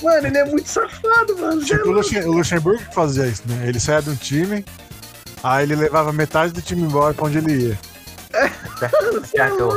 Mano, 0.01 0.27
ele 0.27 0.37
é 0.37 0.45
muito 0.45 0.67
safado, 0.67 1.37
mano. 1.37 1.61
É 1.61 1.65
Tipo 1.65 1.89
o, 1.89 2.31
Luxemburgo 2.31 2.83
que 2.83 2.93
fazia 2.93 3.27
isso, 3.27 3.43
né? 3.45 3.67
Ele 3.67 3.79
saía 3.79 4.01
de 4.01 4.09
um 4.09 4.15
time, 4.15 4.65
aí 5.43 5.63
ele 5.63 5.75
levava 5.75 6.13
metade 6.13 6.53
do 6.53 6.61
time 6.61 6.83
embora 6.83 7.13
pra 7.13 7.25
onde 7.25 7.37
ele 7.37 7.69
ia. 7.69 7.79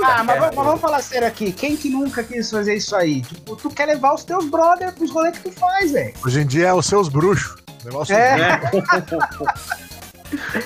Ah, 0.03 0.25
mas, 0.25 0.41
mas 0.41 0.55
vamos 0.55 0.81
falar 0.81 1.01
sério 1.01 1.29
aqui. 1.29 1.53
Quem 1.53 1.77
que 1.77 1.89
nunca 1.89 2.25
quis 2.25 2.51
fazer 2.51 2.75
isso 2.75 2.97
aí? 2.97 3.23
Tipo, 3.23 3.55
tu 3.55 3.71
quer 3.71 3.87
levar 3.87 4.15
os 4.15 4.25
teus 4.25 4.45
brothers 4.47 4.93
pros 4.95 5.11
rolês 5.11 5.39
que 5.39 5.51
tu 5.51 5.53
faz, 5.59 5.93
velho. 5.93 6.13
Hoje 6.25 6.41
em 6.41 6.47
dia 6.47 6.69
é 6.69 6.75
os 6.75 6.87
seus 6.87 7.09
bruxos. 7.09 7.57
Levar 7.85 8.01
os 8.01 8.09
seus 8.09 8.19
É. 8.19 8.61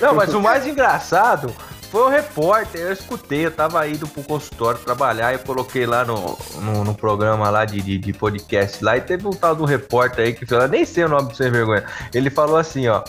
Não, 0.01 0.15
mas 0.15 0.33
o 0.33 0.41
mais 0.41 0.65
engraçado 0.65 1.55
foi 1.93 2.01
o 2.01 2.09
repórter. 2.09 2.81
Eu 2.81 2.91
escutei, 2.91 3.45
eu 3.45 3.51
tava 3.51 3.87
indo 3.87 4.07
pro 4.07 4.23
consultório 4.23 4.79
trabalhar 4.79 5.31
e 5.35 5.37
coloquei 5.37 5.85
lá 5.85 6.03
no, 6.03 6.35
no, 6.59 6.83
no 6.83 6.95
programa 6.95 7.51
lá 7.51 7.65
de, 7.65 7.79
de, 7.81 7.99
de 7.99 8.11
podcast 8.11 8.83
lá 8.83 8.97
e 8.97 9.01
teve 9.01 9.27
um 9.27 9.31
tal 9.31 9.55
do 9.55 9.63
repórter 9.63 10.25
aí 10.25 10.33
que 10.33 10.43
falou, 10.43 10.67
nem 10.67 10.85
sei 10.85 11.03
o 11.03 11.07
nome 11.07 11.29
do 11.29 11.35
sem 11.35 11.51
vergonha. 11.51 11.85
Ele 12.11 12.31
falou 12.31 12.57
assim, 12.57 12.87
ó. 12.87 13.03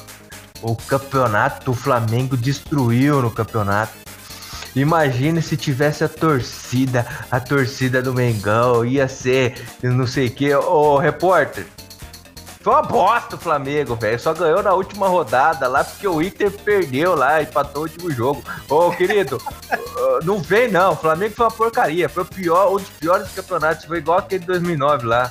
O 0.60 0.76
campeonato, 0.76 1.70
o 1.70 1.74
Flamengo 1.74 2.36
destruiu 2.36 3.22
no 3.22 3.30
campeonato. 3.30 3.92
Imagine 4.76 5.40
se 5.40 5.56
tivesse 5.56 6.04
a 6.04 6.08
torcida, 6.08 7.06
a 7.30 7.40
torcida 7.40 8.02
do 8.02 8.12
Mengão, 8.12 8.84
ia 8.84 9.08
ser 9.08 9.54
não 9.82 10.06
sei 10.06 10.26
o 10.26 10.30
que. 10.30 10.54
Ô, 10.54 10.98
repórter, 10.98 11.66
foi 12.64 12.72
uma 12.72 12.82
bosta 12.82 13.36
o 13.36 13.38
Flamengo, 13.38 13.94
velho. 13.94 14.18
Só 14.18 14.32
ganhou 14.32 14.62
na 14.62 14.72
última 14.72 15.06
rodada 15.06 15.68
lá 15.68 15.84
porque 15.84 16.08
o 16.08 16.22
Inter 16.22 16.50
perdeu 16.50 17.14
lá, 17.14 17.42
empatou 17.42 17.82
o 17.82 17.84
último 17.84 18.10
jogo. 18.10 18.42
Ô, 18.70 18.90
querido, 18.90 19.38
não 20.24 20.40
vem 20.40 20.70
não. 20.70 20.92
O 20.92 20.96
Flamengo 20.96 21.34
foi 21.34 21.44
uma 21.44 21.52
porcaria. 21.52 22.08
Foi 22.08 22.22
o 22.22 22.26
pior, 22.26 22.72
um 22.72 22.76
dos 22.76 22.88
piores 22.88 23.30
campeonatos. 23.32 23.84
Foi 23.84 23.98
igual 23.98 24.16
aquele 24.16 24.40
de 24.40 24.46
2009 24.46 25.04
lá. 25.04 25.30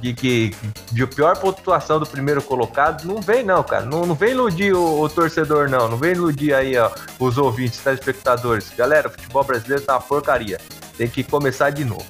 Que, 0.00 0.14
que 0.14 0.56
de 0.90 1.06
pior 1.06 1.36
pontuação 1.36 2.00
do 2.00 2.06
primeiro 2.06 2.40
colocado. 2.40 3.04
Não 3.04 3.20
vem 3.20 3.44
não, 3.44 3.62
cara. 3.62 3.84
Não, 3.84 4.06
não 4.06 4.14
vem 4.14 4.30
iludir 4.30 4.72
o, 4.72 5.02
o 5.02 5.08
torcedor, 5.10 5.68
não. 5.68 5.86
Não 5.86 5.98
vem 5.98 6.12
iludir 6.12 6.54
aí, 6.54 6.78
ó, 6.78 6.90
os 7.18 7.36
ouvintes, 7.36 7.80
telespectadores. 7.80 8.72
Galera, 8.74 9.08
o 9.08 9.10
futebol 9.10 9.44
brasileiro 9.44 9.84
tá 9.84 9.96
uma 9.96 10.00
porcaria. 10.00 10.58
Tem 10.96 11.08
que 11.08 11.22
começar 11.22 11.68
de 11.68 11.84
novo. 11.84 12.06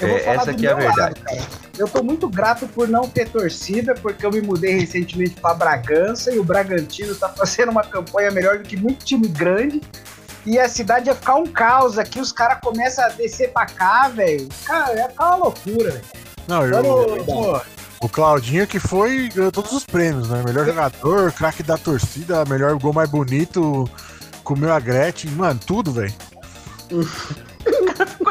Eu 0.00 0.08
vou 0.08 0.16
É, 0.16 0.20
falar 0.20 0.36
essa 0.36 0.44
do 0.46 0.50
aqui 0.52 0.66
é 0.66 0.70
a 0.72 0.76
meu 0.76 0.86
verdade. 0.86 1.20
lado, 1.20 1.20
cara. 1.24 1.64
Eu 1.78 1.88
tô 1.88 2.02
muito 2.02 2.28
grato 2.28 2.66
por 2.68 2.88
não 2.88 3.08
ter 3.08 3.28
torcida, 3.28 3.94
porque 3.94 4.24
eu 4.24 4.30
me 4.30 4.40
mudei 4.40 4.78
recentemente 4.78 5.40
pra 5.40 5.54
Bragança 5.54 6.32
e 6.32 6.38
o 6.38 6.44
Bragantino 6.44 7.14
tá 7.14 7.28
fazendo 7.28 7.70
uma 7.70 7.82
campanha 7.82 8.30
melhor 8.30 8.58
do 8.58 8.64
que 8.64 8.76
muito 8.76 9.04
time 9.04 9.26
grande. 9.28 9.80
e 10.46 10.58
a 10.58 10.68
cidade 10.68 11.08
ia 11.08 11.14
ficar 11.14 11.36
um 11.36 11.46
caos 11.46 11.98
aqui, 11.98 12.20
os 12.20 12.30
caras 12.30 12.58
começam 12.62 13.04
a 13.04 13.08
descer 13.08 13.50
pra 13.52 13.64
cá, 13.66 14.08
velho. 14.08 14.46
Cara, 14.64 14.94
ia 14.94 15.08
ficar 15.08 15.26
uma 15.28 15.36
loucura, 15.36 15.90
velho. 15.92 16.04
Não, 16.46 16.66
eu, 16.66 17.24
pô, 17.24 17.60
o 18.02 18.08
Claudinho 18.08 18.66
que 18.66 18.78
foi, 18.78 19.30
ganhou 19.34 19.50
todos 19.50 19.72
os 19.72 19.84
prêmios, 19.86 20.28
né? 20.28 20.42
Melhor 20.44 20.66
jogador, 20.66 21.32
craque 21.32 21.62
da 21.62 21.78
torcida, 21.78 22.44
melhor 22.44 22.76
gol 22.78 22.92
mais 22.92 23.08
bonito, 23.08 23.88
comeu 24.44 24.70
a 24.72 24.78
Gretchen, 24.78 25.30
mano, 25.30 25.58
tudo, 25.66 25.90
velho. 25.92 26.12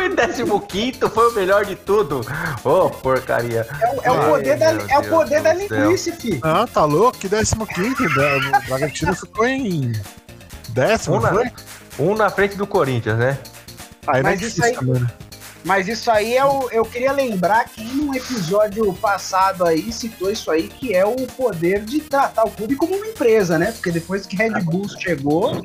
Em 0.05 0.15
15, 0.59 1.09
foi 1.13 1.29
o 1.29 1.33
melhor 1.33 1.65
de 1.65 1.75
tudo. 1.75 2.21
Ô, 2.63 2.89
porcaria. 2.89 3.65
é, 3.81 3.89
o- 3.91 4.01
é 4.03 4.11
o 4.11 4.21
Ai, 4.21 4.29
poder, 4.29 4.57
da, 4.57 4.65
é 4.71 4.99
o 4.99 5.09
poder 5.09 5.41
da 5.41 5.53
linguiça, 5.53 6.09
fi. 6.13 6.39
Ah, 6.43 6.67
tá 6.71 6.83
louco? 6.85 7.17
Que 7.17 7.27
15 7.65 8.01
né? 8.15 8.59
O 8.63 8.67
Bragantino 8.69 9.15
ficou 9.15 9.45
em 9.47 9.91
décimo, 10.69 11.17
Um 11.17 11.19
na, 11.21 11.29
foi? 11.29 11.51
um 11.99 12.15
na 12.15 12.29
frente 12.29 12.55
do 12.57 12.67
Corinthians, 12.67 13.17
né? 13.17 13.37
Aí 14.07 14.19
é 14.19 14.23
Mas 14.23 14.41
isso 14.41 14.63
aí- 14.63 14.73
também? 14.73 15.05
Mas 15.65 15.87
isso 15.87 16.11
aí 16.11 16.35
é 16.35 16.43
o, 16.43 16.67
eu 16.71 16.83
queria 16.83 17.13
lembrar 17.13 17.63
que 17.69 17.81
num 17.81 18.13
episódio 18.13 18.91
passado 18.95 19.65
aí 19.65 19.93
citou 19.93 20.29
isso 20.29 20.51
aí, 20.51 20.67
que 20.67 20.93
é 20.93 21.05
o 21.05 21.15
poder 21.37 21.85
de 21.85 22.01
tratar 22.01 22.43
o 22.43 22.51
clube 22.51 22.75
como 22.75 22.93
uma 22.97 23.07
empresa, 23.07 23.57
né? 23.57 23.71
Porque 23.71 23.89
depois 23.89 24.25
que 24.25 24.35
Red 24.35 24.59
Bull 24.63 24.89
chegou, 24.99 25.63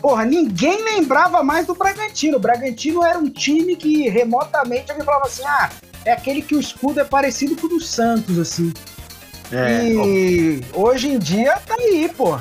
porra, 0.00 0.24
ninguém 0.24 0.82
lembrava 0.84 1.42
mais 1.42 1.66
do 1.66 1.74
Bragantino. 1.74 2.36
O 2.36 2.40
Bragantino 2.40 3.04
era 3.04 3.18
um 3.18 3.28
time 3.28 3.76
que 3.76 4.08
remotamente 4.08 4.90
alguém 4.90 5.04
falava 5.04 5.26
assim: 5.26 5.44
ah, 5.44 5.70
é 6.04 6.12
aquele 6.12 6.42
que 6.42 6.54
o 6.54 6.60
escudo 6.60 7.00
é 7.00 7.04
parecido 7.04 7.56
com 7.56 7.66
o 7.66 7.70
do 7.70 7.80
Santos, 7.80 8.38
assim. 8.38 8.72
É, 9.50 9.82
e 9.82 10.62
hoje 10.74 11.08
em 11.08 11.18
dia 11.18 11.58
tá 11.66 11.74
aí, 11.74 12.10
pô. 12.14 12.38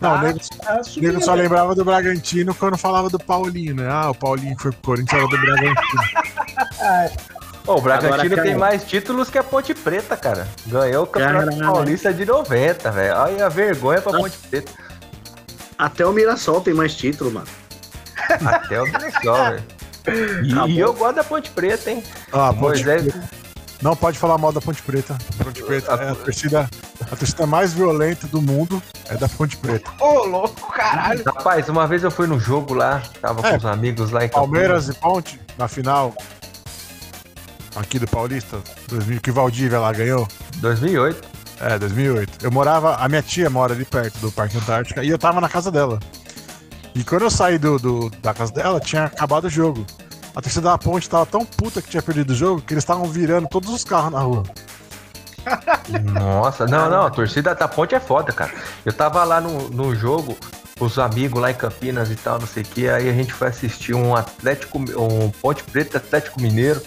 Não, 0.00 0.10
Tá, 0.10 0.14
o 0.14 0.22
nego, 0.22 0.38
tá 0.62 0.80
nego 0.96 1.24
só 1.24 1.34
lembrava 1.34 1.74
do 1.74 1.84
Bragantino 1.84 2.54
quando 2.54 2.78
falava 2.78 3.10
do 3.10 3.18
Paulinho, 3.18 3.74
né? 3.74 3.88
Ah, 3.90 4.10
o 4.10 4.14
Paulinho 4.14 4.56
foi 4.58 4.70
pro 4.70 4.80
Corinthians 4.82 5.22
era 5.22 5.28
do 5.28 5.38
Bragantino. 5.38 6.02
Ô, 7.66 7.74
o 7.74 7.80
Bragantino 7.80 8.42
tem 8.42 8.56
mais 8.56 8.84
títulos 8.84 9.28
que 9.28 9.36
a 9.36 9.42
Ponte 9.42 9.74
Preta, 9.74 10.16
cara. 10.16 10.48
Ganhou 10.66 11.04
o 11.04 11.06
Campeonato 11.06 11.50
Caralho. 11.50 11.72
Paulista 11.72 12.14
de 12.14 12.24
90, 12.24 12.90
velho. 12.90 13.14
Olha 13.16 13.46
a 13.46 13.48
vergonha 13.48 14.00
pra 14.00 14.12
Nossa. 14.12 14.24
Ponte 14.24 14.38
Preta. 14.48 14.72
Até 15.78 16.04
o 16.04 16.12
Mirassol 16.12 16.60
tem 16.60 16.74
mais 16.74 16.94
título, 16.94 17.30
mano. 17.32 17.46
Até 18.44 18.80
o 18.82 18.84
Mirassol, 18.84 19.34
velho. 19.36 19.64
E, 20.68 20.72
e 20.72 20.78
eu 20.78 20.92
gosto 20.94 21.16
da 21.16 21.24
Ponte 21.24 21.50
Preta, 21.50 21.90
hein? 21.90 22.02
Ah, 22.32 22.52
Moisés. 22.52 23.12
Não 23.80 23.94
pode 23.94 24.18
falar 24.18 24.38
mal 24.38 24.50
da 24.52 24.60
Ponte 24.60 24.82
Preta. 24.82 25.16
A 25.38 25.44
Ponte 25.44 25.62
Preta 25.62 25.92
é 25.92 26.10
a 26.10 26.14
torcida, 26.14 26.68
a 27.10 27.14
torcida 27.16 27.46
mais 27.46 27.72
violenta 27.74 28.26
do 28.26 28.42
mundo 28.42 28.82
é 29.08 29.16
da 29.16 29.28
Ponte 29.28 29.56
Preta. 29.56 29.88
Ô, 30.00 30.24
louco, 30.24 30.72
caralho. 30.72 31.22
Rapaz, 31.24 31.68
uma 31.68 31.86
vez 31.86 32.02
eu 32.02 32.10
fui 32.10 32.26
no 32.26 32.40
jogo 32.40 32.74
lá, 32.74 33.02
tava 33.20 33.46
É. 33.46 33.50
com 33.52 33.56
os 33.58 33.64
amigos 33.66 34.10
lá 34.10 34.24
em 34.24 34.28
Palmeiras 34.28 34.88
e 34.88 34.94
Ponte, 34.94 35.38
na 35.56 35.68
final 35.68 36.14
aqui 37.76 37.98
do 37.98 38.08
Paulista, 38.08 38.58
2000, 38.88 39.20
que 39.20 39.30
Valdívia 39.30 39.78
lá 39.78 39.92
ganhou. 39.92 40.26
Campinas, 40.26 40.60
2008. 40.60 41.28
É, 41.60 41.78
2008. 41.78 42.44
Eu 42.44 42.50
morava, 42.50 42.96
a 42.96 43.08
minha 43.08 43.22
tia 43.22 43.50
mora 43.50 43.72
ali 43.74 43.84
perto 43.84 44.18
do 44.20 44.30
Parque 44.30 44.56
Antártica 44.56 45.02
e 45.02 45.08
eu 45.08 45.18
tava 45.18 45.40
na 45.40 45.48
casa 45.48 45.70
dela. 45.70 45.98
E 46.94 47.02
quando 47.04 47.22
eu 47.22 47.30
saí 47.30 47.58
do, 47.58 47.78
do- 47.78 48.10
da 48.22 48.32
casa 48.32 48.52
dela, 48.52 48.80
tinha 48.80 49.04
acabado 49.04 49.44
o 49.46 49.50
jogo. 49.50 49.84
A 50.34 50.40
torcida 50.40 50.68
da 50.70 50.78
Ponte 50.78 51.08
tava 51.10 51.26
tão 51.26 51.44
puta 51.44 51.82
que 51.82 51.88
tinha 51.88 52.02
perdido 52.02 52.30
o 52.30 52.34
jogo 52.34 52.62
que 52.62 52.72
eles 52.74 52.82
estavam 52.84 53.04
virando 53.06 53.48
todos 53.48 53.70
os 53.70 53.82
carros 53.82 54.12
na 54.12 54.20
rua. 54.20 54.44
Nossa, 56.12 56.66
não, 56.66 56.88
não, 56.90 57.06
a 57.06 57.10
torcida 57.10 57.54
da 57.54 57.66
Ponte 57.66 57.94
é 57.94 58.00
foda, 58.00 58.32
cara. 58.32 58.52
Eu 58.84 58.92
tava 58.92 59.24
lá 59.24 59.40
no, 59.40 59.68
no 59.70 59.94
jogo, 59.94 60.36
os 60.78 60.98
amigos 60.98 61.40
lá 61.40 61.50
em 61.50 61.54
Campinas 61.54 62.10
e 62.10 62.16
tal, 62.16 62.38
não 62.38 62.46
sei 62.46 62.62
o 62.62 62.66
que, 62.66 62.88
aí 62.88 63.08
a 63.08 63.12
gente 63.12 63.32
foi 63.32 63.48
assistir 63.48 63.94
um 63.94 64.14
Atlético, 64.14 64.78
um 64.78 65.30
Ponte 65.30 65.64
Preta 65.64 65.98
Atlético 65.98 66.40
Mineiro. 66.40 66.80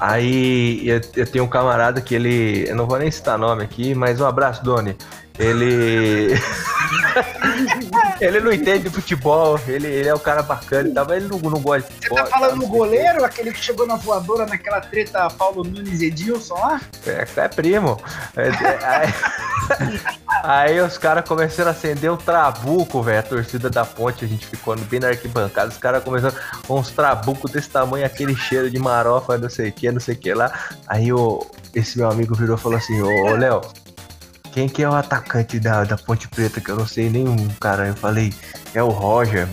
Aí 0.00 0.88
eu, 0.88 1.00
eu 1.14 1.26
tenho 1.26 1.44
um 1.44 1.48
camarada 1.48 2.00
que 2.00 2.14
ele, 2.14 2.64
eu 2.66 2.74
não 2.74 2.86
vou 2.86 2.98
nem 2.98 3.10
citar 3.10 3.38
nome 3.38 3.62
aqui, 3.62 3.94
mas 3.94 4.18
um 4.18 4.26
abraço, 4.26 4.64
Doni. 4.64 4.96
Ele. 5.38 6.34
ele 8.20 8.40
não 8.40 8.52
entende 8.52 8.84
de 8.84 8.90
futebol, 8.90 9.58
ele, 9.66 9.86
ele 9.86 10.08
é 10.08 10.14
um 10.14 10.18
cara 10.18 10.42
bacana 10.42 10.88
e 10.88 10.92
tal, 10.92 11.06
mas 11.06 11.16
ele 11.16 11.28
não, 11.28 11.38
não 11.38 11.60
gosta 11.60 11.88
de 11.88 11.94
Você 11.94 12.08
futebol. 12.08 12.18
tá 12.18 12.24
e 12.24 12.30
tal, 12.30 12.40
falando 12.40 12.58
do 12.60 12.64
o 12.64 12.68
goleiro, 12.68 13.24
aquele 13.24 13.52
que 13.52 13.60
chegou 13.60 13.86
na 13.86 13.96
voadora 13.96 14.46
naquela 14.46 14.80
treta 14.80 15.28
Paulo 15.30 15.64
Nunes 15.64 16.00
e 16.00 16.06
Edilson 16.06 16.54
lá? 16.54 16.80
É, 17.06 17.26
é 17.36 17.48
primo. 17.48 18.00
É, 18.36 18.48
é, 18.48 18.84
aí, 18.84 20.00
aí 20.44 20.80
os 20.80 20.98
caras 20.98 21.26
começaram 21.26 21.70
a 21.70 21.72
acender 21.72 22.10
um 22.10 22.16
trabuco, 22.16 23.02
velho. 23.02 23.20
A 23.20 23.22
torcida 23.22 23.70
da 23.70 23.84
ponte, 23.84 24.24
a 24.24 24.28
gente 24.28 24.46
ficou 24.46 24.76
bem 24.78 25.00
na 25.00 25.08
arquibancada. 25.08 25.68
Os 25.68 25.78
caras 25.78 26.02
começaram 26.02 26.36
com 26.66 26.78
uns 26.78 26.90
trabucos 26.90 27.50
desse 27.50 27.70
tamanho, 27.70 28.04
aquele 28.04 28.36
cheiro 28.36 28.70
de 28.70 28.78
marofa, 28.78 29.38
não 29.38 29.48
sei 29.48 29.70
o 29.70 29.72
que, 29.72 29.90
não 29.90 30.00
sei 30.00 30.14
o 30.14 30.18
que 30.18 30.34
lá. 30.34 30.52
Aí 30.86 31.12
o, 31.12 31.46
esse 31.74 31.98
meu 31.98 32.10
amigo 32.10 32.34
virou 32.34 32.56
e 32.56 32.60
falou 32.60 32.78
assim: 32.78 33.00
ô 33.00 33.36
Léo, 33.36 33.60
quem 34.52 34.68
que 34.68 34.82
é 34.82 34.88
o 34.88 34.94
atacante 34.94 35.58
da, 35.58 35.84
da 35.84 35.96
Ponte 35.96 36.28
Preta? 36.28 36.60
Que 36.60 36.70
eu 36.70 36.76
não 36.76 36.86
sei 36.86 37.08
nenhum, 37.08 37.48
cara. 37.60 37.88
Eu 37.88 37.94
falei: 37.94 38.32
é 38.74 38.82
o 38.82 38.88
Roger. 38.88 39.48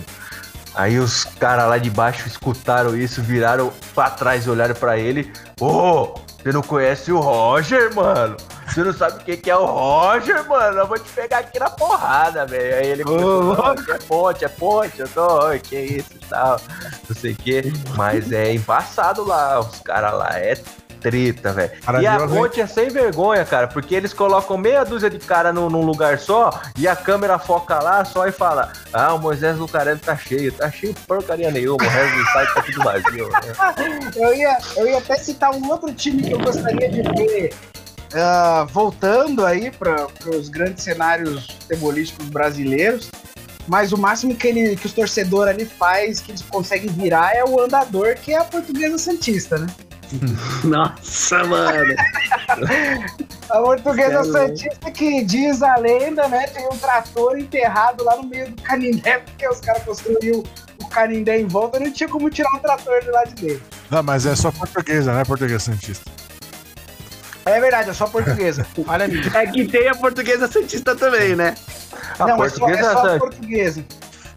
Aí 0.74 0.98
os 0.98 1.24
caras 1.24 1.68
lá 1.68 1.76
de 1.78 1.90
baixo 1.90 2.28
escutaram 2.28 2.96
isso, 2.96 3.20
viraram 3.20 3.72
pra 3.94 4.10
trás 4.10 4.46
olharam 4.46 4.74
pra 4.74 4.96
ele. 4.96 5.32
Ô, 5.60 6.14
você 6.40 6.52
não 6.52 6.62
conhece 6.62 7.10
o 7.10 7.18
Roger, 7.18 7.92
mano? 7.94 8.36
Você 8.68 8.84
não 8.84 8.92
sabe 8.92 9.16
o 9.16 9.36
que, 9.36 9.50
é 9.50 9.56
o 9.56 9.64
Roger, 9.64 10.46
mano? 10.46 10.78
Eu 10.78 10.86
vou 10.86 10.98
te 10.98 11.10
pegar 11.10 11.38
aqui 11.38 11.58
na 11.58 11.68
porrada, 11.70 12.46
velho. 12.46 12.76
Aí 12.76 12.86
ele 12.86 13.02
começou, 13.02 13.56
"Não, 13.56 13.94
é 13.94 13.98
ponte, 13.98 14.44
é 14.44 14.48
ponte. 14.48 15.00
Eu 15.00 15.08
tô, 15.08 15.46
"Oi, 15.46 15.58
que 15.58 15.76
isso 15.76 16.12
e 16.14 16.26
tal. 16.28 16.60
Não 17.08 17.16
sei 17.16 17.32
o 17.32 17.36
que. 17.36 17.72
Mas 17.96 18.30
é 18.30 18.52
embaçado 18.52 19.24
lá, 19.24 19.58
os 19.58 19.80
caras 19.80 20.12
lá. 20.12 20.38
É 20.38 20.54
treta, 21.00 21.52
velho. 21.52 21.70
E 22.00 22.06
a 22.06 22.18
ponte 22.26 22.60
é 22.60 22.66
sem 22.66 22.88
vergonha, 22.88 23.44
cara, 23.44 23.66
porque 23.68 23.94
eles 23.94 24.12
colocam 24.12 24.56
meia 24.56 24.84
dúzia 24.84 25.08
de 25.10 25.18
cara 25.18 25.52
num, 25.52 25.68
num 25.68 25.82
lugar 25.82 26.18
só 26.18 26.60
e 26.76 26.86
a 26.86 26.96
câmera 26.96 27.38
foca 27.38 27.78
lá 27.82 28.04
só 28.04 28.26
e 28.26 28.32
fala: 28.32 28.72
Ah, 28.92 29.14
o 29.14 29.18
Moisés 29.18 29.56
Lucarelli 29.58 30.00
tá 30.00 30.16
cheio, 30.16 30.52
tá 30.52 30.70
cheio 30.70 30.92
de 30.92 31.00
porcaria 31.00 31.50
nenhuma, 31.50 31.82
o 31.84 31.88
resto 31.88 32.16
do 32.16 32.24
site 32.26 32.54
tá 32.54 32.62
tudo 32.62 32.84
vazio. 32.84 33.28
né? 33.28 34.10
Eu 34.16 34.34
ia, 34.34 34.58
eu 34.76 34.86
ia 34.86 34.98
até 34.98 35.16
citar 35.16 35.50
um 35.54 35.68
outro 35.68 35.92
time 35.92 36.22
que 36.22 36.32
eu 36.32 36.38
gostaria 36.38 36.88
de 36.90 37.02
ver 37.02 37.54
ah, 38.14 38.66
voltando 38.70 39.44
aí 39.44 39.70
para 39.70 40.06
os 40.26 40.48
grandes 40.48 40.84
cenários 40.84 41.46
futebolísticos 41.46 42.28
brasileiros. 42.28 43.10
Mas 43.66 43.92
o 43.92 43.98
máximo 43.98 44.34
que, 44.34 44.48
ele, 44.48 44.76
que 44.76 44.86
os 44.86 44.94
torcedores 44.94 45.54
ali 45.54 45.66
faz, 45.66 46.20
que 46.20 46.32
eles 46.32 46.40
conseguem 46.42 46.88
virar, 46.90 47.36
é 47.36 47.44
o 47.44 47.60
andador, 47.60 48.14
que 48.14 48.32
é 48.32 48.38
a 48.38 48.44
portuguesa 48.44 48.96
Santista, 48.96 49.58
né? 49.58 49.66
Nossa, 50.64 51.44
mano. 51.44 51.94
A 53.50 53.60
portuguesa 53.60 54.24
Sério? 54.24 54.32
Santista 54.32 54.90
que 54.90 55.24
diz 55.24 55.62
a 55.62 55.76
lenda, 55.76 56.28
né? 56.28 56.46
Tem 56.48 56.66
um 56.66 56.76
trator 56.76 57.38
enterrado 57.38 58.04
lá 58.04 58.16
no 58.16 58.24
meio 58.24 58.50
do 58.50 58.62
Canindé, 58.62 59.18
porque 59.20 59.48
os 59.48 59.60
caras 59.60 59.82
construíram 59.84 60.42
o 60.82 60.86
Canindé 60.88 61.40
em 61.40 61.46
volta 61.46 61.78
e 61.78 61.84
não 61.84 61.90
tinha 61.92 62.08
como 62.08 62.28
tirar 62.28 62.50
o 62.54 62.58
trator 62.60 63.00
de 63.00 63.10
lá 63.10 63.24
de 63.24 63.34
dentro. 63.34 63.62
Não, 63.90 64.02
mas 64.02 64.26
é 64.26 64.36
só 64.36 64.50
portuguesa, 64.50 65.12
não 65.12 65.20
é 65.20 65.24
português 65.24 65.62
santista. 65.62 66.10
É 67.46 67.58
verdade, 67.58 67.88
é 67.88 67.92
só 67.94 68.06
portuguesa. 68.06 68.66
Olha. 68.86 69.04
É 69.34 69.46
que 69.46 69.66
tem 69.66 69.88
a 69.88 69.94
portuguesa 69.94 70.46
santista 70.46 70.94
também, 70.94 71.34
né? 71.34 71.54
A 72.18 72.26
não, 72.26 72.44
é 72.44 72.48
só, 72.50 72.56
é 72.56 72.68
portuguesa 72.68 72.92
só 72.92 73.02
San- 73.02 73.18
portuguesa. 73.18 73.84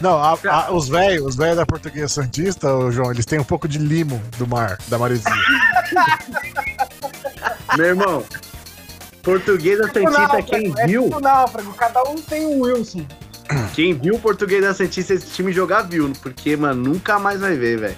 Não, 0.02 0.18
a- 0.18 0.38
a- 0.50 0.72
os 0.72 0.88
velhos 0.90 1.26
os 1.28 1.36
velhos 1.36 1.58
da 1.58 1.66
portuguesa 1.66 2.08
santista, 2.08 2.74
ô, 2.74 2.92
João, 2.92 3.12
eles 3.12 3.26
têm 3.26 3.40
um 3.40 3.44
pouco 3.44 3.68
de 3.68 3.78
limo 3.78 4.22
do 4.38 4.48
mar, 4.48 4.78
da 4.88 4.98
maresia. 4.98 5.32
Meu 7.78 7.86
irmão. 7.88 8.24
Portuguesa 9.24 9.84
Tipo 9.84 9.94
santista, 10.00 10.20
náufrago, 10.20 10.48
quem 10.48 10.74
é 10.78 10.88
viu, 10.88 11.04
tipo 11.04 11.20
náufrago, 11.20 11.74
cada 11.74 12.02
um 12.10 12.16
tem 12.16 12.48
um 12.48 12.62
Wilson. 12.62 13.06
quem 13.76 13.94
viu 13.94 14.18
portuguesa 14.20 14.74
santista 14.74 15.14
esse 15.14 15.28
time 15.28 15.52
jogar 15.54 15.84
viu, 15.84 16.12
porque, 16.22 16.56
mano, 16.58 16.84
nunca 16.94 17.20
mais 17.20 17.40
vai 17.40 17.56
ver, 17.56 17.78
velho. 17.80 17.98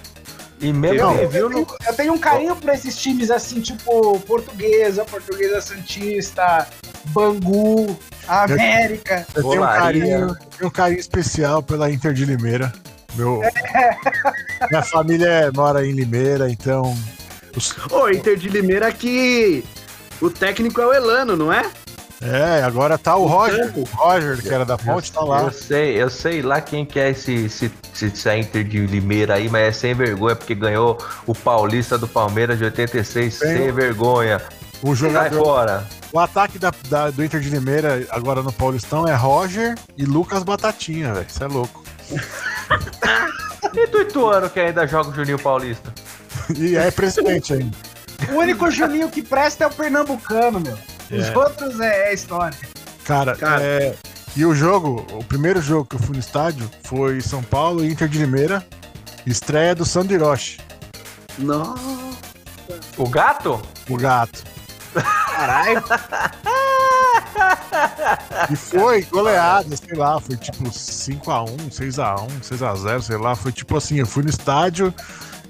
E 0.60 0.72
mesmo 0.72 0.98
Não. 0.98 1.28
viu, 1.28 1.40
Eu 1.40 1.48
não, 1.50 1.64
tenho, 1.64 1.78
eu 1.88 1.94
tenho 1.94 2.12
um 2.12 2.18
carinho 2.18 2.54
por 2.56 2.68
esses 2.70 2.96
times 2.96 3.30
assim, 3.30 3.60
tipo 3.60 4.18
Portuguesa, 4.20 5.04
Portuguesa 5.04 5.60
Santista, 5.62 6.68
Bangu, 7.06 7.96
América. 8.26 9.26
Eu 9.34 9.42
tenho 9.42 9.62
um 9.62 9.66
carinho, 9.66 10.06
eu 10.30 10.34
tenho 10.58 10.68
um 10.68 10.70
carinho 10.70 11.00
especial 11.00 11.62
pela 11.62 11.90
Inter 11.90 12.12
de 12.12 12.24
Limeira. 12.24 12.72
Meu, 13.14 13.40
minha 14.70 14.82
família 14.82 15.26
é- 15.28 15.50
mora 15.50 15.86
em 15.86 15.92
Limeira, 15.92 16.50
então. 16.50 16.96
os- 17.56 17.74
Ô, 17.90 18.08
Inter 18.08 18.36
de 18.36 18.48
Limeira 18.48 18.90
que 18.92 19.64
o 20.20 20.28
técnico 20.30 20.80
é 20.80 20.86
o 20.86 20.92
Elano, 20.92 21.36
não 21.36 21.52
é? 21.52 21.64
é, 22.22 22.62
agora 22.62 22.96
tá 22.96 23.14
o 23.16 23.26
Roger. 23.26 23.70
O 23.76 23.84
Roger, 23.84 24.40
que 24.40 24.48
era 24.48 24.64
da 24.64 24.78
Ponte, 24.78 25.12
tá 25.12 25.20
lá. 25.20 25.42
Eu 25.42 25.52
sei, 25.52 26.02
eu 26.02 26.08
sei 26.10 26.40
lá 26.42 26.60
quem 26.60 26.84
que 26.86 26.98
é 26.98 27.10
esse, 27.10 27.44
esse, 27.44 27.70
esse 28.02 28.36
Inter 28.36 28.64
de 28.64 28.86
Limeira 28.86 29.34
aí, 29.34 29.48
mas 29.48 29.62
é 29.68 29.72
sem 29.72 29.94
vergonha, 29.94 30.34
porque 30.34 30.54
ganhou 30.54 30.96
o 31.26 31.34
Paulista 31.34 31.98
do 31.98 32.08
Palmeiras 32.08 32.56
de 32.58 32.64
86, 32.64 33.38
Tem- 33.38 33.56
sem 33.58 33.72
vergonha. 33.72 34.40
O 34.84 34.94
Sai 34.94 34.96
jogador. 35.08 35.44
fora. 35.44 35.86
O 36.12 36.18
ataque 36.20 36.58
da, 36.58 36.70
da- 36.88 37.10
do 37.10 37.24
Inter 37.24 37.40
de 37.40 37.48
Limeira, 37.50 38.06
agora 38.10 38.42
no 38.42 38.52
Paulistão, 38.52 39.08
é 39.08 39.14
Roger 39.14 39.74
e 39.96 40.04
Lucas 40.04 40.42
Batatinha, 40.42 41.12
velho. 41.14 41.26
Isso 41.28 41.42
é 41.42 41.46
louco. 41.48 41.82
E 43.76 43.86
do 43.88 44.02
Ituano 44.02 44.48
que 44.48 44.60
ainda 44.60 44.86
joga 44.86 45.10
o 45.10 45.14
Juninho 45.14 45.38
Paulista? 45.38 45.92
E 46.56 46.76
é 46.76 46.90
presidente 46.90 47.54
ainda. 47.54 47.76
O 48.30 48.36
único 48.36 48.70
Juninho 48.70 49.08
que 49.10 49.20
presta 49.22 49.64
é 49.64 49.66
o 49.66 49.70
Pernambucano, 49.70 50.60
meu. 50.60 50.74
Os 51.10 51.26
É. 51.26 51.36
outros 51.36 51.80
é, 51.80 52.10
é 52.10 52.14
história. 52.14 52.56
Cara, 53.04 53.34
Cara. 53.34 53.62
é, 53.62 53.94
e 54.36 54.44
o 54.46 54.54
jogo, 54.54 55.04
o 55.12 55.24
primeiro 55.24 55.60
jogo 55.60 55.86
que 55.86 55.96
eu 55.96 56.00
fui 56.00 56.14
no 56.14 56.20
estádio 56.20 56.70
foi 56.84 57.20
São 57.20 57.42
Paulo 57.42 57.84
e 57.84 57.90
Inter 57.90 58.06
de 58.08 58.18
Limeira, 58.18 58.64
estreia 59.26 59.74
do 59.74 59.84
Sandro 59.84 60.14
Hiroshi, 60.14 60.60
Nossa. 61.38 61.80
O 62.96 63.08
gato? 63.08 63.60
o 63.90 63.96
gato. 63.96 64.44
Caralho. 65.02 65.84
E 68.50 68.56
foi 68.56 69.02
goleada, 69.02 69.76
sei 69.76 69.96
lá, 69.96 70.20
foi 70.20 70.36
tipo 70.36 70.64
5x1, 70.64 71.70
6x1, 71.70 72.28
6x0, 72.42 73.02
sei 73.02 73.16
lá. 73.16 73.34
Foi 73.34 73.52
tipo 73.52 73.76
assim, 73.76 73.98
eu 73.98 74.06
fui 74.06 74.22
no 74.22 74.30
estádio 74.30 74.94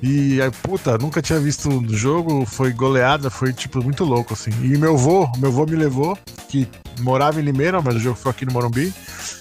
e, 0.07 0.43
aí, 0.43 0.51
puta, 0.51 0.99
nunca 0.99 1.23
tinha 1.23 1.41
visto 1.41 1.69
o 1.71 1.97
jogo, 1.97 2.45
foi 2.45 2.75
goleada, 2.75 3.31
foi 3.31 3.55
tipo 3.55 3.83
muito 3.83 4.05
louco, 4.05 4.35
assim. 4.35 4.51
E 4.63 4.77
meu 4.77 4.99
vô, 4.99 5.27
meu 5.39 5.51
vô 5.51 5.65
me 5.65 5.77
levou, 5.77 6.19
que 6.47 6.69
morava 7.01 7.41
em 7.41 7.45
Limeira, 7.45 7.81
mas 7.81 7.95
o 7.95 7.99
jogo 7.99 8.17
foi 8.17 8.31
aqui 8.31 8.45
no 8.45 8.53
Morumbi, 8.53 8.93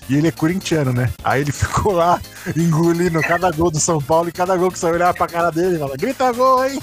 e 0.08 0.16
ele 0.16 0.30
é 0.30 0.32
corintiano, 0.32 0.94
né? 0.94 1.12
Aí 1.22 1.42
ele 1.42 1.52
ficou 1.54 1.92
lá 1.92 2.18
engolindo 2.56 3.20
cada 3.20 3.52
gol 3.52 3.70
do 3.70 3.80
São 3.80 4.02
Paulo 4.02 4.30
e 4.30 4.32
cada 4.32 4.56
gol 4.56 4.72
que 4.72 4.80
você 4.80 4.86
olhava 4.86 5.14
pra 5.14 5.28
cara 5.28 5.52
dele, 5.52 5.78
fala, 5.78 5.98
grita 5.98 6.32
gol, 6.32 6.66
hein? 6.66 6.80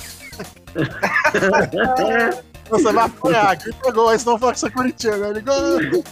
Você 2.70 2.92
vai 2.92 3.04
apanhar, 3.06 3.56
grita 3.56 3.92
gol, 3.92 4.08
aí 4.08 4.18
senão 4.18 4.38
fala 4.38 4.52
que 4.52 4.60
você 4.60 4.66
é 4.66 4.70
corintiano. 4.70 5.24
Aí 5.24 5.30
ele, 5.30 5.40
gol. 5.40 6.04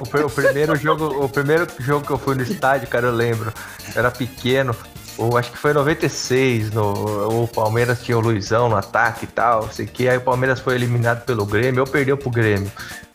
O, 0.00 0.26
o 0.26 0.30
primeiro 0.30 0.74
jogo, 0.76 1.24
o 1.24 1.28
primeiro 1.28 1.66
jogo 1.78 2.04
que 2.06 2.12
eu 2.12 2.18
fui 2.18 2.34
no 2.34 2.42
estádio, 2.42 2.88
cara, 2.88 3.06
eu 3.06 3.12
lembro. 3.12 3.52
Eu 3.94 4.00
era 4.00 4.10
pequeno. 4.10 4.74
Ou 5.18 5.36
acho 5.36 5.52
que 5.52 5.58
foi 5.58 5.72
em 5.72 5.74
96, 5.74 6.70
no, 6.70 7.42
o 7.42 7.46
Palmeiras 7.46 8.02
tinha 8.02 8.16
o 8.16 8.20
Luizão 8.20 8.68
no 8.70 8.76
ataque 8.76 9.24
e 9.24 9.28
tal, 9.28 9.62
não 9.62 9.72
sei 9.72 9.86
que. 9.86 10.08
Aí 10.08 10.16
o 10.16 10.22
Palmeiras 10.22 10.58
foi 10.58 10.74
eliminado 10.74 11.24
pelo 11.24 11.44
Grêmio, 11.44 11.82
eu 11.82 11.86
perdeu 11.86 12.16
pro 12.16 12.30
Grêmio. 12.30 12.70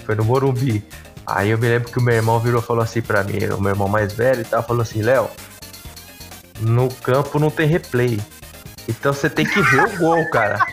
Foi 0.06 0.16
no 0.16 0.24
Morumbi. 0.24 0.86
Aí 1.26 1.50
eu 1.50 1.58
me 1.58 1.68
lembro 1.68 1.92
que 1.92 1.98
o 1.98 2.02
meu 2.02 2.16
irmão 2.16 2.40
virou 2.40 2.62
e 2.62 2.64
falou 2.64 2.84
assim 2.84 3.02
pra 3.02 3.24
mim, 3.24 3.40
o 3.48 3.60
meu 3.60 3.72
irmão 3.72 3.90
mais 3.90 4.14
velho 4.14 4.42
e 4.42 4.46
tal, 4.46 4.64
falou 4.64 4.82
assim, 4.82 5.02
Léo, 5.02 5.30
no 6.62 6.88
campo 6.88 7.40
não 7.40 7.50
tem 7.50 7.68
replay. 7.68 8.20
Então 8.88 9.12
você 9.12 9.30
tem 9.30 9.46
que 9.46 9.62
ver 9.62 9.84
o 9.84 9.98
gol, 9.98 10.30
cara. 10.30 10.66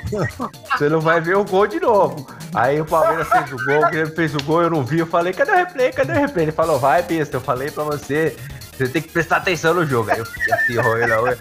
Você 0.73 0.89
não 0.89 1.01
vai 1.01 1.21
ver 1.21 1.37
o 1.37 1.45
gol 1.45 1.67
de 1.67 1.81
novo. 1.81 2.27
Aí 2.55 2.81
o 2.81 2.85
Palmeiras 2.85 3.29
fez 3.29 3.53
o 3.53 3.57
gol, 3.65 3.87
o 3.87 3.91
Grêmio 3.91 4.15
fez 4.15 4.35
o 4.35 4.43
gol, 4.45 4.63
eu 4.63 4.71
não 4.71 4.85
vi. 4.85 5.01
Eu 5.01 5.07
falei, 5.07 5.33
cadê 5.33 5.51
o 5.51 5.57
replay? 5.57 5.93
Cadê 5.93 6.13
o 6.13 6.17
replay? 6.17 6.45
Ele 6.45 6.53
falou, 6.53 6.79
vai, 6.79 7.03
besta. 7.03 7.37
Eu 7.37 7.41
falei 7.41 7.71
pra 7.71 7.83
você, 7.83 8.37
você 8.73 8.89
tem 8.89 9.03
que 9.03 9.09
prestar 9.09 9.39
atenção 9.39 9.75
no 9.75 9.85
jogo. 9.85 10.13
Aí 10.13 10.19
eu 10.19 10.27
fiquei 10.27 10.55
assim, 10.55 10.79
olha. 10.79 11.39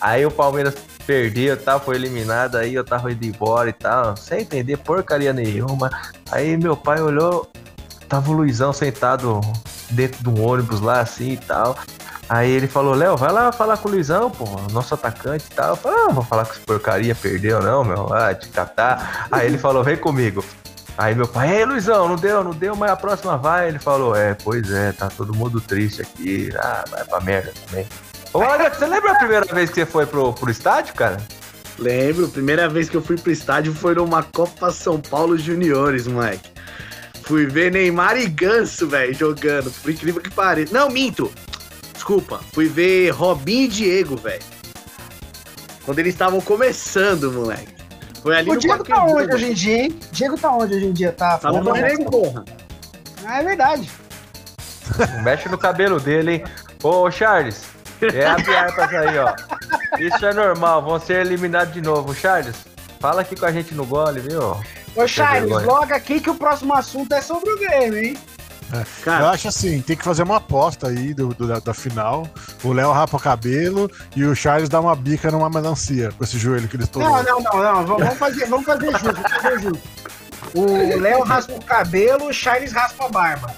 Aí 0.00 0.26
o 0.26 0.30
Palmeiras 0.30 0.74
perdeu 1.06 1.56
tal, 1.56 1.80
foi 1.80 1.96
eliminado. 1.96 2.56
Aí 2.56 2.74
eu 2.74 2.84
tava 2.84 3.10
indo 3.10 3.24
embora 3.24 3.70
e 3.70 3.72
tal, 3.72 4.16
sem 4.16 4.42
entender 4.42 4.76
porcaria 4.76 5.32
nenhuma. 5.32 5.90
Aí 6.30 6.56
meu 6.56 6.76
pai 6.76 7.00
olhou, 7.00 7.50
tava 8.08 8.30
o 8.30 8.34
Luizão 8.34 8.72
sentado 8.72 9.40
dentro 9.90 10.22
de 10.22 10.28
um 10.28 10.46
ônibus 10.46 10.80
lá 10.80 11.00
assim 11.00 11.32
e 11.32 11.36
tal. 11.38 11.76
Aí 12.30 12.48
ele 12.48 12.68
falou, 12.68 12.94
Léo, 12.94 13.16
vai 13.16 13.32
lá 13.32 13.50
falar 13.50 13.76
com 13.76 13.88
o 13.88 13.90
Luizão, 13.90 14.30
pô, 14.30 14.44
nosso 14.70 14.94
atacante 14.94 15.46
e 15.50 15.52
tal. 15.52 15.70
Eu 15.70 15.76
falei, 15.76 15.98
ah, 15.98 16.06
não 16.06 16.14
vou 16.14 16.22
falar 16.22 16.44
que 16.44 16.52
esse 16.52 16.60
porcaria 16.60 17.12
perdeu, 17.12 17.60
não, 17.60 17.82
meu. 17.82 18.14
Ah, 18.14 18.32
te 18.32 18.48
catar. 18.50 19.26
Aí 19.32 19.48
ele 19.48 19.58
falou, 19.58 19.82
vem 19.82 19.96
comigo. 19.96 20.44
Aí 20.96 21.12
meu 21.12 21.26
pai, 21.26 21.58
ei, 21.58 21.64
Luizão, 21.64 22.06
não 22.06 22.14
deu, 22.14 22.44
não 22.44 22.52
deu, 22.52 22.76
mas 22.76 22.92
a 22.92 22.96
próxima 22.96 23.36
vai. 23.36 23.66
Ele 23.66 23.80
falou, 23.80 24.14
é, 24.14 24.34
pois 24.34 24.70
é, 24.70 24.92
tá 24.92 25.08
todo 25.08 25.34
mundo 25.34 25.60
triste 25.60 26.02
aqui. 26.02 26.50
Ah, 26.56 26.84
vai 26.88 27.04
pra 27.04 27.20
merda 27.20 27.52
também. 27.66 27.84
Ô, 28.32 28.42
Alex, 28.42 28.76
você 28.76 28.86
lembra 28.86 29.10
a 29.10 29.16
primeira 29.16 29.46
vez 29.52 29.68
que 29.70 29.80
você 29.80 29.86
foi 29.86 30.06
pro, 30.06 30.32
pro 30.32 30.52
estádio, 30.52 30.94
cara? 30.94 31.16
Lembro, 31.80 32.28
primeira 32.28 32.68
vez 32.68 32.88
que 32.88 32.96
eu 32.96 33.02
fui 33.02 33.16
pro 33.16 33.32
estádio 33.32 33.74
foi 33.74 33.96
numa 33.96 34.22
Copa 34.22 34.70
São 34.70 35.00
Paulo 35.00 35.36
Juniores, 35.36 36.06
moleque. 36.06 36.48
Fui 37.24 37.46
ver 37.46 37.72
Neymar 37.72 38.16
e 38.16 38.28
Ganso, 38.28 38.86
velho, 38.86 39.12
jogando, 39.14 39.72
por 39.82 39.90
incrível 39.90 40.22
que 40.22 40.30
pareça. 40.30 40.72
Não, 40.72 40.88
minto. 40.88 41.32
Desculpa, 42.00 42.40
fui 42.54 42.66
ver 42.66 43.10
Robinho 43.10 43.66
e 43.66 43.68
Diego, 43.68 44.16
velho. 44.16 44.42
Quando 45.84 45.98
eles 45.98 46.14
estavam 46.14 46.40
começando, 46.40 47.30
moleque. 47.30 47.74
Foi 48.22 48.38
ali 48.38 48.48
O 48.48 48.54
no 48.54 48.58
Diego 48.58 48.82
tá 48.84 49.04
onde 49.04 49.34
hoje 49.34 49.50
em 49.50 49.52
dia, 49.52 49.84
hein? 49.84 49.98
Diego 50.10 50.38
tá 50.38 50.50
onde 50.50 50.76
hoje 50.76 50.86
em 50.86 50.92
dia? 50.94 51.12
Tá 51.12 51.36
Tá 51.36 51.48
no 51.52 51.62
falando 51.62 51.76
Flamengo, 51.76 52.10
porra. 52.10 52.44
Ah, 53.22 53.40
é 53.40 53.44
verdade. 53.44 53.90
Mexe 55.22 55.50
no 55.50 55.58
cabelo 55.58 56.00
dele, 56.00 56.36
hein? 56.36 56.44
Ô, 56.82 57.10
Charles, 57.10 57.64
é 58.00 58.24
abre 58.24 58.56
aspas 58.56 58.94
aí, 58.94 59.18
ó. 59.18 59.34
Isso 59.98 60.24
é 60.24 60.32
normal, 60.32 60.82
vão 60.82 60.98
ser 60.98 61.20
eliminados 61.26 61.74
de 61.74 61.82
novo. 61.82 62.14
Charles, 62.14 62.56
fala 62.98 63.20
aqui 63.20 63.36
com 63.36 63.44
a 63.44 63.52
gente 63.52 63.74
no 63.74 63.84
gole, 63.84 64.20
viu? 64.20 64.56
Ô, 64.96 65.06
Charles, 65.06 65.50
logo 65.50 65.92
aqui 65.92 66.18
que 66.18 66.30
o 66.30 66.34
próximo 66.34 66.74
assunto 66.74 67.12
é 67.12 67.20
sobre 67.20 67.50
o 67.50 67.58
Grêmio, 67.58 67.98
hein? 68.02 68.16
Eu 68.78 68.86
Cara, 69.04 69.30
acho 69.30 69.48
assim, 69.48 69.80
tem 69.82 69.96
que 69.96 70.04
fazer 70.04 70.22
uma 70.22 70.36
aposta 70.36 70.88
aí 70.88 71.12
do, 71.12 71.28
do- 71.34 71.46
da, 71.46 71.58
da 71.58 71.74
final. 71.74 72.26
O 72.62 72.72
Léo 72.72 72.92
rapa 72.92 73.16
o 73.16 73.20
cabelo 73.20 73.90
e 74.14 74.24
o 74.24 74.34
Charles 74.34 74.68
dá 74.68 74.80
uma 74.80 74.94
bica 74.94 75.30
numa 75.30 75.50
melancia 75.50 76.12
com 76.16 76.22
esse 76.24 76.38
joelho 76.38 76.68
que 76.68 76.76
ele 76.76 76.84
estourou. 76.84 77.10
Não, 77.10 77.22
não, 77.22 77.40
não, 77.62 77.86
não. 77.86 77.98
Vamos 77.98 78.18
fazer, 78.18 78.46
vamos 78.46 78.66
fazer 78.66 78.90
justo, 78.92 79.12
vamos 79.12 79.32
fazer 79.42 79.60
justo. 79.60 79.88
O 80.54 80.98
Léo 81.00 81.22
raspa 81.22 81.52
o 81.52 81.64
cabelo, 81.64 82.28
o 82.28 82.32
Charles 82.32 82.72
raspa 82.72 83.06
a 83.06 83.08
barba. 83.08 83.54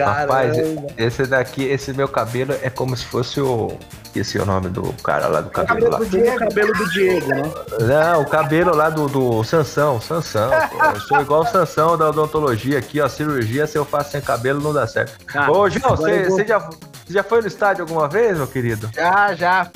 Rapaz, 0.00 0.56
caramba. 0.56 0.86
esse 0.96 1.26
daqui, 1.26 1.64
esse 1.64 1.92
meu 1.92 2.08
cabelo 2.08 2.54
é 2.62 2.70
como 2.70 2.96
se 2.96 3.04
fosse 3.04 3.40
o. 3.40 3.76
Esqueci 4.06 4.38
o 4.38 4.44
nome 4.44 4.68
do 4.68 4.92
cara 5.02 5.26
lá 5.26 5.40
do 5.40 5.48
cabelo 5.50 5.90
cabelo 5.90 5.92
lá. 5.92 5.98
do 5.98 6.06
Tem 6.06 6.20
o 6.20 6.22
Diego. 6.24 6.38
cabelo 6.38 6.72
do 6.74 6.90
Diego, 6.90 7.26
né? 7.28 7.42
Não, 7.80 8.20
o 8.22 8.26
cabelo 8.26 8.76
lá 8.76 8.90
do, 8.90 9.08
do 9.08 9.42
Sansão, 9.42 10.00
Sansão. 10.00 10.50
pô. 10.70 10.84
Eu 10.84 11.00
sou 11.00 11.20
igual 11.22 11.40
o 11.42 11.46
Sansão 11.46 11.96
da 11.96 12.10
odontologia 12.10 12.78
aqui, 12.78 13.00
ó. 13.00 13.08
Cirurgia, 13.08 13.66
se 13.66 13.78
eu 13.78 13.84
faço 13.86 14.10
sem 14.10 14.20
cabelo, 14.20 14.60
não 14.60 14.72
dá 14.74 14.86
certo. 14.86 15.24
Cara, 15.24 15.50
Ô, 15.50 15.68
João, 15.70 15.96
você 15.96 16.24
vou- 16.28 16.44
já, 16.46 16.68
já 17.08 17.22
foi 17.24 17.40
no 17.40 17.46
estádio 17.46 17.82
alguma 17.84 18.06
vez, 18.06 18.36
meu 18.36 18.46
querido? 18.46 18.90
Já, 18.94 19.34
já. 19.34 19.70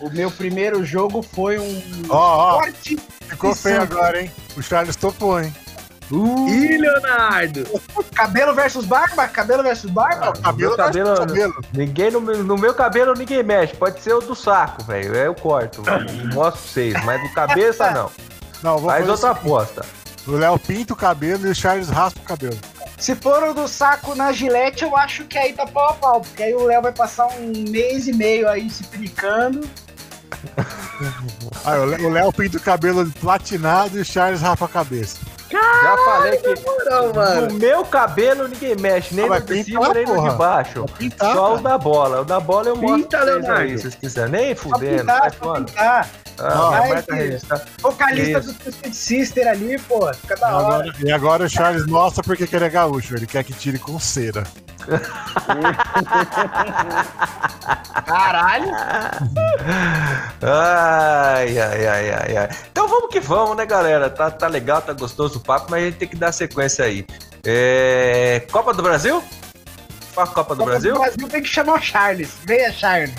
O 0.00 0.08
meu 0.08 0.30
primeiro 0.30 0.82
jogo 0.82 1.22
foi 1.22 1.58
um 1.58 1.82
Ó, 2.08 2.16
ó, 2.16 2.60
forte. 2.62 2.98
ficou 3.28 3.54
feio 3.54 3.82
agora, 3.82 4.22
hein? 4.22 4.30
O 4.56 4.62
Charles 4.62 4.96
topou, 4.96 5.38
hein? 5.38 5.54
Ih, 6.12 6.76
Leonardo! 6.78 7.64
Cabelo 8.14 8.54
versus 8.54 8.84
barba? 8.84 9.28
Cabelo 9.28 9.62
versus 9.62 9.90
barba? 9.90 10.32
Cabelo, 10.32 10.70
meu 10.70 10.76
cabelo- 10.76 11.14
tá 11.14 11.26
cabelo. 11.26 11.64
Ninguém 11.72 12.10
no, 12.10 12.20
meu- 12.20 12.42
no 12.44 12.56
meu 12.58 12.74
cabelo 12.74 13.14
ninguém 13.14 13.42
mexe. 13.42 13.74
Pode 13.76 14.00
ser 14.02 14.14
o 14.14 14.20
do 14.20 14.34
saco, 14.34 14.82
velho. 14.84 15.14
Eu 15.14 15.34
corto 15.34 15.82
e 15.82 16.24
mostro 16.34 16.34
pra 16.34 16.50
vocês. 16.50 17.04
Mas 17.04 17.22
do 17.22 17.28
cabeça 17.34 17.90
não. 17.92 18.10
Não, 18.62 18.78
vou 18.78 18.90
Faz 18.90 19.08
outra 19.08 19.30
aposta. 19.30 19.84
O 20.26 20.32
Léo 20.32 20.58
pinta 20.58 20.92
o 20.92 20.96
cabelo 20.96 21.46
e 21.46 21.50
o 21.50 21.54
Charles 21.54 21.88
raspa 21.88 22.20
o 22.20 22.24
cabelo. 22.24 22.58
Se 22.98 23.14
for 23.14 23.42
o 23.44 23.54
do 23.54 23.66
saco 23.66 24.14
na 24.14 24.30
gilete, 24.32 24.84
eu 24.84 24.94
acho 24.96 25.24
que 25.24 25.38
aí 25.38 25.52
tá 25.54 25.66
pau 25.66 25.88
a 25.90 25.94
pau. 25.94 26.20
Porque 26.20 26.42
aí 26.42 26.54
o 26.54 26.64
Léo 26.64 26.82
vai 26.82 26.92
passar 26.92 27.26
um 27.28 27.52
mês 27.70 28.06
e 28.06 28.12
meio 28.12 28.46
aí 28.48 28.68
se 28.68 28.84
pinicando. 28.84 29.60
Aí, 31.64 31.78
o 31.80 31.84
Lé- 31.84 31.98
o 31.98 32.08
Léo 32.08 32.32
pinta 32.32 32.56
o 32.56 32.60
cabelo 32.60 33.10
platinado 33.20 33.98
e 33.98 34.00
o 34.00 34.04
Charles 34.04 34.40
rapa 34.40 34.64
a 34.64 34.68
cabeça. 34.68 35.18
Já 35.50 35.96
falei 36.04 36.36
que 36.38 36.54
Não, 36.88 37.12
mano. 37.12 37.48
no 37.48 37.54
meu 37.54 37.84
cabelo 37.84 38.46
ninguém 38.48 38.76
mexe, 38.76 39.14
nem 39.14 39.24
Ah, 39.24 39.28
no 39.28 39.34
mas 39.34 39.46
de 39.46 39.64
cima, 39.64 39.80
lá, 39.88 39.94
nem 39.94 40.06
no 40.06 40.14
porra. 40.14 40.30
de 40.30 40.36
baixo. 40.36 40.84
Pintar, 40.98 41.34
Só 41.34 41.46
o 41.46 41.56
cara. 41.56 41.68
da 41.68 41.78
bola. 41.78 42.20
O 42.20 42.24
da 42.24 42.38
bola 42.40 42.68
eu 42.68 42.76
mostro 42.76 42.96
Pinta, 42.98 43.08
pra 43.18 43.26
vocês 43.26 43.36
Leonardo. 43.42 43.62
aí, 43.62 43.70
se 43.76 43.82
vocês 43.82 43.94
quiserem. 43.96 44.30
Nem 44.30 44.54
Só 44.56 44.62
fudendo, 44.62 44.98
pintar, 45.00 45.32
só 45.32 45.38
fora. 45.38 45.64
pintar. 45.64 46.08
Ah, 46.38 46.70
marca 46.70 47.02
filho. 47.02 47.16
registrada. 47.16 47.64
Vocalista 47.82 48.38
Isso. 48.38 48.52
do 48.52 48.58
Twisted 48.58 48.94
Sister 48.94 49.48
ali, 49.48 49.78
pô. 49.80 50.12
Fica 50.14 50.34
E 50.34 50.40
da 50.40 50.46
hora. 50.56 50.66
agora, 50.76 50.92
e 51.04 51.12
agora 51.12 51.44
o 51.44 51.48
Charles 51.48 51.86
mostra 51.86 52.22
porque 52.22 52.46
que 52.46 52.56
ele 52.56 52.64
é 52.64 52.70
gaúcho. 52.70 53.14
Ele 53.14 53.26
quer 53.26 53.44
que 53.44 53.52
tire 53.52 53.78
com 53.78 53.98
cera. 53.98 54.44
Caralho. 58.06 58.72
Ai, 60.42 61.58
ai, 61.58 61.86
ai, 61.86 62.10
ai, 62.12 62.36
ai. 62.36 62.48
Então 62.72 62.88
vamos 62.88 63.10
que 63.10 63.20
vamos, 63.20 63.56
né, 63.56 63.66
galera? 63.66 64.08
Tá, 64.10 64.30
tá 64.30 64.46
legal, 64.46 64.80
tá 64.82 64.92
gostoso 64.92 65.39
o 65.40 65.44
papo, 65.44 65.70
mas 65.70 65.82
a 65.82 65.86
gente 65.86 65.96
tem 65.96 66.08
que 66.08 66.16
dar 66.16 66.32
sequência 66.32 66.84
aí. 66.84 67.04
É... 67.44 68.46
Copa 68.50 68.72
do 68.72 68.82
Brasil? 68.82 69.22
Qual 70.14 70.26
a 70.26 70.30
Copa 70.30 70.54
do 70.54 70.58
Copa 70.58 70.70
Brasil? 70.70 70.94
do 70.94 71.00
Brasil 71.00 71.28
tem 71.28 71.42
que 71.42 71.48
chamar 71.48 71.74
o 71.74 71.80
Charles. 71.80 72.36
Venha, 72.44 72.72
Charles. 72.72 73.14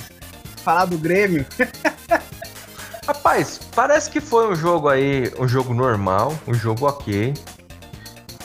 Falar 0.64 0.86
do 0.86 0.98
Grêmio. 0.98 1.46
Rapaz, 3.08 3.60
parece 3.76 4.10
que 4.10 4.22
foi 4.22 4.48
um 4.48 4.56
jogo 4.56 4.88
aí, 4.88 5.32
um 5.40 5.48
jogo 5.48 5.74
normal, 5.74 6.38
um 6.48 6.54
jogo 6.54 6.88
ok. 6.88 7.34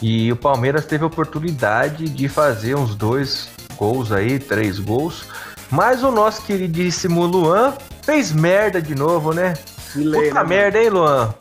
E 0.00 0.32
o 0.32 0.36
Palmeiras 0.36 0.86
teve 0.86 1.04
a 1.04 1.06
oportunidade 1.06 2.08
de 2.08 2.28
fazer 2.28 2.74
uns 2.74 2.94
dois 2.94 3.48
gols 3.76 4.12
aí, 4.12 4.38
três 4.38 4.78
gols. 4.78 5.26
Mas 5.70 6.02
o 6.02 6.10
nosso 6.10 6.42
queridíssimo 6.42 7.26
Luan 7.26 7.74
fez 8.02 8.32
merda 8.32 8.80
de 8.80 8.94
novo, 8.94 9.32
né? 9.32 9.54
Que 9.92 9.98
lei, 9.98 10.28
Puta 10.28 10.42
né, 10.42 10.48
merda, 10.48 10.82
hein, 10.82 10.90
Luan? 10.90 11.34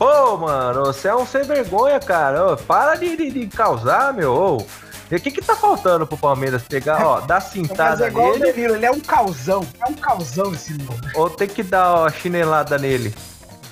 Pô, 0.00 0.38
mano, 0.38 0.86
você 0.86 1.08
é 1.08 1.14
um 1.14 1.26
sem 1.26 1.42
vergonha, 1.42 2.00
cara. 2.00 2.54
Ô, 2.54 2.56
para 2.56 2.94
de, 2.94 3.18
de, 3.18 3.30
de 3.30 3.46
causar, 3.48 4.14
meu. 4.14 4.32
Ô, 4.32 4.66
E 5.10 5.16
o 5.16 5.20
que 5.20 5.30
que 5.30 5.42
tá 5.42 5.54
faltando 5.54 6.06
pro 6.06 6.16
Palmeiras 6.16 6.62
pegar, 6.62 7.04
ó, 7.06 7.20
dar 7.28 7.42
cintada 7.42 8.06
é 8.06 8.10
nele 8.10 8.38
Danilo, 8.38 8.76
ele 8.76 8.86
é 8.86 8.90
um 8.90 9.00
causão. 9.00 9.62
É 9.78 9.90
um 9.90 9.92
causão 9.92 10.54
esse 10.54 10.72
novo. 10.72 10.98
ou 11.14 11.28
tem 11.28 11.46
que 11.46 11.62
dar 11.62 11.92
ó, 11.92 12.08
chinelada 12.08 12.78
nele? 12.78 13.14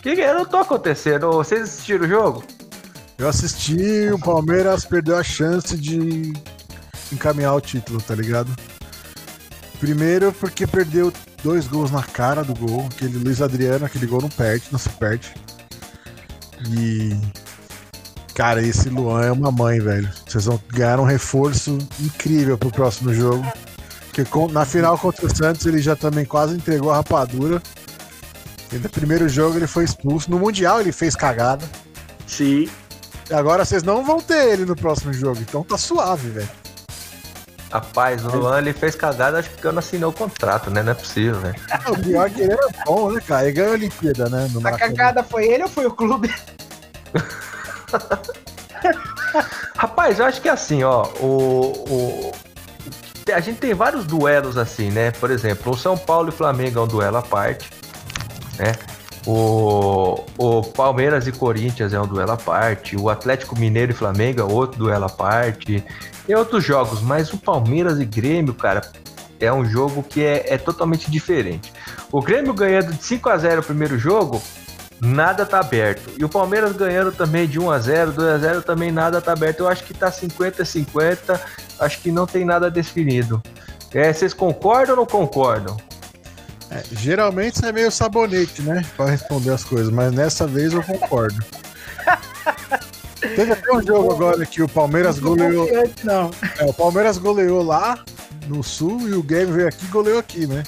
Que 0.03 0.15
que 0.15 0.33
não 0.35 0.45
tô 0.45 0.59
acontecendo? 0.59 1.33
Vocês 1.33 1.63
assistiram 1.63 2.05
o 2.05 2.09
jogo? 2.09 2.45
Eu 3.17 3.27
assisti, 3.27 4.11
o 4.13 4.19
Palmeiras 4.19 4.85
perdeu 4.85 5.17
a 5.17 5.23
chance 5.23 5.79
de 5.79 6.35
encaminhar 7.11 7.55
o 7.55 7.61
título, 7.63 8.03
tá 8.03 8.15
ligado? 8.15 8.55
Primeiro 9.81 10.31
porque 10.31 10.67
perdeu 10.67 11.11
dois 11.43 11.67
gols 11.67 11.91
na 11.91 12.03
cara 12.03 12.45
do 12.45 12.55
gol. 12.55 12.87
Aquele 12.93 13.17
Luiz 13.17 13.41
Adriano, 13.41 13.87
aquele 13.87 14.07
gol 14.07 14.21
não 14.21 14.29
perde, 14.29 14.67
não 14.71 14.79
se 14.79 14.91
perde. 14.91 15.33
E. 16.67 17.17
Cara, 18.35 18.63
esse 18.63 18.89
Luan 18.89 19.25
é 19.25 19.33
uma 19.33 19.51
mãe, 19.51 19.81
velho. 19.81 20.09
Vocês 20.27 20.45
vão 20.45 20.61
ganhar 20.69 21.01
um 21.01 21.05
reforço 21.05 21.77
incrível 22.01 22.57
pro 22.57 22.71
próximo 22.71 23.13
jogo. 23.13 23.45
Porque 24.07 24.25
com- 24.25 24.49
na 24.49 24.65
final 24.65 24.97
contra 24.97 25.27
o 25.27 25.37
Santos 25.37 25.67
ele 25.67 25.81
já 25.81 25.97
também 25.97 26.25
quase 26.25 26.55
entregou 26.55 26.91
a 26.93 26.97
rapadura. 26.97 27.61
E 28.73 28.77
no 28.77 28.89
primeiro 28.89 29.29
jogo 29.29 29.57
ele 29.57 29.67
foi 29.67 29.85
expulso. 29.85 30.31
No 30.31 30.39
Mundial 30.39 30.81
ele 30.81 30.93
fez 30.93 31.17
cagada. 31.17 31.65
Sim. 32.27 32.69
E 33.29 33.35
agora 33.35 33.65
vocês 33.65 33.83
não 33.83 34.05
vão 34.05 34.21
ter 34.21 34.53
ele 34.53 34.65
no 34.65 34.77
próximo 34.77 35.13
jogo, 35.13 35.39
então 35.41 35.63
tá 35.63 35.77
suave, 35.77 36.29
velho. 36.31 36.49
Rapaz, 37.71 38.25
o 38.25 38.29
Luan 38.35 38.59
ele 38.59 38.73
fez 38.73 38.95
cagada, 38.95 39.39
acho 39.39 39.51
que 39.51 39.65
eu 39.65 39.73
não 39.73 39.81
assinou 39.81 40.11
o 40.11 40.13
contrato, 40.13 40.71
né? 40.71 40.83
Não 40.83 40.93
é 40.93 40.95
possível, 40.95 41.35
velho. 41.41 41.55
O 41.89 41.99
pior 42.03 42.27
é 42.27 42.31
que 42.31 42.41
ele 42.41 42.53
era 42.53 42.69
bom, 42.87 43.13
né, 43.13 43.21
cara? 43.21 43.45
Ele 43.45 43.53
ganhou 43.53 43.71
a 43.73 43.75
Olimpíada, 43.75 44.29
né? 44.31 44.49
No 44.53 44.67
A 44.67 44.73
cagada 44.73 45.23
foi 45.23 45.47
ele 45.47 45.65
ou 45.65 45.69
foi 45.69 45.85
o 45.87 45.91
clube? 45.91 46.35
Rapaz, 49.77 50.19
eu 50.19 50.25
acho 50.25 50.41
que 50.41 50.49
é 50.49 50.53
assim, 50.53 50.83
ó, 50.83 51.05
o, 51.21 51.73
o- 51.89 52.33
a 53.33 53.41
gente 53.41 53.59
tem 53.59 53.75
vários 53.75 54.07
duelos 54.07 54.57
assim, 54.57 54.91
né? 54.91 55.11
Por 55.11 55.31
exemplo, 55.31 55.73
o 55.73 55.77
São 55.77 55.97
Paulo 55.99 56.31
e 56.31 56.33
Flamengo 56.33 56.79
é 56.79 56.83
um 56.83 56.87
duelo 56.87 57.19
à 57.19 57.23
parte, 57.23 57.71
né? 58.59 58.73
O, 59.27 60.25
o 60.39 60.63
Palmeiras 60.63 61.27
e 61.27 61.33
Corinthians 61.33 61.93
é 61.93 62.01
um 62.01 62.07
duelo 62.07 62.33
à 62.33 62.37
parte, 62.39 62.97
o 62.97 63.11
Atlético 63.11 63.59
Mineiro 63.59 63.93
e 63.93 63.95
Flamengo 63.95 64.41
é 64.41 64.45
outro 64.45 64.79
duelo 64.79 65.05
à 65.05 65.09
parte, 65.11 65.85
e 66.29 66.35
outros 66.35 66.63
jogos, 66.63 67.01
mas 67.01 67.33
o 67.33 67.39
Palmeiras 67.39 67.99
e 67.99 68.05
Grêmio, 68.05 68.53
cara, 68.53 68.83
é 69.41 69.53
um 69.53 69.65
jogo 69.65 70.03
que 70.03 70.23
é, 70.23 70.55
é 70.55 70.59
totalmente 70.59 71.11
diferente. 71.11 71.73
O 72.13 72.21
Grêmio 72.21 72.53
ganhando 72.53 72.93
de 72.93 73.03
5 73.03 73.29
a 73.31 73.39
0 73.39 73.61
o 73.61 73.65
primeiro 73.65 73.99
jogo, 73.99 74.43
nada 75.01 75.47
tá 75.47 75.61
aberto. 75.61 76.11
E 76.19 76.25
o 76.25 76.29
Palmeiras 76.29 76.73
ganhando 76.73 77.13
também 77.13 77.47
de 77.47 77.59
1 77.59 77.71
a 77.71 77.79
0 77.79 78.13
2 78.13 78.29
a 78.29 78.39
0 78.39 78.63
também 78.63 78.93
nada 78.93 79.21
tá 79.21 79.33
aberto. 79.33 79.61
Eu 79.61 79.69
acho 79.69 79.85
que 79.85 79.95
tá 79.95 80.11
50 80.11 80.63
a 80.63 80.67
50, 80.67 81.41
acho 81.81 82.01
que 82.01 82.13
não 82.13 82.27
tem 82.27 82.45
nada 82.45 82.71
definido. 82.71 83.43
É, 83.93 84.13
vocês 84.13 84.35
concordam 84.35 84.95
ou 84.95 85.01
não 85.01 85.07
concordam? 85.07 85.77
É, 86.71 86.83
geralmente 86.93 87.59
você 87.59 87.69
é 87.69 87.73
meio 87.73 87.91
sabonete, 87.91 88.61
né? 88.61 88.85
Pra 88.97 89.07
responder 89.07 89.51
as 89.51 89.65
coisas, 89.65 89.91
mas 89.91 90.13
nessa 90.13 90.47
vez 90.47 90.75
eu 90.75 90.83
concordo. 90.83 91.39
Teve 93.21 93.53
até 93.53 93.73
um 93.73 93.83
jogo 93.83 94.13
agora 94.13 94.47
que 94.47 94.63
o 94.63 94.69
Palmeiras 94.69 95.19
goleou. 95.19 95.69
Não. 96.05 96.31
É, 96.59 96.65
o 96.65 96.73
Palmeiras 96.73 97.19
goleou 97.19 97.63
lá 97.63 98.05
no 98.47 98.63
sul 98.63 99.09
e 99.09 99.15
o 99.15 99.23
Grêmio 99.23 99.55
veio 99.55 99.69
aqui 99.69 99.85
e 99.85 99.89
goleou 99.89 100.19
aqui, 100.19 100.47
né? 100.47 100.63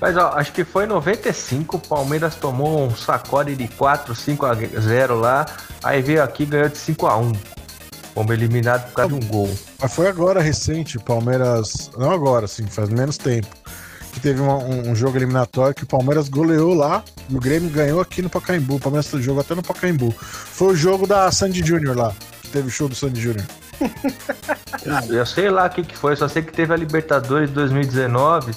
Mas 0.00 0.16
ó, 0.16 0.32
acho 0.34 0.52
que 0.52 0.62
foi 0.64 0.84
em 0.84 0.88
95, 0.88 1.76
o 1.76 1.80
Palmeiras 1.80 2.34
tomou 2.34 2.84
um 2.84 2.94
sacode 2.94 3.56
de 3.56 3.66
4, 3.66 4.14
5 4.14 4.46
a 4.46 4.54
0 4.54 5.18
lá, 5.18 5.46
aí 5.82 6.02
veio 6.02 6.22
aqui 6.22 6.42
e 6.42 6.46
ganhou 6.46 6.68
de 6.68 6.76
5 6.76 7.06
a 7.06 7.16
1. 7.16 7.32
Fomos 8.14 8.32
eliminados 8.32 8.86
por 8.86 8.94
causa 8.94 9.18
de 9.18 9.24
um 9.24 9.28
gol. 9.28 9.50
Mas 9.78 9.94
foi 9.94 10.06
agora 10.08 10.40
recente, 10.40 10.96
o 10.96 11.00
Palmeiras. 11.02 11.90
Não 11.98 12.10
agora, 12.10 12.46
assim, 12.46 12.66
faz 12.66 12.88
menos 12.88 13.18
tempo. 13.18 13.48
Que 14.16 14.20
teve 14.22 14.40
uma- 14.40 14.56
um, 14.56 14.92
um 14.92 14.96
jogo 14.96 15.18
eliminatório 15.18 15.74
que 15.74 15.84
o 15.84 15.86
Palmeiras 15.86 16.30
goleou 16.30 16.72
lá 16.72 17.04
e 17.28 17.36
o 17.36 17.38
Grêmio 17.38 17.68
ganhou 17.68 18.00
aqui 18.00 18.22
no 18.22 18.30
Pacaembu. 18.30 18.76
O 18.76 18.80
Palmeiras 18.80 19.10
jogou 19.22 19.42
até 19.42 19.54
no 19.54 19.62
Pacaembu. 19.62 20.10
Foi 20.18 20.68
o 20.72 20.74
jogo 20.74 21.06
da 21.06 21.30
Sandy 21.30 21.62
Júnior 21.62 21.94
lá, 21.94 22.14
teve 22.50 22.68
o 22.68 22.70
show 22.70 22.88
do 22.88 22.94
Sandy 22.94 23.20
Júnior. 23.20 23.44
Eu 25.10 25.26
sei 25.26 25.50
lá 25.50 25.66
o 25.66 25.70
que, 25.70 25.82
que 25.82 25.94
foi, 25.94 26.16
só 26.16 26.26
sei 26.28 26.40
que 26.42 26.50
teve 26.50 26.72
a 26.72 26.76
Libertadores 26.78 27.50
2019, 27.50 28.52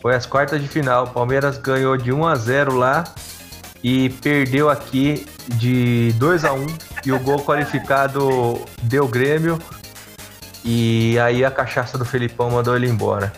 foi 0.00 0.14
as 0.14 0.26
quartas 0.26 0.62
de 0.62 0.68
final. 0.68 1.06
O 1.06 1.10
Palmeiras 1.10 1.58
ganhou 1.58 1.96
de 1.96 2.12
1 2.12 2.24
a 2.28 2.36
0 2.36 2.76
lá 2.76 3.02
e 3.82 4.10
perdeu 4.10 4.70
aqui 4.70 5.26
de 5.56 6.12
2 6.18 6.44
a 6.44 6.52
1 6.52 6.66
e 7.04 7.10
o 7.10 7.18
gol 7.18 7.40
qualificado 7.44 8.60
deu 8.80 9.08
Grêmio. 9.08 9.58
E 10.64 11.18
aí 11.18 11.44
a 11.44 11.50
cachaça 11.50 11.98
do 11.98 12.04
Felipão 12.04 12.48
mandou 12.50 12.76
ele 12.76 12.88
embora. 12.88 13.32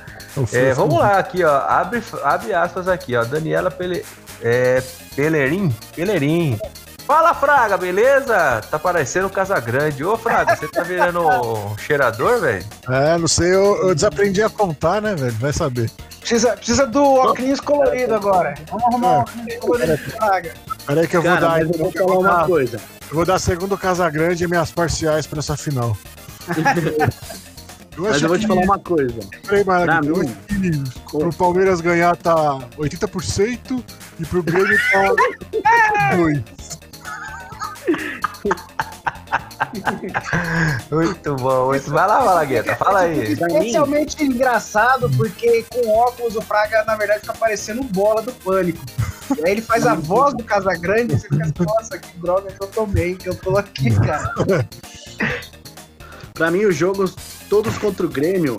Foi- 0.45 0.59
É, 0.59 0.74
vamos 0.74 0.99
lá, 0.99 1.18
aqui, 1.18 1.43
ó. 1.45 1.57
Abre, 1.66 2.03
abre 2.22 2.53
aspas 2.53 2.89
aqui, 2.89 3.16
ó. 3.16 3.24
Daniela 3.24 3.70
Pele, 3.70 4.05
é, 4.43 4.82
Pelerim. 5.14 5.74
Pelerim. 5.95 6.59
Fala, 7.07 7.32
Fraga, 7.34 7.76
beleza? 7.76 8.61
Tá 8.68 8.78
parecendo 8.80 9.30
Casa 9.30 9.59
Grande. 9.61 10.05
Ô, 10.05 10.16
Fraga, 10.18 10.57
você 10.57 10.66
tá 10.66 10.82
virando 10.82 11.22
cheirador, 11.78 12.41
velho? 12.41 12.66
É, 12.91 13.16
não 13.16 13.28
sei, 13.28 13.55
eu, 13.55 13.89
eu 13.89 13.95
desaprendi 13.95 14.43
a 14.43 14.51
contar, 14.51 15.01
né, 15.01 15.14
velho? 15.14 15.32
Vai 15.39 15.53
saber. 15.53 15.89
Precisa, 16.18 16.57
precisa 16.57 16.84
do 16.89 17.01
óculos 17.05 17.61
colorido 17.61 18.12
agora. 18.16 18.55
Vamos 18.68 18.84
arrumar 18.87 19.09
um 19.09 19.20
óculos 19.20 19.55
colorido 19.61 19.97
de 19.97 20.11
praga. 20.11 20.55
Peraí 20.84 21.07
que 21.07 21.16
eu 21.16 21.22
vou 21.22 21.30
Cara, 21.30 21.41
dar. 21.41 21.49
mas 21.51 21.62
eu 21.62 21.68
vou 21.78 21.78
vou 21.78 21.93
falar 21.93 22.18
uma 22.18 22.39
dar- 22.41 22.47
coisa. 22.47 22.76
eu 23.09 23.14
vou 23.14 23.24
dar 23.24 23.39
segundo 23.39 23.78
Casagrande 23.78 24.43
e 24.43 24.49
minhas 24.49 24.72
parciais 24.72 25.26
pra 25.28 25.39
essa 25.39 25.57
final. 25.57 25.97
Mas 27.99 28.22
eu 28.22 28.28
vou 28.28 28.38
te 28.38 28.47
falar 28.47 28.62
uma 28.62 28.78
coisa. 28.78 29.20
Peraí, 29.47 29.64
Pra 29.64 29.86
Maravilha, 29.86 30.11
eu 30.11 30.16
mim, 30.18 30.82
acho 30.82 30.92
que 30.92 31.18
pro 31.18 31.32
Palmeiras 31.32 31.80
ganhar 31.80 32.16
tá 32.16 32.59
80% 32.78 33.82
e 34.20 34.24
pro 34.24 34.42
Grêmio 34.42 34.78
tá 34.92 35.14
2. 36.16 36.42
Muito 40.90 41.36
bom. 41.36 41.66
Muito... 41.68 41.90
Vai 41.90 42.07
lá, 42.07 42.24
Malagueta, 42.24 42.76
fala 42.76 43.01
aí. 43.01 43.32
Especialmente 43.32 44.24
engraçado 44.24 45.11
porque 45.16 45.64
com 45.70 45.88
óculos 45.88 46.36
o 46.36 46.42
Praga, 46.42 46.84
na 46.84 46.97
verdade, 46.97 47.20
fica 47.20 47.34
parecendo 47.34 47.82
bola 47.84 48.22
do 48.22 48.32
pânico. 48.32 48.84
E 49.36 49.44
aí 49.44 49.53
ele 49.53 49.62
faz 49.62 49.86
a 49.86 49.94
voz 49.94 50.34
do 50.34 50.44
Casagrande 50.44 51.14
e 51.14 51.18
você 51.18 51.28
fica 51.28 51.44
assim, 51.44 51.53
nossa, 51.59 51.99
que 51.99 52.18
droga 52.18 52.53
que 52.53 52.62
eu 52.62 52.68
tomei, 52.68 53.16
que 53.16 53.28
eu 53.28 53.34
tô 53.34 53.57
aqui, 53.57 53.90
cara. 53.99 54.32
Pra 56.37 56.51
mim, 56.51 56.64
os 56.66 56.76
jogos 56.76 57.14
todos 57.49 57.76
contra 57.78 58.05
o 58.05 58.09
Grêmio 58.09 58.57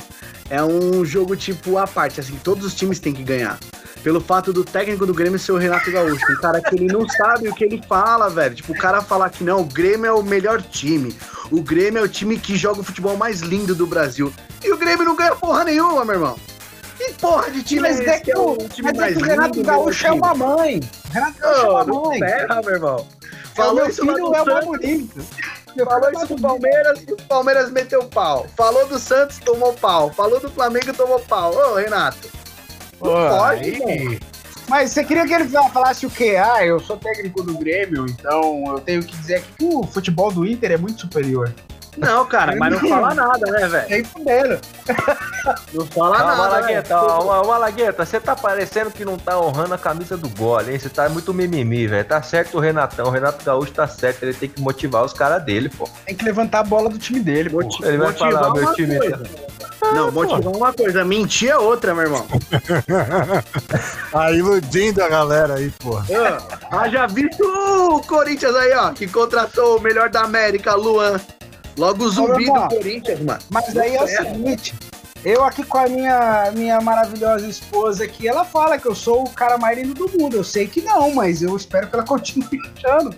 é 0.50 0.64
um 0.64 1.06
jogo 1.06 1.36
tipo 1.36 1.78
à 1.78 1.86
parte, 1.88 2.20
assim, 2.20 2.38
todos 2.44 2.66
os 2.66 2.74
times 2.74 3.00
têm 3.00 3.14
que 3.14 3.24
ganhar. 3.24 3.60
Pelo 4.04 4.20
fato 4.20 4.52
do 4.52 4.64
técnico 4.64 5.06
do 5.06 5.14
Grêmio 5.14 5.38
ser 5.38 5.52
o 5.52 5.58
Renato 5.58 5.92
Gaúcho, 5.92 6.24
um 6.32 6.42
cara 6.42 6.62
que 6.62 6.76
ele 6.76 6.88
não 6.88 7.08
sabe 7.08 7.50
o 7.50 7.54
que 7.54 7.66
ele 7.66 7.82
fala, 7.88 8.30
velho. 8.30 8.56
Tipo, 8.56 8.72
o 8.74 8.78
cara 8.78 9.02
falar 9.02 9.30
que 9.30 9.44
não, 9.44 9.62
o 9.62 9.66
Grêmio 9.66 10.06
é 10.06 10.12
o 10.12 10.24
melhor 10.24 10.62
time. 10.62 11.16
O 11.52 11.62
Grêmio 11.62 12.00
é 12.00 12.04
o 12.04 12.08
time 12.08 12.38
que 12.40 12.56
joga 12.56 12.82
o 12.82 12.84
futebol 12.84 13.16
mais 13.18 13.42
lindo 13.42 13.76
do 13.76 13.86
Brasil. 13.86 14.34
E 14.64 14.72
o 14.72 14.78
Grêmio 14.78 15.06
não 15.06 15.16
ganha 15.16 15.36
porra 15.36 15.64
nenhuma, 15.64 16.04
meu 16.06 16.16
irmão. 16.16 16.40
Que 16.98 17.14
porra 17.14 17.52
de 17.52 17.62
time 17.64 17.82
Mas 17.82 18.00
é 18.00 18.06
é 18.06 18.20
que 18.20 18.32
é 18.32 18.38
o 18.38 18.54
o, 18.54 18.70
time 18.70 18.92
mas 18.92 18.96
é 18.96 19.00
mais 19.02 19.18
que 19.18 19.22
o 19.24 19.26
Renato 19.26 19.62
Gaúcho 19.64 20.08
é 20.08 20.12
uma 20.12 20.34
mãe. 20.34 20.80
Renato 21.12 21.40
Gaúcho 21.40 21.62
é 21.62 21.70
uma 21.70 21.86
mãe. 21.86 22.20
ferra, 22.20 22.62
meu 22.64 22.74
irmão. 22.74 23.08
É, 23.22 23.56
Falou 23.56 23.76
meu 23.76 23.94
filho 23.94 24.36
é 24.36 24.42
uma 24.42 24.62
bonita. 24.62 25.22
Falou 25.86 26.12
isso 26.12 26.36
do 26.36 26.42
Palmeiras 26.42 27.04
e 27.08 27.14
o 27.14 27.18
Palmeiras 27.18 27.72
meteu 27.72 28.04
pau. 28.06 28.46
Falou 28.56 28.88
do 28.88 28.98
Santos, 28.98 29.40
tomou 29.40 29.74
pau. 29.74 30.12
Falou 30.12 30.40
do 30.40 30.50
Flamengo, 30.50 30.94
tomou 30.94 31.20
pau. 31.20 31.54
Ô, 31.54 31.76
Renato. 31.76 32.30
Não 33.02 33.12
pode, 33.12 34.20
Mas 34.68 34.92
você 34.92 35.04
queria 35.04 35.26
que 35.28 35.34
ele 35.34 35.48
falasse 35.48 36.06
o 36.06 36.10
quê? 36.10 36.36
Ah, 36.36 36.66
eu 36.66 36.80
sou 36.80 36.98
técnico 36.98 37.44
do 37.44 37.58
Grêmio, 37.58 38.06
então 38.08 38.64
eu 38.68 38.80
tenho 38.80 39.04
que 39.04 39.16
dizer 39.16 39.44
que 39.58 39.66
o 39.66 39.84
futebol 39.84 40.32
do 40.32 40.46
Inter 40.46 40.72
é 40.72 40.78
muito 40.78 41.02
superior. 41.02 41.54
Não, 41.98 42.26
cara, 42.26 42.56
mas 42.56 42.72
não 42.74 42.88
fala 42.90 43.14
nada, 43.16 43.52
né, 43.52 43.68
velho? 43.68 43.90
E 43.90 43.94
aí 43.96 44.04
fudendo. 44.04 44.60
Não 45.74 45.86
fala 45.88 46.18
Calma, 46.18 46.36
nada, 46.36 46.44
né? 46.56 46.62
Malagueta, 46.62 46.98
ó, 47.02 47.42
ó, 47.42 47.48
Malagueta, 47.48 48.06
você 48.06 48.20
tá 48.20 48.36
parecendo 48.36 48.92
que 48.92 49.04
não 49.04 49.18
tá 49.18 49.40
honrando 49.40 49.74
a 49.74 49.78
camisa 49.78 50.16
do 50.16 50.30
gole, 50.30 50.72
hein? 50.74 50.80
Você 50.80 50.90
tá 50.90 51.10
muito 51.10 51.34
mimimi, 51.34 51.88
velho. 51.88 52.06
Tá 52.06 52.22
certo 52.22 52.58
o 52.58 52.60
Renatão, 52.60 53.08
o 53.08 53.10
Renato 53.10 53.44
Gaúcho 53.44 53.72
tá 53.72 53.88
certo, 53.88 54.24
ele 54.24 54.34
tem 54.34 54.50
que 54.50 54.62
motivar 54.62 55.04
os 55.04 55.14
caras 55.14 55.44
dele, 55.44 55.70
pô. 55.70 55.90
Tem 56.06 56.16
que 56.16 56.24
levantar 56.24 56.60
a 56.60 56.64
bola 56.64 56.90
do 56.90 56.98
time 57.00 57.20
dele, 57.20 57.50
pô. 57.50 57.62
Moti- 57.62 57.84
Ele 57.84 57.98
vai 57.98 58.08
motivar 58.08 58.32
falar, 58.34 58.54
meu 58.54 58.74
time 58.74 58.98
coisa. 59.00 59.24
Não, 59.94 60.12
motivar 60.12 60.56
uma 60.56 60.74
coisa, 60.74 61.06
mentir 61.06 61.50
é 61.50 61.58
outra, 61.58 61.94
meu 61.96 62.04
irmão. 62.04 62.28
Tá 64.12 64.32
iludindo 64.32 65.04
a 65.04 65.10
galera 65.10 65.56
aí, 65.56 65.70
porra. 65.80 66.06
Ah, 66.72 66.88
já 66.90 67.06
visto 67.08 67.44
o 67.44 68.02
Corinthians 68.02 68.56
aí, 68.56 68.74
ó, 68.74 68.92
que 68.92 69.08
contratou 69.08 69.78
o 69.78 69.82
melhor 69.82 70.10
da 70.10 70.22
América, 70.22 70.74
Luan. 70.76 71.20
Logo 71.78 72.04
o 72.06 72.10
zumbi 72.10 72.44
irmão. 72.44 72.68
do 72.68 72.76
Corinthians, 72.76 73.20
mano. 73.22 73.40
Mas 73.50 73.78
aí 73.78 73.96
é 73.96 74.04
o 74.04 74.08
seguinte, 74.08 74.74
eu 75.24 75.44
aqui 75.44 75.64
com 75.64 75.78
a 75.78 75.88
minha, 75.88 76.52
minha 76.56 76.82
maravilhosa 76.82 77.48
esposa 77.48 78.04
aqui, 78.04 78.28
ela 78.28 78.44
fala 78.44 78.78
que 78.78 78.88
eu 78.88 78.96
sou 78.96 79.24
o 79.24 79.30
cara 79.30 79.58
mais 79.58 79.78
lindo 79.78 79.94
do 79.94 80.18
mundo. 80.18 80.38
Eu 80.38 80.44
sei 80.44 80.68
que 80.68 80.82
não, 80.82 81.14
mas 81.14 81.42
eu 81.42 81.56
espero 81.56 81.88
que 81.88 81.96
ela 81.96 82.06
continue 82.06 82.60
achando. 82.76 83.16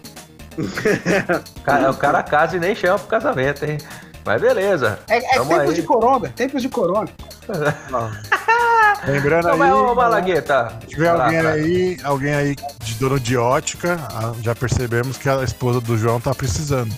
Cara, 1.64 1.92
o 1.92 1.96
cara 1.96 2.22
casa 2.22 2.58
e 2.58 2.60
nem 2.60 2.76
chama 2.76 3.00
pro 3.00 3.08
casamento, 3.08 3.64
hein? 3.64 3.78
Mas 4.26 4.42
beleza. 4.42 5.00
É, 5.08 5.18
é 5.18 5.40
tempos 5.40 5.52
aí. 5.52 5.74
de 5.74 5.84
coronga, 5.84 6.30
tempos 6.30 6.62
de 6.62 6.68
coronga. 6.68 7.12
Lembrando 9.08 9.46
Não, 9.46 9.54
aí. 9.54 9.60
mas, 9.60 9.74
ô, 9.74 9.96
Malagueta. 9.96 10.78
Se 10.82 10.88
tiver 10.88 11.14
lá, 11.14 11.26
alguém 11.26 11.42
cara. 11.42 11.54
aí, 11.54 11.98
alguém 12.04 12.34
aí 12.34 12.56
de 12.84 12.96
dono 12.96 13.20
de 13.20 13.38
ótica, 13.38 13.98
ah, 14.14 14.34
já 14.42 14.54
percebemos 14.54 15.18
que 15.18 15.30
a 15.30 15.42
esposa 15.44 15.80
do 15.80 15.98
João 15.98 16.20
tá 16.20 16.36
precisando. 16.36 16.94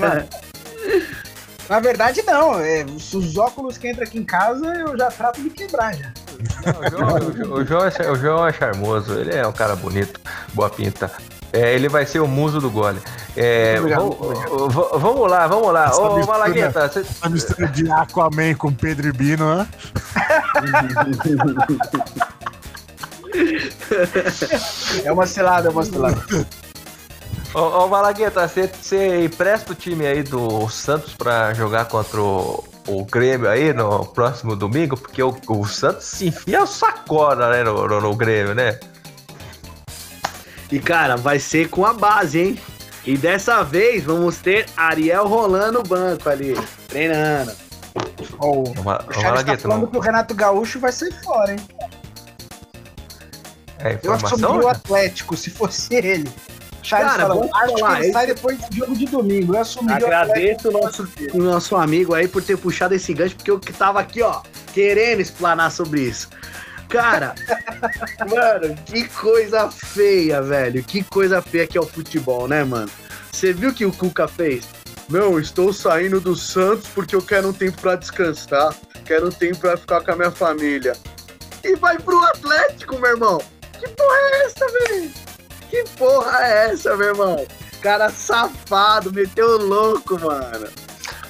Mano. 0.00 0.28
Na 1.68 1.80
verdade, 1.80 2.22
não. 2.22 2.60
É, 2.60 2.84
os 2.84 3.36
óculos 3.36 3.76
que 3.76 3.90
entram 3.90 4.04
aqui 4.04 4.18
em 4.18 4.24
casa, 4.24 4.64
eu 4.66 4.96
já 4.96 5.08
trato 5.08 5.42
de 5.42 5.50
quebrar 5.50 5.92
já. 5.96 6.12
O 6.78 6.90
João, 6.90 7.16
o 7.16 7.32
João- 7.36 7.52
o 7.58 7.64
João 7.64 7.84
é, 7.88 8.10
o 8.10 8.14
João 8.16 8.46
é 8.46 8.52
charmoso, 8.52 9.14
ele 9.18 9.34
é 9.34 9.44
um 9.46 9.52
cara 9.52 9.74
bonito, 9.74 10.20
boa 10.54 10.70
pinta. 10.70 11.10
É, 11.52 11.74
ele 11.74 11.88
vai 11.88 12.06
ser 12.06 12.20
o 12.20 12.26
muso 12.28 12.60
do 12.60 12.70
gole. 12.70 13.00
É, 13.36 13.80
vamos, 13.80 14.16
obrigado, 14.20 14.68
vamos 15.00 15.28
lá, 15.30 15.46
vamos 15.48 15.72
lá. 15.72 15.86
Essa 15.86 16.00
Ô, 16.02 16.16
mistura- 16.16 16.38
Malagueta, 16.38 16.88
você, 16.88 17.04
A 17.22 17.28
mistura 17.28 17.66
de 17.68 17.90
Aquaman 17.90 18.54
com 18.54 18.72
Pedro 18.72 19.08
e 19.08 19.12
Bino, 19.12 19.56
né? 19.56 19.66
É 25.04 25.12
uma 25.12 25.26
cilada, 25.26 25.68
é 25.68 25.70
uma 25.70 25.82
cilada. 25.82 26.16
Ô, 27.56 27.84
ô 27.84 27.88
Malagueta, 27.88 28.46
você, 28.46 28.66
você 28.66 29.24
empresta 29.24 29.72
o 29.72 29.74
time 29.74 30.06
aí 30.06 30.22
do 30.22 30.68
Santos 30.68 31.14
pra 31.14 31.54
jogar 31.54 31.86
contra 31.86 32.20
o, 32.20 32.62
o 32.86 33.02
Grêmio 33.06 33.48
aí 33.48 33.72
no 33.72 34.04
próximo 34.04 34.54
domingo? 34.54 34.94
Porque 34.94 35.22
o, 35.22 35.34
o 35.48 35.66
Santos 35.66 36.04
se 36.04 36.26
enfia 36.28 36.62
o 36.62 36.66
sacola 36.66 37.50
né, 37.50 37.64
no, 37.64 37.88
no, 37.88 37.98
no 37.98 38.14
Grêmio, 38.14 38.54
né? 38.54 38.78
E 40.70 40.78
cara, 40.78 41.16
vai 41.16 41.38
ser 41.38 41.70
com 41.70 41.86
a 41.86 41.94
base, 41.94 42.38
hein? 42.40 42.60
E 43.06 43.16
dessa 43.16 43.62
vez 43.62 44.04
vamos 44.04 44.36
ter 44.36 44.66
Ariel 44.76 45.26
rolando 45.26 45.78
o 45.78 45.82
banco 45.82 46.28
ali, 46.28 46.54
treinando. 46.88 47.52
Ó, 48.38 48.48
o 48.50 48.62
O, 48.64 48.74
Charles 48.74 49.14
tá 49.14 49.22
Malagueta, 49.22 49.62
falando 49.62 49.80
não, 49.80 49.88
que 49.88 49.96
o 49.96 50.00
Renato 50.00 50.34
Gaúcho 50.34 50.78
vai 50.78 50.92
sair 50.92 51.14
fora, 51.24 51.52
hein? 51.52 51.60
é 53.78 53.92
Eu 53.92 53.96
informação? 53.96 54.48
assumi 54.50 54.64
o 54.64 54.68
Atlético, 54.68 55.34
se 55.34 55.48
fosse 55.48 55.94
ele. 55.94 56.30
Charles 56.86 57.10
Cara, 57.10 57.26
falando, 57.26 57.50
vamos 57.50 57.80
ele 57.96 58.00
esse- 58.04 58.12
sai 58.12 58.26
depois 58.26 58.58
do 58.58 58.76
jogo 58.76 58.96
de 58.96 59.06
domingo. 59.06 59.54
Eu 59.54 59.60
assumi. 59.60 59.92
Agradeço 59.92 60.68
o 60.68 60.72
nosso, 60.72 61.08
o 61.32 61.38
nosso 61.38 61.76
amigo 61.76 62.14
aí 62.14 62.28
por 62.28 62.42
ter 62.42 62.56
puxado 62.56 62.94
esse 62.94 63.12
gancho, 63.12 63.34
porque 63.36 63.50
eu 63.50 63.58
que 63.58 63.72
tava 63.72 63.98
aqui, 64.00 64.22
ó, 64.22 64.40
querendo 64.72 65.20
explanar 65.20 65.70
sobre 65.72 66.02
isso. 66.02 66.28
Cara, 66.88 67.34
mano, 68.30 68.76
que 68.86 69.08
coisa 69.08 69.68
feia, 69.70 70.40
velho. 70.40 70.84
Que 70.84 71.02
coisa 71.02 71.42
feia 71.42 71.66
que 71.66 71.76
é 71.76 71.80
o 71.80 71.86
futebol, 71.86 72.46
né, 72.46 72.62
mano? 72.62 72.88
Você 73.32 73.52
viu 73.52 73.70
o 73.70 73.74
que 73.74 73.84
o 73.84 73.92
Cuca 73.92 74.28
fez? 74.28 74.64
Não, 75.08 75.38
estou 75.38 75.72
saindo 75.72 76.20
do 76.20 76.34
Santos 76.36 76.86
porque 76.94 77.14
eu 77.16 77.22
quero 77.22 77.48
um 77.48 77.52
tempo 77.52 77.80
pra 77.80 77.96
descansar. 77.96 78.74
Quero 79.04 79.26
um 79.28 79.30
tempo 79.30 79.58
pra 79.58 79.76
ficar 79.76 80.00
com 80.02 80.12
a 80.12 80.16
minha 80.16 80.30
família. 80.30 80.94
E 81.64 81.74
vai 81.76 81.98
pro 81.98 82.18
Atlético, 82.26 82.98
meu 82.98 83.10
irmão. 83.10 83.40
Que 83.78 83.88
porra 83.88 84.16
é 84.16 84.44
essa, 84.46 84.66
velho? 84.88 85.10
Que 85.70 85.84
porra 85.96 86.44
é 86.44 86.70
essa, 86.70 86.96
meu 86.96 87.08
irmão? 87.08 87.46
Cara 87.80 88.08
safado, 88.10 89.12
meteu 89.12 89.58
louco, 89.58 90.18
mano. 90.20 90.68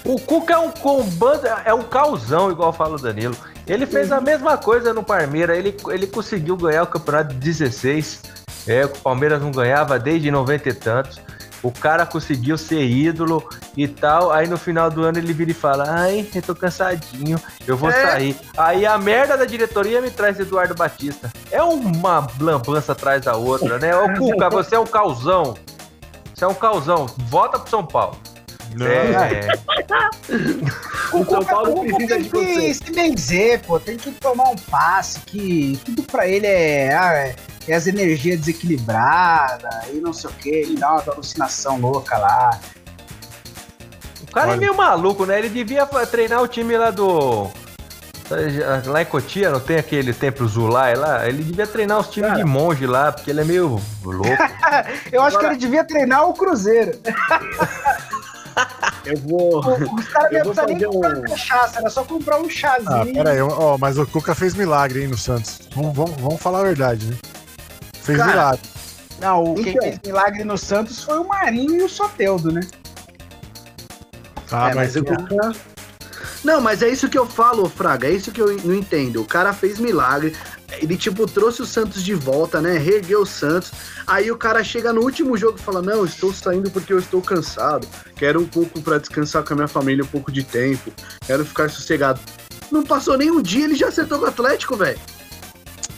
O 0.05 0.21
Cuca 0.21 0.55
é 0.55 0.59
um 0.59 0.71
combando, 0.71 1.47
é 1.65 1.75
um 1.75 1.83
causão, 1.83 2.51
igual 2.51 2.73
fala 2.73 2.95
o 2.95 3.01
Danilo. 3.01 3.37
Ele 3.67 3.85
fez 3.85 4.13
a 4.13 4.21
mesma 4.21 4.57
coisa 4.57 4.95
no 4.95 5.03
Palmeiras, 5.03 5.59
ele, 5.59 5.77
ele 5.89 6.07
conseguiu 6.07 6.57
ganhar 6.57 6.85
o 6.85 6.87
campeonato 6.87 7.35
de 7.35 7.41
16. 7.41 8.23
É, 8.69 8.85
o 8.85 8.89
Palmeiras 8.89 9.43
não 9.43 9.51
ganhava 9.51 9.99
desde 9.99 10.31
90 10.31 10.69
e 10.69 10.73
tantos. 10.73 11.21
O 11.67 11.73
cara 11.73 12.07
conseguiu 12.07 12.57
ser 12.57 12.83
ídolo 12.85 13.43
e 13.77 13.89
tal. 13.89 14.31
Aí 14.33 14.47
no 14.47 14.57
final 14.57 14.89
do 14.91 15.03
ano 15.03 15.19
ele 15.19 15.33
vira 15.33 15.51
e 15.51 15.55
fala: 15.55 15.85
Ai, 15.89 16.27
eu 16.35 16.43
tô 16.43 16.55
cansadinho, 16.55 17.41
eu 17.67 17.77
vou 17.77 17.91
É. 17.91 18.11
sair. 18.13 18.37
Aí 18.57 18.87
a 18.87 18.97
merda 18.99 19.37
da 19.37 19.45
diretoria 19.45 20.01
me 20.01 20.11
traz 20.11 20.39
Eduardo 20.39 20.75
Batista. 20.75 21.33
É 21.51 21.63
uma 21.63 22.27
lambança 22.41 22.93
atrás 22.93 23.23
da 23.25 23.37
outra, 23.37 23.79
né? 23.79 23.97
Ô 23.97 24.13
Cuca, 24.15 24.49
você 24.51 24.75
é 24.77 24.79
um 24.79 24.87
causão. 24.87 25.57
Você 26.35 26.45
é 26.45 26.49
um 26.49 26.55
causão. 26.55 27.07
Volta 27.29 27.59
pro 27.59 27.69
São 27.71 27.85
Paulo. 27.85 28.17
Não, 28.75 28.87
É, 28.87 29.49
O 31.13 31.25
São 31.25 31.43
Paulo 31.45 31.81
o 31.81 31.81
precisa 31.81 32.09
tem 32.15 32.23
de 32.23 32.29
que 32.29 32.37
você. 32.37 32.75
se 32.75 32.93
benzer, 32.93 33.61
pô. 33.67 33.81
Tem 33.81 33.97
que 33.97 34.11
tomar 34.13 34.51
um 34.51 34.57
passe, 34.57 35.21
que 35.21 35.81
tudo 35.85 36.03
pra 36.03 36.27
ele 36.29 36.47
é, 36.47 36.95
ah, 36.95 37.13
é, 37.15 37.37
é 37.69 37.75
as 37.75 37.87
energias 37.87 38.39
desequilibradas 38.41 39.89
e 39.93 39.97
não 40.01 40.13
sei 40.13 40.31
o 40.31 40.33
que. 40.35 40.49
Ele 40.51 40.77
dá 40.77 40.93
uma 40.93 41.03
alucinação 41.13 41.79
louca 41.79 42.17
lá. 42.19 42.59
O 44.23 44.33
cara 44.33 44.49
é 44.49 44.51
Olha. 44.51 44.61
meio 44.61 44.75
maluco, 44.77 45.25
né? 45.27 45.39
Ele 45.39 45.49
devia 45.49 45.87
treinar 45.87 46.43
o 46.43 46.49
time 46.49 46.77
lá 46.77 46.91
do. 46.91 47.49
Lá 48.87 49.03
em 49.03 49.05
Cotia, 49.05 49.51
não 49.51 49.61
tem 49.61 49.77
aquele 49.77 50.13
templo 50.13 50.49
Zulai 50.49 50.97
lá? 50.97 51.29
Ele 51.29 51.45
devia 51.45 51.65
treinar 51.67 52.01
os 52.01 52.09
times 52.09 52.31
Cara. 52.31 52.43
de 52.43 52.49
monge 52.49 52.85
lá, 52.85 53.13
porque 53.13 53.31
ele 53.31 53.41
é 53.41 53.45
meio 53.45 53.81
louco. 54.03 54.27
Eu 55.13 55.23
acho 55.23 55.37
Agora- 55.37 55.41
que 55.41 55.55
ele 55.55 55.57
devia 55.61 55.85
treinar 55.85 56.29
o 56.29 56.35
Cruzeiro. 56.35 56.99
Eu 59.05 59.17
vou. 59.19 59.61
Os 59.61 60.09
caras 60.09 60.33
não 60.33 60.43
vou 60.45 60.55
precisam 60.55 60.67
nem 60.67 60.79
comprar 60.83 61.19
um- 61.19 61.23
cachaça, 61.23 61.79
era 61.79 61.91
só 61.91 62.03
comprar 62.05 62.41
um 62.41 62.51
chazinho. 62.51 62.89
Ah, 62.91 63.07
pera 63.07 63.31
aí, 63.31 63.41
ó, 63.41 63.79
mas 63.79 63.97
o 63.97 64.05
Cuca 64.07 64.35
fez 64.35 64.55
milagre, 64.55 65.03
hein, 65.03 65.09
no 65.09 65.17
Santos. 65.17 65.61
Vamos, 65.75 65.95
vamos, 65.95 66.21
vamos 66.21 66.41
falar 66.43 66.61
a 66.61 66.65
verdade, 66.65 67.07
né? 67.07 67.17
Fez 68.07 68.19
Cara, 68.19 68.31
milagre. 68.33 68.61
Não, 69.21 69.45
o 69.45 69.55
quem 69.55 69.69
Então. 69.73 69.83
fez 69.83 70.01
milagre 70.05 70.45
no 70.45 70.57
Santos 70.57 71.03
foi 71.03 71.19
o 71.19 71.25
Marinho 71.27 71.77
e 71.81 71.83
o 71.83 71.89
Soteldo, 71.89 72.53
né? 72.53 72.61
Ah, 74.51 74.71
É, 74.71 74.75
mas, 74.75 74.95
mas 74.95 74.97
eu- 74.97 75.57
Não, 76.45 76.61
mas 76.61 76.83
é 76.83 76.89
isso 76.89 77.09
que 77.09 77.19
eu 77.19 77.27
falo, 77.27 77.69
Fraga. 77.69 78.07
É 78.07 78.13
isso 78.13 78.31
que 78.31 78.41
eu 78.41 78.57
não 78.65 78.75
entendo. 78.75 79.21
O 79.21 79.25
cara 79.25 79.53
fez 79.53 79.79
milagre. 79.81 80.37
Ele, 80.81 80.97
tipo, 80.97 81.27
trouxe 81.27 81.63
o 81.63 81.67
Santos 81.67 82.03
de 82.05 82.15
volta, 82.15 82.61
né? 82.61 82.77
Reergueu 82.79 83.23
o 83.23 83.27
Santos. 83.27 83.73
Aí 84.07 84.31
o 84.31 84.37
cara 84.37 84.63
chega 84.63 84.93
no 84.93 85.01
último 85.03 85.37
jogo 85.37 85.59
e 85.59 85.63
fala: 85.63 85.83
Não, 85.83 86.05
estou 86.05 86.33
saindo 86.33 86.71
porque 86.71 86.93
eu 86.93 86.99
estou 86.99 87.21
cansado. 87.21 87.87
Quero 88.17 88.41
um 88.41 88.47
pouco 88.47 88.81
pra 88.81 88.99
descansar 88.99 89.43
com 89.43 89.55
a 89.55 89.57
minha 89.57 89.69
família, 89.69 90.05
um 90.05 90.09
pouco 90.09 90.31
de 90.31 90.45
tempo. 90.45 90.93
Quero 91.27 91.45
ficar 91.45 91.69
sossegado. 91.71 92.21
Não 92.71 92.83
passou 92.85 93.17
nem 93.17 93.31
um 93.31 93.41
dia, 93.43 93.65
ele 93.65 93.75
já 93.77 93.89
acertou 93.89 94.19
com 94.19 94.25
o 94.25 94.29
Atlético, 94.29 94.77
velho. 94.77 94.99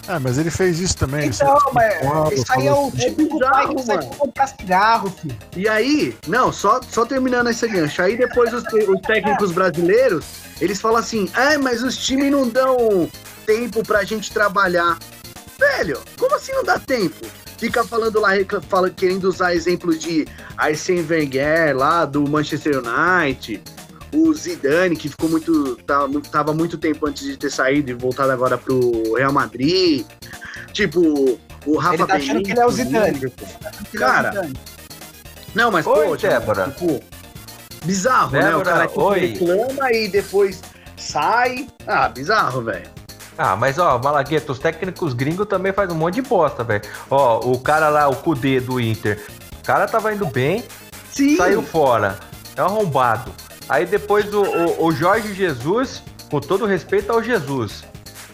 Ah, 0.08 0.18
mas 0.18 0.38
ele 0.38 0.50
fez 0.50 0.80
isso 0.80 0.96
também. 0.96 1.28
Então, 1.28 1.54
Você- 1.54 1.70
mas 1.74 2.32
isso 2.32 2.52
aí 2.52 2.66
é 2.66 2.72
o 2.72 2.88
assim, 2.88 2.96
típico 2.96 3.38
bizarro, 3.38 3.52
pai 3.52 3.74
que 3.74 3.82
sai 3.82 3.98
comprar 4.16 4.46
cigarro, 4.46 5.10
filho. 5.10 5.36
E 5.54 5.68
aí, 5.68 6.16
não, 6.26 6.50
só, 6.50 6.80
só 6.90 7.04
terminando 7.04 7.50
esse 7.50 7.68
gancho. 7.68 8.00
Aí 8.00 8.16
depois 8.16 8.52
os, 8.54 8.62
os 8.64 9.00
técnicos 9.02 9.52
brasileiros, 9.52 10.24
eles 10.60 10.80
falam 10.80 10.96
assim: 10.98 11.28
ah, 11.34 11.58
mas 11.58 11.82
os 11.82 11.94
times 11.96 12.32
não 12.32 12.48
dão 12.48 13.08
tempo 13.44 13.82
pra 13.86 14.02
gente 14.02 14.32
trabalhar. 14.32 14.98
Velho, 15.58 16.00
como 16.18 16.34
assim 16.36 16.52
não 16.52 16.64
dá 16.64 16.78
tempo? 16.78 17.26
Fica 17.58 17.82
falando 17.84 18.20
lá, 18.20 18.30
fala, 18.68 18.88
querendo 18.88 19.24
usar 19.24 19.52
exemplos 19.54 19.98
de 19.98 20.26
Arsene 20.56 21.02
Wenger 21.02 21.76
lá 21.76 22.04
do 22.04 22.22
Manchester 22.28 22.76
United, 22.78 23.60
o 24.12 24.32
Zidane, 24.34 24.96
que 24.96 25.08
ficou 25.08 25.28
muito. 25.28 25.76
Tava, 25.86 26.20
tava 26.22 26.52
muito 26.54 26.78
tempo 26.78 27.06
antes 27.06 27.24
de 27.24 27.36
ter 27.36 27.50
saído 27.50 27.90
e 27.90 27.94
voltado 27.94 28.32
agora 28.32 28.56
pro 28.56 29.14
Real 29.14 29.32
Madrid. 29.32 30.06
Tipo, 30.72 31.38
o 31.66 31.76
Rafa 31.76 31.94
Ele 31.94 32.06
tá 32.06 32.14
achando 32.14 32.42
que 32.42 32.50
ele 32.52 32.60
é 32.60 32.66
o 32.66 32.70
Zidane. 32.70 33.32
Cara, 33.96 34.48
Não, 35.54 35.70
mas 35.70 35.86
Oi, 35.86 36.06
poxa, 36.06 36.28
Débora. 36.28 36.68
tipo, 36.70 37.00
bizarro, 37.84 38.32
né? 38.32 38.40
O 38.40 38.58
Débora, 38.58 38.64
cara 38.64 38.86
tipo, 38.88 39.02
oi. 39.02 39.20
reclama 39.20 39.92
e 39.92 40.08
depois 40.08 40.62
sai. 40.96 41.66
Ah, 41.86 42.08
bizarro, 42.08 42.62
velho. 42.62 42.88
Ah, 43.36 43.54
mas 43.54 43.78
ó, 43.78 43.98
Malagueta, 43.98 44.50
os 44.50 44.58
técnicos 44.58 45.14
gringos 45.14 45.46
também 45.46 45.72
fazem 45.72 45.94
um 45.94 45.98
monte 45.98 46.14
de 46.16 46.22
bosta, 46.22 46.64
velho. 46.64 46.82
Ó, 47.08 47.38
o 47.50 47.60
cara 47.60 47.88
lá, 47.88 48.08
o 48.08 48.16
Kudê 48.16 48.58
do 48.60 48.80
Inter. 48.80 49.22
O 49.60 49.64
cara 49.64 49.86
tava 49.86 50.12
indo 50.12 50.26
bem, 50.26 50.64
Sim. 51.12 51.36
saiu 51.36 51.62
fora. 51.62 52.18
É 52.56 52.62
um 52.62 52.66
arrombado. 52.66 53.32
Aí 53.68 53.84
depois 53.84 54.32
o, 54.32 54.42
o, 54.42 54.86
o 54.86 54.92
Jorge 54.92 55.34
Jesus, 55.34 56.02
com 56.30 56.40
todo 56.40 56.66
respeito 56.66 57.12
ao 57.12 57.22
Jesus. 57.22 57.84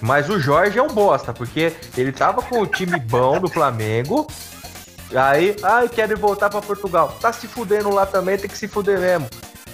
Mas 0.00 0.28
o 0.28 0.38
Jorge 0.38 0.78
é 0.78 0.82
um 0.82 0.88
bosta, 0.88 1.32
porque 1.32 1.72
ele 1.96 2.12
tava 2.12 2.42
com 2.42 2.60
o 2.60 2.66
time 2.66 2.98
bom 3.00 3.40
do 3.40 3.48
Flamengo. 3.48 4.26
Aí, 5.14 5.56
ai, 5.62 5.88
quero 5.88 6.16
voltar 6.16 6.50
pra 6.50 6.60
Portugal. 6.60 7.16
Tá 7.20 7.32
se 7.32 7.46
fudendo 7.46 7.90
lá 7.90 8.04
também, 8.04 8.36
tem 8.36 8.48
que 8.48 8.58
se 8.58 8.68
fuder 8.68 8.98
mesmo. 8.98 9.28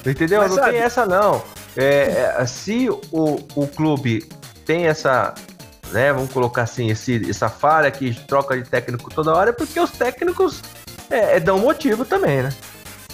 Entendeu? 0.06 0.40
Mas 0.42 0.50
não 0.50 0.58
sabe- 0.58 0.72
tem 0.72 0.80
essa 0.80 1.06
não. 1.06 1.42
É, 1.76 2.34
é, 2.38 2.46
se 2.46 2.88
o, 2.90 3.38
o 3.54 3.66
clube 3.66 4.28
tem 4.64 4.86
essa, 4.86 5.34
né, 5.92 6.12
vamos 6.12 6.32
colocar 6.32 6.62
assim, 6.62 6.90
esse, 6.90 7.28
essa 7.28 7.48
falha 7.48 7.90
que 7.90 8.12
troca 8.26 8.56
de 8.56 8.68
técnico 8.68 9.10
toda 9.12 9.34
hora, 9.34 9.50
é 9.50 9.52
porque 9.52 9.78
os 9.78 9.90
técnicos 9.90 10.62
é, 11.10 11.36
é, 11.36 11.40
dão 11.40 11.58
motivo 11.58 12.04
também, 12.04 12.42
né? 12.42 12.52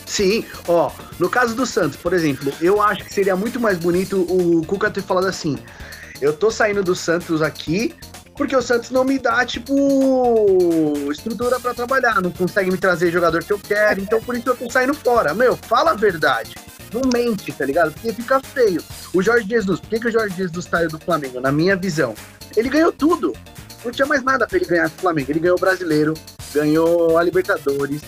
Sim, 0.07 0.45
ó, 0.69 0.91
no 1.19 1.29
caso 1.29 1.55
do 1.55 1.67
Santos, 1.67 1.97
por 1.97 2.13
exemplo, 2.13 2.53
eu 2.61 2.81
acho 2.81 3.05
que 3.05 3.13
seria 3.13 3.35
muito 3.35 3.59
mais 3.59 3.77
bonito 3.77 4.21
o 4.21 4.65
Cuca 4.65 4.89
ter 4.91 5.03
falado 5.03 5.27
assim: 5.27 5.59
eu 6.21 6.33
tô 6.33 6.51
saindo 6.51 6.83
do 6.83 6.95
Santos 6.95 7.43
aqui 7.43 7.95
porque 8.37 8.55
o 8.55 8.61
Santos 8.61 8.91
não 8.91 9.03
me 9.03 9.19
dá, 9.19 9.45
tipo, 9.47 9.75
estrutura 11.11 11.59
pra 11.59 11.73
trabalhar, 11.73 12.21
não 12.21 12.31
consegue 12.31 12.71
me 12.71 12.77
trazer 12.77 13.11
jogador 13.11 13.43
que 13.43 13.53
eu 13.53 13.59
quero, 13.59 14.01
então 14.01 14.21
por 14.21 14.37
isso 14.37 14.51
eu 14.51 14.57
tô 14.57 14.71
saindo 14.71 14.93
fora. 14.93 15.33
Meu, 15.33 15.57
fala 15.57 15.93
a 15.93 15.95
verdade. 15.95 16.55
não 16.93 17.01
mente, 17.13 17.51
tá 17.53 17.65
ligado? 17.65 17.93
Porque 17.93 18.13
fica 18.13 18.39
feio. 18.41 18.83
O 19.15 19.23
Jorge 19.23 19.49
Jesus, 19.49 19.81
por 19.81 19.89
que, 19.89 20.01
que 20.01 20.09
o 20.09 20.13
Jorge 20.13 20.37
Jesus 20.37 20.67
saiu 20.67 20.89
do 20.89 20.99
Flamengo? 20.99 21.41
Na 21.41 21.51
minha 21.51 21.77
visão, 21.77 22.15
ele 22.55 22.69
ganhou 22.69 22.93
tudo. 22.93 23.33
Não 23.83 23.91
tinha 23.91 24.07
mais 24.07 24.23
nada 24.23 24.47
pra 24.47 24.59
ele 24.59 24.67
ganhar 24.67 24.89
do 24.89 25.01
Flamengo. 25.01 25.31
Ele 25.31 25.41
ganhou 25.41 25.57
o 25.57 25.61
Brasileiro, 25.61 26.13
ganhou 26.53 27.17
a 27.17 27.23
Libertadores. 27.23 28.03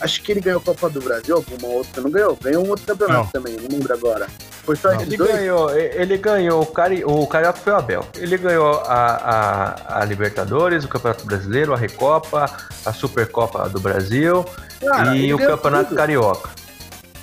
Acho 0.00 0.22
que 0.22 0.32
ele 0.32 0.40
ganhou 0.40 0.60
a 0.60 0.64
Copa 0.64 0.88
do 0.88 1.00
Brasil, 1.00 1.36
alguma 1.36 1.68
outra. 1.74 2.00
Não 2.00 2.10
ganhou? 2.10 2.38
Ganhou 2.42 2.64
um 2.64 2.70
outro 2.70 2.86
campeonato 2.86 3.20
Não. 3.24 3.26
também, 3.26 3.56
não 3.56 3.68
lembro 3.70 3.92
agora. 3.92 4.26
Foi 4.64 4.76
só 4.76 4.92
Ele 4.92 5.16
dois? 5.16 5.30
ganhou, 5.30 5.70
ele 5.76 6.16
ganhou 6.16 6.62
o, 6.62 6.66
Cari, 6.66 7.04
o 7.04 7.26
Carioca 7.26 7.58
foi 7.58 7.72
o 7.72 7.76
Abel. 7.76 8.06
Ele 8.16 8.36
ganhou 8.38 8.80
a, 8.86 9.74
a, 9.88 10.00
a 10.00 10.04
Libertadores, 10.04 10.84
o 10.84 10.88
Campeonato 10.88 11.24
Brasileiro, 11.26 11.72
a 11.74 11.76
Recopa, 11.76 12.46
a 12.84 12.92
Supercopa 12.92 13.68
do 13.68 13.80
Brasil 13.80 14.44
Cara, 14.80 15.16
e 15.16 15.32
o 15.34 15.38
Campeonato 15.38 15.88
tudo. 15.88 15.96
Carioca. 15.96 16.50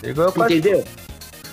Ele 0.04 0.14
ganhou 0.14 0.32
quase 0.32 0.56
Entendeu? 0.58 0.84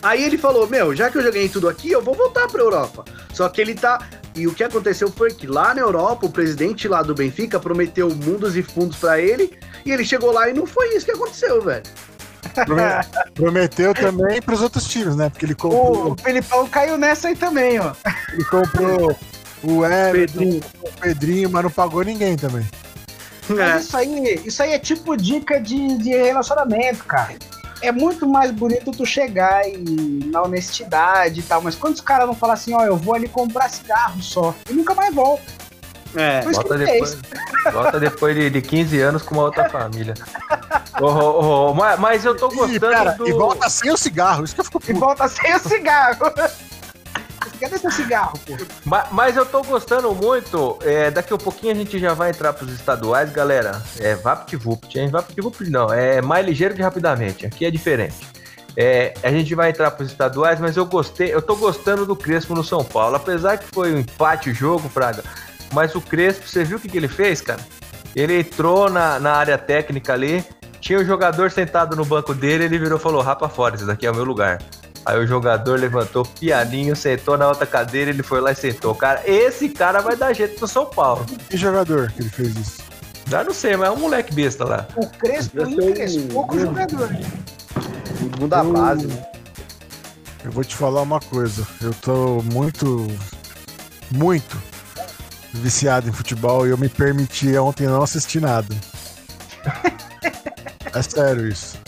Aí 0.03 0.23
ele 0.23 0.37
falou: 0.37 0.67
Meu, 0.69 0.95
já 0.95 1.11
que 1.11 1.17
eu 1.19 1.23
já 1.23 1.31
ganhei 1.31 1.49
tudo 1.49 1.69
aqui, 1.69 1.91
eu 1.91 2.03
vou 2.03 2.15
voltar 2.15 2.47
pra 2.49 2.61
Europa. 2.61 3.05
Só 3.33 3.49
que 3.49 3.61
ele 3.61 3.75
tá. 3.75 3.99
E 4.35 4.47
o 4.49 4.55
que 4.55 4.65
aconteceu 4.65 5.11
foi 5.11 5.31
que 5.33 5.47
lá 5.47 5.73
na 5.75 5.81
Europa, 5.81 6.27
o 6.27 6.31
presidente 6.31 6.89
lá 6.89 7.03
do 7.03 7.15
Benfica 7.15 7.61
prometeu 7.61 8.09
mundos 8.11 8.57
e 8.57 8.63
fundos 8.63 8.97
pra 8.97 9.21
ele. 9.21 9.57
E 9.87 9.93
ele 9.93 10.05
chegou 10.05 10.33
lá 10.33 10.49
e 10.49 10.53
não 10.53 10.67
foi 10.67 10.97
isso 10.97 11.07
que 11.07 11.13
aconteceu, 11.13 11.63
velho. 11.63 11.83
Prome- 12.67 12.83
Prometeu 13.35 13.95
também 13.95 14.43
pros 14.43 14.61
outros 14.61 14.87
times, 14.89 15.15
né? 15.17 15.31
Porque 15.31 15.45
ele 15.47 15.53
O, 15.55 15.57
comprou, 15.57 16.13
o 16.13 16.17
Felipão 16.21 16.67
caiu 16.69 16.97
nessa 16.99 17.29
aí 17.29 17.37
também, 17.37 17.79
ó. 17.79 17.93
ele 18.33 18.45
comprou 18.45 19.17
o 19.63 19.85
Everton, 19.85 20.39
Pedrinho. 20.39 20.63
o 20.83 20.93
Pedrinho, 21.01 21.51
mas 21.51 21.63
não 21.63 21.71
pagou 21.71 22.03
ninguém 22.05 22.37
também. 22.37 22.67
Mas 23.49 23.59
É. 23.59 23.79
isso 23.79 23.97
aí, 23.97 24.43
isso 24.45 24.63
aí 24.63 24.73
é 24.73 24.79
tipo 24.79 25.17
dica 25.17 25.61
de, 25.61 25.97
de 25.99 26.11
relacionamento, 26.11 27.05
cara. 27.05 27.35
É 27.87 27.93
muito 27.93 28.27
mais 28.27 28.51
bonito 28.51 28.91
tu 28.93 29.05
chegar 29.05 29.69
e, 29.69 29.77
na 30.27 30.43
honestidade 30.43 31.41
e 31.41 31.43
tal, 31.43 31.61
mas 31.63 31.75
quando 31.75 31.95
os 31.95 32.01
caras 32.01 32.27
não 32.27 32.35
falam 32.35 32.55
assim, 32.55 32.75
ó, 32.75 32.83
eu 32.85 32.97
vou 32.97 33.15
ali 33.15 33.29
comprar 33.29 33.69
cigarro 33.69 34.23
só, 34.23 34.55
e 34.69 34.73
nunca 34.73 34.95
mais 34.95 35.15
volta. 35.15 35.43
É. 36.17 36.43
Volta 36.43 36.79
depois, 36.79 37.19
volta 37.73 37.99
depois 38.01 38.37
de, 38.37 38.49
de 38.49 38.63
15 38.63 39.01
anos 39.01 39.23
com 39.23 39.35
uma 39.35 39.45
outra 39.45 39.69
família. 39.69 40.15
Ô, 41.01 41.07
ô, 41.07 41.71
ô, 41.71 41.75
mas, 41.75 41.99
mas 41.99 42.25
eu 42.25 42.37
tô 42.37 42.51
E, 42.53 42.55
gostando 42.55 42.81
pera, 42.81 43.13
do. 43.13 43.29
e 43.29 43.33
volta 43.33 43.69
sem 43.69 43.91
o 43.91 43.97
cigarro, 43.97 44.45
isso 44.45 44.55
que 44.55 44.61
eu 44.61 44.65
fico 44.65 44.79
E 44.85 44.87
puto. 44.87 45.01
volta 45.01 45.27
sem 45.29 45.55
o 45.55 45.59
cigarro. 45.59 46.33
Cadê 47.65 47.79
seu 47.79 47.91
cigarro, 47.91 48.39
pô? 48.47 48.57
Ma- 48.85 49.07
Mas 49.11 49.37
eu 49.37 49.47
tô 49.47 49.63
gostando 49.63 50.15
muito. 50.15 50.79
é, 50.83 51.11
daqui 51.11 51.33
a 51.33 51.39
pouquinho 51.39 51.73
a 51.73 51.77
gente 51.77 51.99
já 51.99 52.13
vai 52.13 52.31
entrar 52.31 52.53
pros 52.53 52.71
estaduais, 52.73 53.33
galera. 53.33 53.81
É 54.01 54.15
VaptVupt, 54.15 54.99
hein? 54.99 55.09
VaptVupt 55.09 55.71
não, 55.71 55.93
é 55.93 56.21
mais 56.21 56.45
ligeiro 56.45 56.75
que 56.75 56.83
rapidamente. 56.83 57.47
Aqui 57.47 57.65
é 57.65 57.71
diferente. 57.71 58.17
É, 58.77 59.15
a 59.23 59.31
gente 59.31 59.55
vai 59.55 59.71
entrar 59.71 59.93
pros 59.93 60.11
estaduais, 60.11 60.61
mas 60.61 60.77
eu 60.77 60.85
gostei, 60.85 61.33
eu 61.33 61.41
tô 61.41 61.57
gostando 61.57 62.05
do 62.05 62.15
Crespo 62.15 62.55
no 62.55 62.63
São 62.65 62.85
Paulo. 62.85 63.17
Apesar 63.17 63.57
que 63.57 63.65
foi 63.67 63.95
um 63.95 63.99
empate 64.01 64.51
o 64.51 64.55
jogo, 64.55 64.89
Fraga. 64.89 65.23
Mas 65.73 65.95
o 65.95 66.01
Crespo, 66.01 66.47
você 66.47 66.65
viu 66.65 66.77
o 66.77 66.81
que, 66.81 66.89
que 66.89 66.97
ele 66.99 67.09
fez, 67.09 67.41
cara? 67.41 67.61
Ele 68.15 68.41
entrou 68.41 68.91
na, 68.91 69.19
na 69.19 69.33
área 69.33 69.57
técnica 69.57 70.13
ali, 70.13 70.45
tinha 70.81 70.99
o 70.99 71.05
jogador 71.05 71.51
sentado 71.51 71.97
no 71.97 72.05
banco 72.05 72.35
dele, 72.35 72.65
ele 72.65 72.79
virou 72.79 72.99
e 72.99 73.01
falou: 73.01 73.23
Rapa 73.23 73.49
fora, 73.49 73.75
esse 73.77 73.87
daqui 73.87 74.07
é 74.07 74.11
o 74.11 74.15
meu 74.15 74.25
lugar. 74.25 74.59
Aí 75.05 75.19
o 75.19 75.27
jogador 75.27 75.79
levantou 75.79 76.25
pianinho, 76.25 76.97
sentou 76.97 77.37
na 77.37 77.49
outra 77.49 77.67
cadeira, 77.67 78.11
ele 78.11 78.23
foi 78.23 78.41
lá 78.41 78.53
e 78.53 78.55
sentou. 78.55 78.95
Cara, 78.95 79.23
esse 79.27 79.69
cara 79.69 80.01
vai 80.01 80.17
dar 80.17 80.33
jeito 80.33 80.61
no 80.61 80.67
São 80.67 80.87
Paulo. 80.87 81.27
Que 81.51 81.57
jogador 81.57 82.11
que 82.13 82.23
ele 82.23 82.31
fez 82.31 82.57
isso? 82.57 82.83
Já 83.29 83.45
não 83.45 83.53
sei, 83.53 83.77
mas 83.77 83.89
é 83.89 83.93
um 83.93 83.99
moleque 83.99 84.35
besta 84.35 84.65
lá. 84.65 84.87
O 84.97 85.07
Crespo 85.07 85.63
encrespou 85.63 86.47
com 86.47 86.57
o 86.57 86.61
jogador. 86.61 87.11
Muda 88.39 88.61
a 88.61 88.65
base. 88.65 89.07
né? 89.07 89.25
Eu 90.45 90.51
vou 90.53 90.65
te 90.65 90.75
falar 90.77 91.03
uma 91.03 91.21
coisa. 91.21 91.67
Eu 91.81 91.93
tô 91.95 92.43
muito, 92.53 93.07
muito 94.11 94.61
viciado 95.53 96.09
em 96.09 96.13
futebol 96.13 96.67
e 96.67 96.71
eu 96.71 96.79
me 96.79 96.89
permiti 96.89 97.57
ontem 97.57 97.87
não 97.87 98.03
assistir 98.03 98.41
nada. 98.41 98.75
É 100.93 101.03
sério 101.03 101.49
isso. 101.49 101.79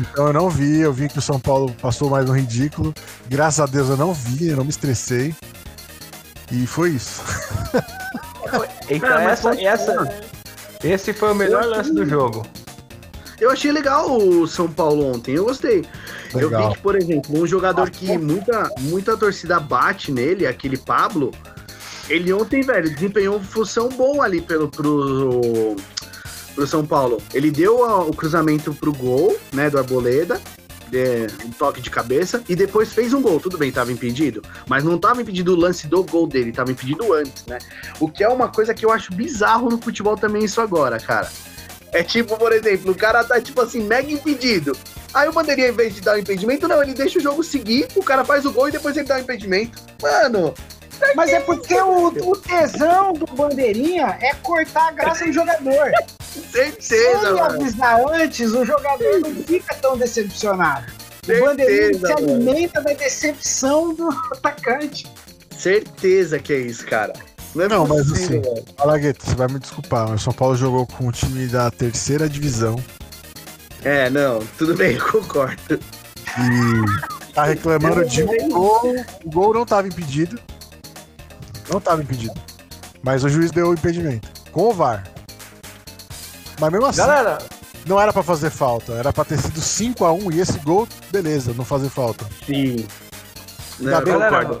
Então 0.00 0.26
eu 0.28 0.32
não 0.32 0.50
vi, 0.50 0.80
eu 0.80 0.92
vi 0.92 1.08
que 1.08 1.18
o 1.18 1.22
São 1.22 1.40
Paulo 1.40 1.74
passou 1.80 2.10
mais 2.10 2.28
um 2.28 2.34
ridículo. 2.34 2.92
Graças 3.28 3.60
a 3.60 3.66
Deus 3.66 3.88
eu 3.88 3.96
não 3.96 4.12
vi, 4.12 4.48
eu 4.48 4.56
não 4.56 4.64
me 4.64 4.70
estressei. 4.70 5.34
E 6.50 6.66
foi 6.66 6.90
isso. 6.90 7.22
Então, 8.88 9.16
essa, 9.16 9.42
foi- 9.54 9.64
essa, 9.64 10.22
esse 10.82 11.12
foi 11.12 11.30
o 11.30 11.34
melhor 11.36 11.62
Eu 11.62 11.70
lance 11.70 11.94
do 11.94 12.04
jogo. 12.04 12.44
Eu 13.40 13.50
achei 13.50 13.70
legal 13.70 14.10
o 14.18 14.44
São 14.48 14.66
Paulo 14.66 15.14
ontem, 15.14 15.36
eu 15.36 15.44
gostei. 15.44 15.86
Eu 16.34 16.48
Legal. 16.48 16.70
vi 16.70 16.74
que, 16.76 16.82
por 16.82 16.96
exemplo, 16.96 17.40
um 17.40 17.46
jogador 17.46 17.88
que 17.90 18.18
muita, 18.18 18.68
muita 18.80 19.16
torcida 19.16 19.60
bate 19.60 20.10
nele, 20.10 20.46
aquele 20.48 20.76
Pablo, 20.76 21.30
ele 22.08 22.32
ontem, 22.32 22.60
velho, 22.62 22.92
desempenhou 22.92 23.36
uma 23.36 23.44
função 23.44 23.88
boa 23.88 24.24
ali 24.24 24.40
pelo, 24.40 24.68
pro, 24.68 25.76
pro 26.60 26.66
São 26.66 26.84
Paulo. 26.84 27.22
Ele 27.32 27.50
deu 27.50 27.82
a- 27.82 28.04
o 28.04 28.12
cruzamento 28.14 28.74
pro 28.74 28.92
gol, 28.92 29.34
né, 29.50 29.70
do 29.70 29.78
Arboleda, 29.78 30.38
de- 30.90 31.26
um 31.46 31.50
toque 31.50 31.80
de 31.80 31.88
cabeça, 31.88 32.42
e 32.46 32.54
depois 32.54 32.92
fez 32.92 33.14
um 33.14 33.22
gol. 33.22 33.40
Tudo 33.40 33.56
bem, 33.56 33.72
tava 33.72 33.90
impedido, 33.90 34.42
mas 34.68 34.84
não 34.84 34.98
tava 34.98 35.22
impedido 35.22 35.54
o 35.54 35.56
lance 35.56 35.86
do 35.86 36.04
gol 36.04 36.26
dele, 36.26 36.52
tava 36.52 36.70
impedido 36.70 37.14
antes, 37.14 37.46
né? 37.46 37.56
O 37.98 38.10
que 38.10 38.22
é 38.22 38.28
uma 38.28 38.48
coisa 38.48 38.74
que 38.74 38.84
eu 38.84 38.92
acho 38.92 39.14
bizarro 39.14 39.70
no 39.70 39.80
futebol 39.80 40.18
também 40.18 40.44
isso 40.44 40.60
agora, 40.60 40.98
cara. 40.98 41.30
É 41.92 42.02
tipo, 42.02 42.36
por 42.36 42.52
exemplo, 42.52 42.92
o 42.92 42.94
cara 42.94 43.24
tá, 43.24 43.40
tipo 43.40 43.62
assim, 43.62 43.80
mega 43.80 44.12
impedido. 44.12 44.76
Aí 45.14 45.28
o 45.28 45.32
bandeirinha, 45.32 45.68
em 45.68 45.72
vez 45.72 45.94
de 45.94 46.02
dar 46.02 46.16
o 46.16 46.18
impedimento, 46.18 46.68
não, 46.68 46.82
ele 46.82 46.92
deixa 46.92 47.18
o 47.18 47.22
jogo 47.22 47.42
seguir, 47.42 47.88
o 47.96 48.02
cara 48.02 48.22
faz 48.22 48.44
o 48.44 48.52
gol 48.52 48.68
e 48.68 48.72
depois 48.72 48.96
ele 48.96 49.08
dá 49.08 49.16
o 49.16 49.20
impedimento. 49.20 49.78
Mano, 50.02 50.54
Mas 51.16 51.30
é 51.30 51.40
porque 51.40 51.74
o, 51.80 52.08
o 52.08 52.36
tesão 52.36 53.12
do 53.12 53.26
bandeirinha 53.26 54.18
é 54.20 54.34
cortar 54.34 54.88
a 54.88 54.92
graça 54.92 55.24
do 55.24 55.32
jogador. 55.32 55.90
Se 56.32 56.40
certeza, 56.52 57.28
ele 57.28 57.40
mano. 57.40 57.62
avisar 57.62 58.00
antes, 58.12 58.52
o 58.52 58.64
jogador 58.64 59.20
não 59.20 59.34
fica 59.44 59.74
tão 59.76 59.96
decepcionado. 59.96 60.86
O 61.24 61.40
bandeirinha 61.40 61.82
Certeza, 61.98 62.06
se 62.06 62.12
mano. 62.22 62.34
alimenta 62.34 62.80
da 62.80 62.92
decepção 62.92 63.94
do 63.94 64.08
atacante. 64.32 65.06
Certeza 65.56 66.38
que 66.38 66.52
é 66.52 66.58
isso, 66.58 66.86
cara. 66.86 67.12
Não 67.54 67.64
é 67.64 67.68
Não, 67.68 67.86
mas 67.86 68.12
assim- 68.12 68.40
velho. 68.40 68.64
Alagueto, 68.78 69.26
você 69.26 69.34
vai 69.34 69.48
me 69.48 69.58
desculpar, 69.58 70.08
mas 70.08 70.20
o 70.20 70.24
São 70.24 70.32
Paulo 70.32 70.54
jogou 70.56 70.86
com 70.86 71.08
um 71.08 71.10
time 71.10 71.46
da 71.48 71.70
terceira 71.70 72.28
divisão 72.28 72.76
É, 73.82 74.08
não, 74.08 74.40
tudo 74.56 74.74
bem, 74.76 74.94
eu 74.96 75.04
concordo. 75.10 75.80
e 76.38 77.32
tá 77.32 77.44
reclamando 77.44 78.04
de 78.04 78.22
um 78.22 78.48
gol. 78.48 78.94
O 79.24 79.30
gol 79.30 79.54
não 79.54 79.66
tava 79.66 79.88
impedido. 79.88 80.38
Não 81.70 81.80
tava 81.80 82.02
impedido. 82.02 82.34
Mas 83.02 83.24
o 83.24 83.28
juiz 83.28 83.50
deu 83.50 83.68
o 83.68 83.74
impedimento. 83.74 84.28
Com 84.52 84.68
o 84.68 84.72
VAR. 84.72 85.04
Mas 86.60 86.70
mesmo 86.70 86.86
assim, 86.86 86.98
Galera, 86.98 87.38
não 87.86 88.00
era 88.00 88.12
pra 88.12 88.22
fazer 88.22 88.50
falta. 88.50 88.92
Era 88.92 89.12
pra 89.12 89.24
ter 89.24 89.38
sido 89.38 89.60
5x1 89.60 90.34
e 90.34 90.40
esse 90.40 90.58
gol, 90.58 90.86
beleza, 91.10 91.54
não 91.56 91.64
fazer 91.64 91.88
falta. 91.88 92.26
Sim. 92.46 92.86
Não, 93.78 93.92
Tá 93.92 94.00
galera. 94.02 94.60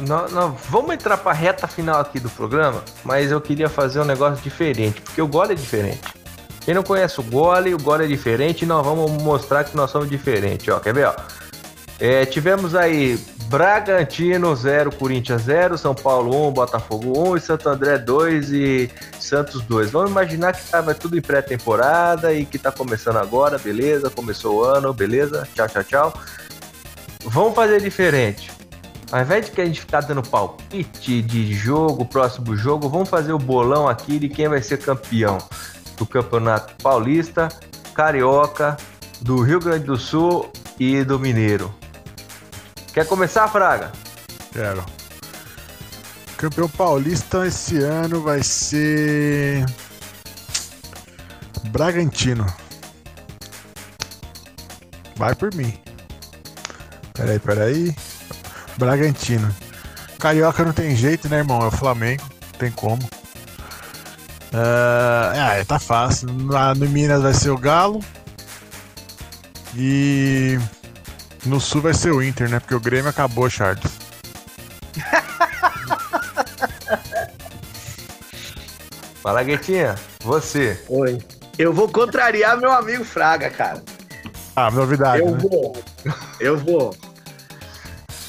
nó- 0.00 0.28
nó- 0.28 0.54
vamos 0.68 0.92
entrar 0.92 1.16
pra 1.16 1.32
reta 1.32 1.66
final 1.66 1.98
aqui 2.00 2.20
do 2.20 2.28
programa, 2.28 2.82
mas 3.02 3.30
eu 3.30 3.40
queria 3.40 3.70
fazer 3.70 4.00
um 4.00 4.04
negócio 4.04 4.42
diferente, 4.42 5.00
porque 5.00 5.22
o 5.22 5.26
gole 5.26 5.52
é 5.52 5.56
diferente. 5.56 6.00
Quem 6.60 6.74
não 6.74 6.82
conhece 6.82 7.18
o 7.18 7.22
gole, 7.22 7.72
o 7.74 7.78
gole 7.78 8.04
é 8.04 8.06
diferente, 8.06 8.66
nós 8.66 8.84
vamos 8.84 9.10
mostrar 9.22 9.64
que 9.64 9.74
nós 9.74 9.90
somos 9.90 10.10
diferentes, 10.10 10.68
ó. 10.68 10.78
Quer 10.78 10.92
ver, 10.92 11.06
ó? 11.06 11.14
É, 12.00 12.24
tivemos 12.24 12.74
aí 12.74 13.18
Bragantino 13.48 14.54
0, 14.54 14.94
Corinthians 14.94 15.42
0, 15.42 15.76
São 15.76 15.94
Paulo 15.94 16.48
1, 16.48 16.52
Botafogo 16.52 17.30
1 17.30 17.36
e 17.36 17.40
Santo 17.40 17.68
André 17.68 17.98
2 17.98 18.52
e 18.52 18.90
Santos 19.18 19.62
2. 19.62 19.90
Vamos 19.90 20.10
imaginar 20.10 20.52
que 20.52 20.68
tava 20.68 20.94
tudo 20.94 21.18
em 21.18 21.22
pré-temporada 21.22 22.32
e 22.32 22.44
que 22.44 22.58
tá 22.58 22.70
começando 22.70 23.16
agora, 23.16 23.58
beleza? 23.58 24.10
Começou 24.10 24.58
o 24.58 24.64
ano, 24.64 24.92
beleza? 24.92 25.48
Tchau, 25.54 25.68
tchau, 25.68 25.84
tchau. 25.84 26.14
Vamos 27.24 27.54
fazer 27.54 27.80
diferente. 27.80 28.50
Ao 29.10 29.22
invés 29.22 29.46
de 29.46 29.52
que 29.52 29.60
a 29.60 29.64
gente 29.64 29.80
ficar 29.80 30.02
dando 30.02 30.22
palpite 30.22 31.22
de 31.22 31.54
jogo, 31.54 32.04
próximo 32.04 32.54
jogo, 32.54 32.88
vamos 32.88 33.08
fazer 33.08 33.32
o 33.32 33.38
bolão 33.38 33.88
aqui 33.88 34.18
de 34.18 34.28
quem 34.28 34.46
vai 34.46 34.62
ser 34.62 34.76
campeão 34.78 35.38
do 35.96 36.04
Campeonato 36.04 36.74
Paulista, 36.82 37.48
Carioca, 37.94 38.76
do 39.22 39.40
Rio 39.40 39.58
Grande 39.58 39.86
do 39.86 39.96
Sul 39.96 40.52
e 40.78 41.02
do 41.02 41.18
Mineiro. 41.18 41.77
Quer 42.98 43.06
começar, 43.06 43.46
Fraga? 43.46 43.92
Quero. 44.52 44.84
Campeão 46.36 46.68
paulista 46.68 47.46
esse 47.46 47.78
ano 47.78 48.20
vai 48.20 48.42
ser. 48.42 49.64
Bragantino. 51.66 52.44
Vai 55.14 55.32
por 55.36 55.54
mim. 55.54 55.78
Peraí, 57.14 57.38
peraí. 57.38 57.96
Bragantino. 58.76 59.54
Carioca 60.18 60.64
não 60.64 60.72
tem 60.72 60.96
jeito, 60.96 61.28
né, 61.28 61.36
irmão? 61.38 61.62
É 61.62 61.66
o 61.66 61.70
Flamengo. 61.70 62.24
Não 62.24 62.58
tem 62.58 62.72
como. 62.72 63.08
Ah, 64.52 65.54
é, 65.54 65.64
tá 65.64 65.78
fácil. 65.78 66.30
Lá 66.48 66.74
no 66.74 66.88
Minas 66.88 67.22
vai 67.22 67.32
ser 67.32 67.50
o 67.50 67.56
Galo. 67.56 68.00
E 69.76 70.58
No 71.44 71.60
sul 71.60 71.80
vai 71.82 71.94
ser 71.94 72.10
o 72.10 72.22
Inter, 72.22 72.48
né? 72.48 72.58
Porque 72.60 72.74
o 72.74 72.80
Grêmio 72.80 73.10
acabou, 73.10 73.48
Charles. 73.48 73.84
Fala, 79.22 79.42
Guetinha. 79.42 79.94
Você. 80.22 80.82
Oi. 80.88 81.18
Eu 81.58 81.72
vou 81.72 81.88
contrariar 81.88 82.56
meu 82.56 82.72
amigo 82.72 83.04
Fraga, 83.04 83.50
cara. 83.50 83.82
Ah, 84.54 84.70
novidade, 84.70 85.22
Eu 85.22 85.32
né? 85.32 85.38
vou. 85.40 85.82
Eu 86.40 86.56
vou. 86.56 86.96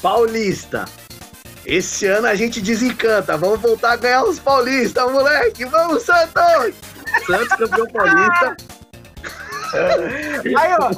Paulista. 0.02 0.84
Esse 1.64 2.06
ano 2.06 2.26
a 2.26 2.34
gente 2.34 2.60
desencanta. 2.60 3.36
Vamos 3.36 3.60
voltar 3.60 3.92
a 3.92 3.96
ganhar 3.96 4.24
os 4.24 4.38
paulistas, 4.38 5.10
moleque. 5.12 5.64
Vamos, 5.64 6.02
Santos! 6.02 6.74
Santos 7.26 7.56
campeão 7.56 7.86
paulista. 7.88 8.56
Aí, 10.58 10.74
ó, 10.80 10.90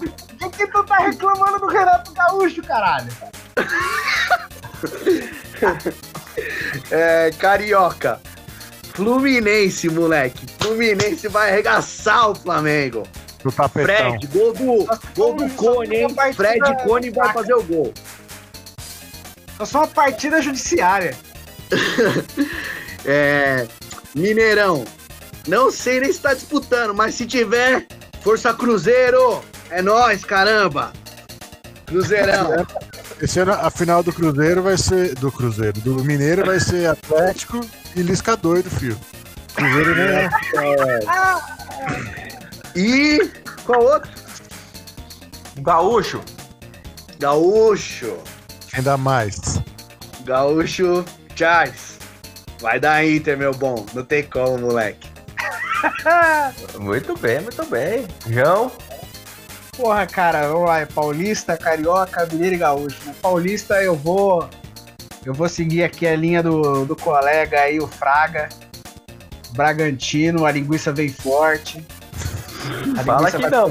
por 0.42 0.50
que, 0.50 0.66
tu 0.66 0.84
tá 0.84 0.98
reclamando 0.98 1.60
do 1.60 1.66
Renato 1.66 2.12
Gaúcho, 2.12 2.62
caralho? 2.62 3.08
É, 6.90 7.30
carioca. 7.38 8.20
Fluminense, 8.94 9.88
moleque. 9.88 10.46
Fluminense 10.58 11.28
vai 11.28 11.50
arregaçar 11.50 12.30
o 12.30 12.34
Flamengo. 12.34 13.04
Do 13.44 13.52
tapetão. 13.52 13.84
Fred, 13.84 14.26
gol 14.28 14.52
do, 14.52 14.86
gol 15.14 15.34
do 15.34 15.48
Cone, 15.50 15.96
hein? 15.96 16.08
Fred 16.34 16.60
Cone 16.84 17.10
vai 17.10 17.32
fazer 17.32 17.54
o 17.54 17.62
gol. 17.62 17.92
É 19.60 19.64
só 19.64 19.80
uma 19.80 19.88
partida 19.88 20.40
judiciária. 20.40 21.16
É, 23.04 23.66
Mineirão. 24.14 24.84
Não 25.48 25.72
sei 25.72 25.98
nem 25.98 26.12
se 26.12 26.20
tá 26.20 26.34
disputando, 26.34 26.94
mas 26.94 27.16
se 27.16 27.26
tiver, 27.26 27.84
Força 28.20 28.54
Cruzeiro. 28.54 29.42
É 29.72 29.80
nóis, 29.80 30.22
caramba. 30.22 30.92
Cruzeirão. 31.86 32.66
Esse 33.20 33.40
ano 33.40 33.52
a 33.52 33.70
final 33.70 34.02
do 34.02 34.12
Cruzeiro 34.12 34.62
vai 34.62 34.76
ser. 34.76 35.14
Do 35.14 35.32
Cruzeiro. 35.32 35.80
Do 35.80 36.04
Mineiro 36.04 36.44
vai 36.44 36.60
ser 36.60 36.86
Atlético 36.86 37.60
e 37.96 38.02
Lisca 38.02 38.36
doido, 38.36 38.68
filho. 38.68 38.98
Cruzeiro 39.54 39.94
né? 39.94 40.28
E 42.76 43.30
qual 43.64 43.82
outro? 43.82 44.10
Gaúcho. 45.60 46.20
Gaúcho. 47.18 48.18
Ainda 48.74 48.98
mais. 48.98 49.58
Gaúcho 50.24 51.02
Charles. 51.34 51.98
Vai 52.60 52.78
dar 52.78 53.06
Inter, 53.06 53.38
meu 53.38 53.52
bom. 53.54 53.86
Não 53.94 54.04
tem 54.04 54.22
como, 54.22 54.58
moleque. 54.58 55.10
Muito 56.78 57.16
bem, 57.16 57.40
muito 57.40 57.64
bem. 57.66 58.06
João. 58.28 58.70
Porra, 59.74 60.06
cara, 60.06 60.48
vamos 60.48 60.68
lá, 60.68 60.80
é 60.80 60.86
Paulista, 60.86 61.56
Carioca, 61.56 62.28
Mineiro 62.30 62.56
e 62.56 62.58
Gaúcho. 62.58 62.98
né? 63.06 63.14
Paulista 63.22 63.82
eu 63.82 63.96
vou. 63.96 64.46
Eu 65.24 65.32
vou 65.32 65.48
seguir 65.48 65.82
aqui 65.82 66.06
a 66.06 66.14
linha 66.14 66.42
do, 66.42 66.84
do 66.84 66.94
colega 66.94 67.58
aí, 67.60 67.80
o 67.80 67.86
Fraga. 67.86 68.50
Bragantino, 69.52 70.44
a 70.44 70.52
linguiça 70.52 70.92
vem 70.92 71.08
forte. 71.08 71.82
A 72.98 73.02
Fala 73.02 73.30
linguiça 73.30 73.38
que 73.38 73.50
não, 73.50 73.68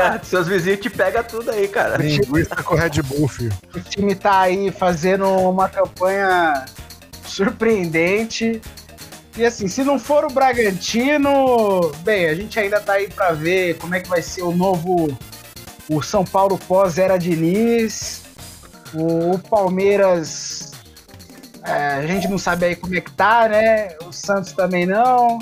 ah, 0.00 0.18
seus 0.22 0.48
vizinhos 0.48 0.80
te 0.80 0.88
pegam 0.88 1.22
tudo 1.24 1.50
aí, 1.50 1.68
cara. 1.68 1.98
Linguista 1.98 2.62
com 2.62 2.76
Red 2.76 3.02
Bull, 3.02 3.28
filho. 3.28 3.52
O 3.74 3.80
time 3.80 4.14
tá 4.14 4.40
aí 4.40 4.70
fazendo 4.70 5.28
uma 5.28 5.68
campanha 5.68 6.64
surpreendente. 7.24 8.62
E 9.38 9.46
assim, 9.46 9.68
se 9.68 9.84
não 9.84 10.00
for 10.00 10.24
o 10.24 10.28
Bragantino, 10.32 11.92
bem, 12.00 12.26
a 12.26 12.34
gente 12.34 12.58
ainda 12.58 12.80
tá 12.80 12.94
aí 12.94 13.08
pra 13.08 13.30
ver 13.30 13.78
como 13.78 13.94
é 13.94 14.00
que 14.00 14.08
vai 14.08 14.20
ser 14.20 14.42
o 14.42 14.50
novo 14.50 15.16
o 15.88 16.02
São 16.02 16.24
Paulo 16.24 16.58
pós-era 16.58 17.16
Diniz. 17.16 18.22
O, 18.92 19.34
o 19.34 19.38
Palmeiras, 19.38 20.72
é, 21.64 21.72
a 21.72 22.06
gente 22.06 22.26
não 22.26 22.36
sabe 22.36 22.66
aí 22.66 22.74
como 22.76 22.96
é 22.96 23.00
que 23.00 23.12
tá, 23.12 23.48
né? 23.48 23.90
O 24.04 24.12
Santos 24.12 24.52
também 24.52 24.84
não. 24.84 25.38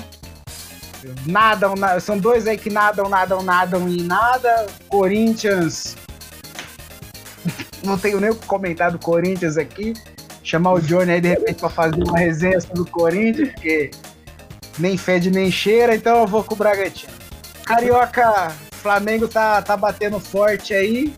Nadam, 1.25 1.73
na- 1.75 1.99
são 1.99 2.17
dois 2.19 2.45
aí 2.45 2.57
que 2.57 2.69
nadam, 2.69 3.09
nadam, 3.09 3.41
nadam 3.41 3.89
e 3.89 4.03
nada. 4.03 4.67
Corinthians, 4.89 5.95
não 7.83 7.97
tenho 7.97 8.19
nem 8.19 8.29
o 8.29 8.35
que 8.35 8.45
comentar 8.45 8.91
do 8.91 8.99
Corinthians 8.99 9.57
aqui. 9.57 9.93
Chamar 10.47 10.75
o 10.75 10.81
Johnny 10.81 11.11
aí 11.11 11.19
de 11.19 11.27
repente 11.27 11.59
pra 11.59 11.67
fazer 11.67 12.01
uma 12.01 12.17
resenha 12.17 12.61
sobre 12.61 12.79
o 12.79 12.85
Corinthians, 12.85 13.49
porque 13.49 13.91
nem 14.79 14.97
fede 14.97 15.29
nem 15.29 15.51
cheira, 15.51 15.93
então 15.93 16.21
eu 16.21 16.25
vou 16.25 16.41
com 16.41 16.53
o 16.53 16.57
Bragantino. 16.57 17.11
Carioca, 17.65 18.55
Flamengo 18.71 19.27
tá, 19.27 19.61
tá 19.61 19.75
batendo 19.75 20.21
forte 20.21 20.73
aí. 20.73 21.13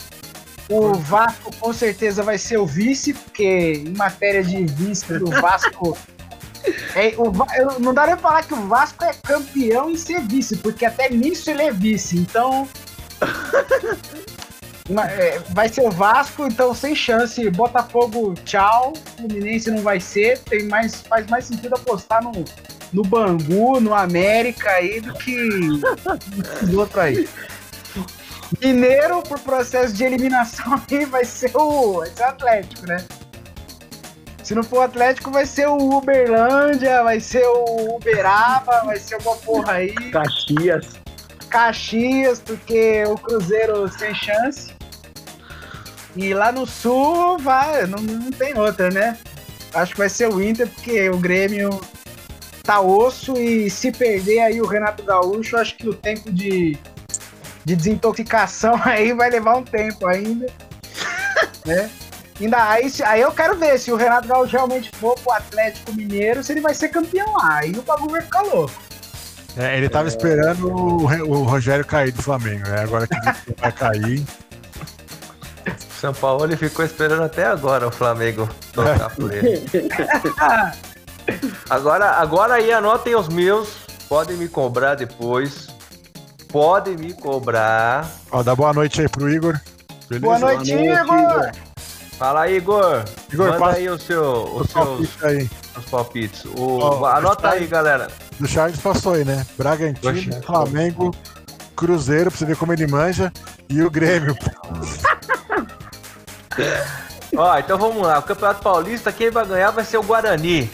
O 0.68 0.96
Vasco 0.96 1.56
com 1.60 1.72
certeza 1.72 2.24
vai 2.24 2.40
ser 2.40 2.58
o 2.58 2.66
vice, 2.66 3.14
porque 3.14 3.84
em 3.86 3.96
matéria 3.96 4.44
de 4.44 4.66
vice 4.66 5.20
do 5.20 5.28
Vasco. 5.28 5.96
É, 6.96 7.14
o 7.16 7.32
não 7.80 7.94
dá 7.94 8.08
nem 8.08 8.18
falar 8.18 8.42
que 8.42 8.56
o 8.56 8.68
Vasco 8.68 9.04
é 9.04 9.14
campeão 9.14 9.92
em 9.92 9.96
ser 9.96 10.22
vice, 10.22 10.58
porque 10.58 10.86
até 10.86 11.08
nisso 11.08 11.52
ele 11.52 11.62
é 11.62 11.72
vice. 11.72 12.18
Então. 12.18 12.68
É, 15.08 15.40
vai 15.50 15.70
ser 15.70 15.82
o 15.82 15.92
Vasco, 15.92 16.48
então 16.48 16.74
sem 16.74 16.96
chance. 16.96 17.50
Botafogo, 17.50 18.34
tchau. 18.46 18.94
Fluminense 19.18 19.70
não 19.70 19.84
vai 19.84 20.00
ser. 20.00 20.40
Tem 20.40 20.68
mais, 20.68 21.02
faz 21.02 21.28
mais 21.28 21.46
sentido 21.46 21.76
apostar 21.76 22.24
no, 22.24 22.32
no 22.92 23.04
Bangu, 23.04 23.80
no 23.80 23.94
América 23.94 24.70
aí, 24.72 25.00
do 25.00 25.14
que 25.14 25.50
no 26.64 26.80
outro 26.80 27.00
aí. 27.02 27.28
Mineiro, 28.62 29.22
por 29.22 29.40
processo 29.40 29.94
de 29.94 30.04
eliminação 30.04 30.82
aí, 30.90 31.06
vai 31.06 31.24
ser 31.24 31.56
o, 31.56 32.00
vai 32.00 32.10
ser 32.10 32.24
o 32.24 32.26
Atlético, 32.26 32.88
né? 32.88 33.06
Se 34.44 34.56
não 34.56 34.64
for 34.64 34.78
o 34.78 34.82
Atlético, 34.82 35.30
vai 35.30 35.46
ser 35.46 35.68
o 35.68 35.78
Uberlândia, 35.78 37.04
vai 37.04 37.20
ser 37.20 37.46
o 37.46 37.96
Uberaba, 37.96 38.84
vai 38.84 38.98
ser 38.98 39.18
uma 39.22 39.36
porra 39.36 39.74
aí. 39.74 39.94
Caxias. 40.12 40.88
Caxias, 41.50 42.40
porque 42.40 43.04
o 43.06 43.16
Cruzeiro 43.16 43.88
sem 43.90 44.14
chance. 44.16 44.79
E 46.16 46.34
lá 46.34 46.52
no 46.52 46.66
Sul, 46.66 47.38
vai, 47.38 47.86
não, 47.86 48.00
não 48.00 48.32
tem 48.32 48.58
outra, 48.58 48.90
né? 48.90 49.18
Acho 49.74 49.94
que 49.94 50.00
vai 50.00 50.10
ser 50.10 50.28
o 50.28 50.42
Inter, 50.42 50.68
porque 50.68 51.10
o 51.10 51.18
Grêmio 51.18 51.80
tá 52.64 52.82
osso 52.82 53.34
e 53.38 53.70
se 53.70 53.92
perder 53.92 54.42
aí 54.42 54.62
o 54.62 54.68
Renato 54.68 55.04
Gaúcho, 55.04 55.58
acho 55.58 55.76
que 55.76 55.88
o 55.88 55.94
tempo 55.94 56.32
de, 56.32 56.78
de 57.66 57.76
desintoxicação 57.76 58.80
aí 58.86 59.14
vai 59.14 59.30
levar 59.30 59.58
um 59.58 59.64
tempo 59.64 60.08
ainda. 60.08 60.48
né? 61.66 61.90
Ainda 62.40 62.70
aí, 62.70 62.92
aí 63.06 63.22
eu 63.22 63.32
quero 63.32 63.58
ver 63.58 63.78
se 63.78 63.92
o 63.92 63.96
Renato 63.96 64.28
Gaúcho 64.28 64.54
realmente 64.54 64.90
for 64.96 65.14
pro 65.20 65.34
Atlético 65.34 65.94
Mineiro, 65.94 66.42
se 66.42 66.54
ele 66.54 66.62
vai 66.62 66.74
ser 66.74 66.90
campeão 66.90 67.34
lá. 67.34 67.58
Aí 67.58 67.72
o 67.72 67.82
bagulho 67.82 68.12
vai 68.12 68.22
ficar 68.22 68.42
louco. 68.42 68.74
É, 69.58 69.78
ele 69.78 69.90
tava 69.90 70.08
esperando 70.08 70.72
o, 70.72 71.04
o 71.04 71.44
Rogério 71.44 71.84
cair 71.84 72.12
do 72.12 72.22
Flamengo, 72.22 72.68
né? 72.70 72.82
Agora 72.82 73.06
que 73.08 73.16
ele 73.16 73.56
vai 73.58 73.72
cair. 73.72 74.26
São 76.00 76.14
Paulo 76.14 76.46
ele 76.46 76.56
ficou 76.56 76.86
esperando 76.86 77.24
até 77.24 77.46
agora 77.46 77.88
o 77.88 77.92
Flamengo 77.92 78.48
tocar 78.74 79.10
por 79.16 79.34
ele. 79.34 79.62
Agora, 81.70 82.12
agora 82.14 82.56
aí 82.56 82.72
anotem 82.72 83.16
os 83.16 83.28
meus. 83.28 83.70
Podem 84.08 84.36
me 84.36 84.48
cobrar 84.48 84.96
depois. 84.96 85.68
Podem 86.52 86.98
me 86.98 87.14
cobrar. 87.14 88.10
Ó, 88.32 88.42
dá 88.42 88.56
boa 88.56 88.74
noite 88.74 89.02
aí 89.02 89.08
pro 89.08 89.30
Igor. 89.30 89.60
Beleza? 90.10 90.26
Boa 90.26 90.40
noite, 90.40 90.74
noite, 90.74 90.90
Igor! 90.90 91.52
Fala 92.18 92.42
aí, 92.42 92.58
Igor. 92.58 93.04
Igor, 93.32 93.46
Manda 93.46 93.60
passa- 93.60 93.78
aí 93.78 93.90
o 93.90 94.00
seu, 94.00 94.56
os 94.56 94.62
Os 94.62 94.72
seus 94.72 94.74
palpites 94.74 95.24
aí. 95.24 95.50
os 95.78 95.86
palpites. 95.86 96.46
O, 96.58 96.80
Ó, 96.80 97.06
anota 97.06 97.50
aí, 97.50 97.68
galera. 97.68 98.08
Do 98.40 98.48
Charles 98.48 98.80
passou 98.80 99.14
aí, 99.14 99.24
né? 99.24 99.46
Bragantino, 99.56 100.10
Oxe. 100.12 100.42
Flamengo, 100.42 101.12
Cruzeiro, 101.76 102.32
pra 102.32 102.40
você 102.40 102.46
ver 102.46 102.56
como 102.58 102.74
ele 102.74 102.88
manja. 102.88 103.32
E 103.70 103.84
o 103.84 103.92
Grêmio. 103.92 104.36
Ó, 107.36 107.58
então 107.58 107.78
vamos 107.78 108.06
lá. 108.06 108.20
O 108.20 108.24
Campeonato 108.24 108.62
Paulista, 108.62 109.12
quem 109.12 109.30
vai 109.30 109.46
ganhar 109.46 109.72
vai 109.72 109.84
ser 109.84 109.98
o 109.98 110.04
Guarani. 110.04 110.70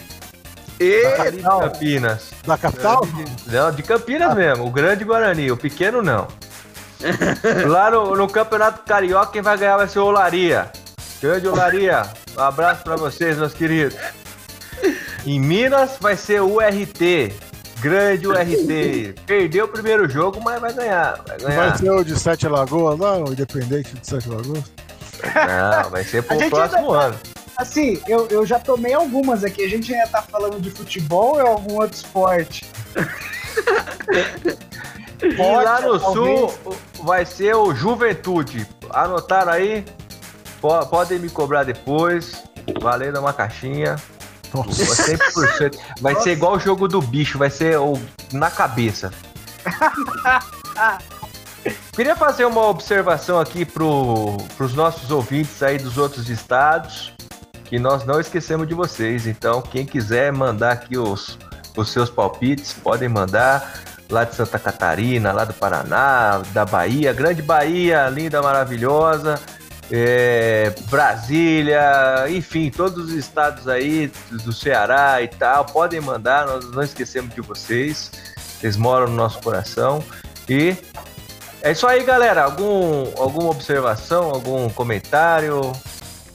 Ali 1.19 1.37
de 1.37 1.43
Campinas. 1.43 2.31
Da 2.45 2.57
capital? 2.57 3.07
Não, 3.47 3.71
de 3.71 3.83
Campinas 3.83 4.35
mesmo. 4.35 4.65
O 4.65 4.71
grande 4.71 5.03
Guarani, 5.03 5.51
o 5.51 5.57
pequeno 5.57 6.01
não. 6.01 6.27
Lá 7.67 7.91
no, 7.91 8.15
no 8.15 8.27
Campeonato 8.27 8.83
Carioca, 8.83 9.31
quem 9.31 9.41
vai 9.41 9.57
ganhar 9.57 9.77
vai 9.77 9.87
ser 9.87 9.99
o 9.99 10.05
Olaria. 10.05 10.71
Grande 11.21 11.47
Olaria. 11.47 12.03
Um 12.37 12.41
abraço 12.41 12.83
pra 12.83 12.95
vocês, 12.95 13.37
meus 13.37 13.53
queridos. 13.53 13.97
Em 15.25 15.39
Minas 15.39 15.97
vai 15.99 16.17
ser 16.17 16.41
o 16.41 16.55
URT. 16.55 17.33
Grande 17.79 18.27
URT. 18.27 19.15
Perdeu 19.25 19.65
o 19.65 19.67
primeiro 19.67 20.09
jogo, 20.09 20.41
mas 20.43 20.59
vai 20.59 20.73
ganhar. 20.73 21.21
Vai 21.25 21.37
ganhar. 21.37 21.69
Vai 21.69 21.77
ser 21.77 21.91
o 21.91 22.03
de 22.03 22.19
Sete 22.19 22.47
Lagoas 22.47 22.99
lá, 22.99 23.17
o 23.17 23.31
Independente 23.31 23.93
de 23.95 24.05
Sete 24.05 24.29
Lagoas? 24.29 24.63
Não, 25.33 25.89
vai 25.89 26.03
ser 26.03 26.23
pro 26.23 26.37
próximo 26.49 26.93
ainda- 26.93 27.05
ano. 27.07 27.19
Assim, 27.57 28.01
eu, 28.07 28.27
eu 28.29 28.45
já 28.45 28.59
tomei 28.59 28.93
algumas 28.93 29.43
aqui. 29.43 29.63
A 29.63 29.69
gente 29.69 29.93
ainda 29.93 30.07
tá 30.07 30.21
falando 30.21 30.59
de 30.59 30.69
futebol 30.69 31.35
ou 31.35 31.39
é 31.39 31.47
algum 31.47 31.75
outro 31.75 31.95
esporte? 31.95 32.65
E 35.23 35.35
lá 35.63 35.79
no 35.81 35.97
talvez. 35.99 36.51
sul 36.51 36.75
vai 37.03 37.25
ser 37.25 37.55
o 37.55 37.73
Juventude. 37.73 38.67
Anotaram 38.91 39.53
aí? 39.53 39.85
Po- 40.61 40.85
podem 40.87 41.17
me 41.19 41.29
cobrar 41.29 41.63
depois. 41.63 42.43
Valendo 42.81 43.19
uma 43.19 43.31
caixinha. 43.31 43.95
Nossa. 44.53 45.13
100%. 45.15 45.77
Vai 46.01 46.15
ser 46.21 46.31
igual 46.33 46.55
o 46.55 46.59
jogo 46.59 46.87
do 46.89 47.01
bicho, 47.01 47.37
vai 47.37 47.49
ser 47.49 47.77
o, 47.79 47.97
na 48.33 48.51
cabeça. 48.51 49.13
Queria 51.93 52.15
fazer 52.15 52.45
uma 52.45 52.67
observação 52.67 53.39
aqui 53.39 53.65
pro, 53.65 54.37
pros 54.57 54.73
nossos 54.73 55.11
ouvintes 55.11 55.63
aí 55.63 55.77
dos 55.77 55.97
outros 55.97 56.29
estados, 56.29 57.13
que 57.63 57.79
nós 57.79 58.05
não 58.05 58.19
esquecemos 58.19 58.67
de 58.67 58.73
vocês. 58.73 59.25
Então, 59.25 59.61
quem 59.61 59.85
quiser 59.85 60.31
mandar 60.31 60.73
aqui 60.73 60.97
os, 60.97 61.39
os 61.75 61.89
seus 61.89 62.09
palpites, 62.09 62.73
podem 62.73 63.09
mandar 63.09 63.81
lá 64.09 64.23
de 64.23 64.35
Santa 64.35 64.59
Catarina, 64.59 65.31
lá 65.31 65.45
do 65.45 65.53
Paraná, 65.53 66.41
da 66.53 66.65
Bahia, 66.65 67.13
Grande 67.13 67.41
Bahia, 67.41 68.07
linda, 68.09 68.41
maravilhosa, 68.41 69.39
é, 69.91 70.73
Brasília, 70.89 72.25
enfim, 72.29 72.69
todos 72.69 73.05
os 73.05 73.11
estados 73.13 73.67
aí 73.67 74.11
do 74.31 74.51
Ceará 74.51 75.21
e 75.21 75.27
tal, 75.27 75.65
podem 75.65 76.01
mandar, 76.01 76.45
nós 76.45 76.69
não 76.71 76.83
esquecemos 76.83 77.33
de 77.33 77.41
vocês, 77.41 78.11
vocês 78.35 78.77
moram 78.77 79.07
no 79.07 79.15
nosso 79.15 79.39
coração 79.39 80.03
e 80.47 80.75
é 81.65 81.71
isso 81.71 81.87
aí, 81.87 82.03
galera. 82.03 82.43
Algum, 82.43 83.11
alguma 83.17 83.49
observação, 83.49 84.29
algum 84.29 84.69
comentário? 84.69 85.71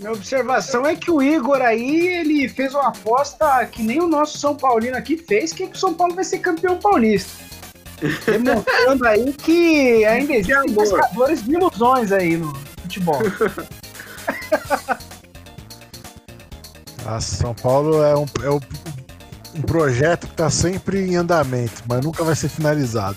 Minha 0.01 0.11
observação 0.13 0.85
é 0.85 0.97
que 0.97 1.09
o 1.09 1.23
Igor 1.23 1.63
aí, 1.63 2.09
ele 2.09 2.49
fez 2.49 2.75
uma 2.75 2.89
aposta 2.89 3.65
que 3.67 3.81
nem 3.81 4.01
o 4.01 4.09
nosso 4.09 4.39
São 4.39 4.57
Paulino 4.57 4.97
aqui 4.97 5.17
fez, 5.17 5.53
que, 5.53 5.63
é 5.63 5.67
que 5.69 5.77
o 5.77 5.79
São 5.79 5.95
Paulo 5.95 6.17
vai 6.17 6.25
ser 6.25 6.41
campeão 6.41 6.79
paulista. 6.79 7.31
Demonstrando 8.27 9.07
aí 9.07 9.33
que 9.35 10.05
ainda 10.05 10.33
existem 10.33 10.75
pescadores 10.75 11.45
de 11.45 11.53
ilusões 11.53 12.11
aí 12.11 12.37
no 12.37 12.53
futebol. 12.83 13.21
Ah, 17.07 17.21
São 17.21 17.55
Paulo 17.55 18.03
é 18.03 18.17
um, 18.17 18.27
é 18.43 18.51
um, 18.51 18.61
um 19.57 19.63
projeto 19.63 20.27
que 20.27 20.35
tá 20.35 20.51
sempre 20.51 21.01
em 21.01 21.17
andamento, 21.17 21.83
mas 21.89 22.05
nunca 22.05 22.23
vai 22.23 22.37
ser 22.37 22.49
finalizado. 22.49 23.17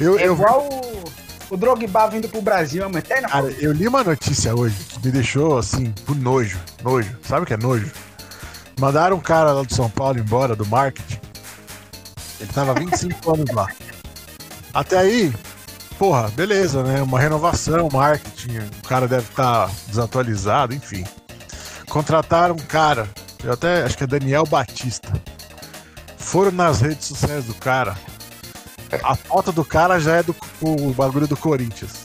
Eu, 0.00 0.18
É 0.18 0.26
eu, 0.26 0.34
igual 0.34 0.68
o, 0.68 1.54
o 1.54 1.56
Drogba 1.56 2.08
vindo 2.08 2.28
pro 2.28 2.42
Brasil, 2.42 2.82
é 2.82 2.86
uma 2.86 2.98
eterna 2.98 3.28
cara, 3.28 3.50
eu 3.58 3.72
li 3.72 3.86
uma 3.88 4.04
notícia 4.04 4.54
hoje 4.54 4.76
que 4.88 5.06
me 5.06 5.12
deixou 5.12 5.58
assim, 5.58 5.90
por 6.04 6.16
nojo. 6.16 6.58
Nojo. 6.82 7.16
Sabe 7.22 7.42
o 7.42 7.46
que 7.46 7.54
é 7.54 7.56
nojo? 7.56 7.90
Mandaram 8.78 9.16
um 9.16 9.20
cara 9.20 9.52
lá 9.52 9.62
do 9.62 9.74
São 9.74 9.88
Paulo 9.88 10.18
embora 10.18 10.54
do 10.54 10.66
marketing. 10.66 11.20
Ele 12.40 12.52
tava 12.52 12.74
25 12.74 13.32
anos 13.32 13.50
lá. 13.50 13.68
Até 14.74 14.98
aí, 14.98 15.32
porra, 15.98 16.28
beleza, 16.28 16.82
né? 16.82 17.02
Uma 17.02 17.18
renovação, 17.18 17.88
marketing. 17.90 18.58
O 18.58 18.88
cara 18.88 19.08
deve 19.08 19.24
estar 19.30 19.70
desatualizado, 19.88 20.74
enfim. 20.74 21.04
Contrataram 21.88 22.54
um 22.54 22.58
cara, 22.58 23.08
eu 23.42 23.52
até 23.52 23.84
acho 23.84 23.96
que 23.96 24.04
é 24.04 24.06
Daniel 24.06 24.44
Batista. 24.44 25.10
Foram 26.18 26.50
nas 26.50 26.80
redes 26.82 27.06
sociais 27.06 27.44
do 27.44 27.54
cara. 27.54 27.96
A 29.02 29.14
foto 29.16 29.52
do 29.52 29.64
cara 29.64 29.98
já 29.98 30.16
é 30.16 30.22
do 30.22 30.34
o 30.60 30.92
bagulho 30.92 31.26
do 31.26 31.36
Corinthians. 31.36 32.04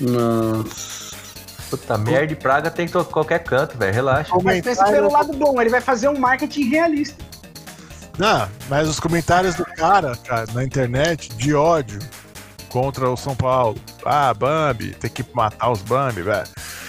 Nossa. 0.00 1.12
Puta, 1.70 1.96
merda 1.96 2.32
e 2.32 2.36
praga 2.36 2.70
tem 2.70 2.84
em 2.84 2.88
to- 2.88 3.04
qualquer 3.04 3.42
canto, 3.44 3.78
velho. 3.78 3.94
Relaxa. 3.94 4.34
Mas 4.42 4.60
pensa 4.62 4.84
pelo 4.84 5.10
lado 5.10 5.32
bom, 5.32 5.60
ele 5.60 5.70
vai 5.70 5.80
fazer 5.80 6.08
um 6.08 6.18
marketing 6.18 6.68
realista. 6.68 7.16
Não, 8.18 8.46
mas 8.68 8.88
os 8.88 9.00
comentários 9.00 9.54
do 9.54 9.64
cara, 9.64 10.14
cara, 10.16 10.46
na 10.52 10.62
internet, 10.62 11.30
de 11.34 11.54
ódio 11.54 11.98
contra 12.68 13.08
o 13.08 13.16
São 13.16 13.34
Paulo. 13.34 13.78
Ah, 14.04 14.34
Bambi, 14.34 14.94
tem 14.94 15.10
que 15.10 15.24
matar 15.32 15.70
os 15.70 15.80
Bambi, 15.80 16.20
velho. 16.22 16.46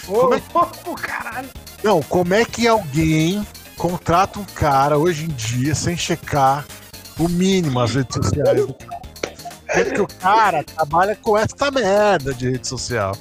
Ô, 0.08 0.14
Como 0.14 0.34
é 0.36 0.42
ô, 0.86 0.96
caralho. 0.96 1.50
Não, 1.82 2.02
como 2.04 2.34
é 2.34 2.44
que 2.44 2.68
alguém 2.68 3.48
contrata 3.78 4.38
um 4.38 4.44
cara 4.44 4.98
hoje 4.98 5.26
em 5.26 5.30
dia 5.30 5.74
sem 5.76 5.96
checar 5.96 6.66
o 7.20 7.28
mínimo 7.30 7.80
as 7.80 7.94
redes 7.96 8.16
sociais 8.16 8.66
do 8.66 8.74
cara? 8.74 9.02
Sendo 9.74 9.92
que 9.94 10.02
o 10.02 10.08
cara 10.08 10.64
trabalha 10.64 11.16
com 11.16 11.38
essa 11.38 11.72
merda 11.72 12.34
de 12.34 12.52
rede 12.52 12.68
social. 12.68 13.16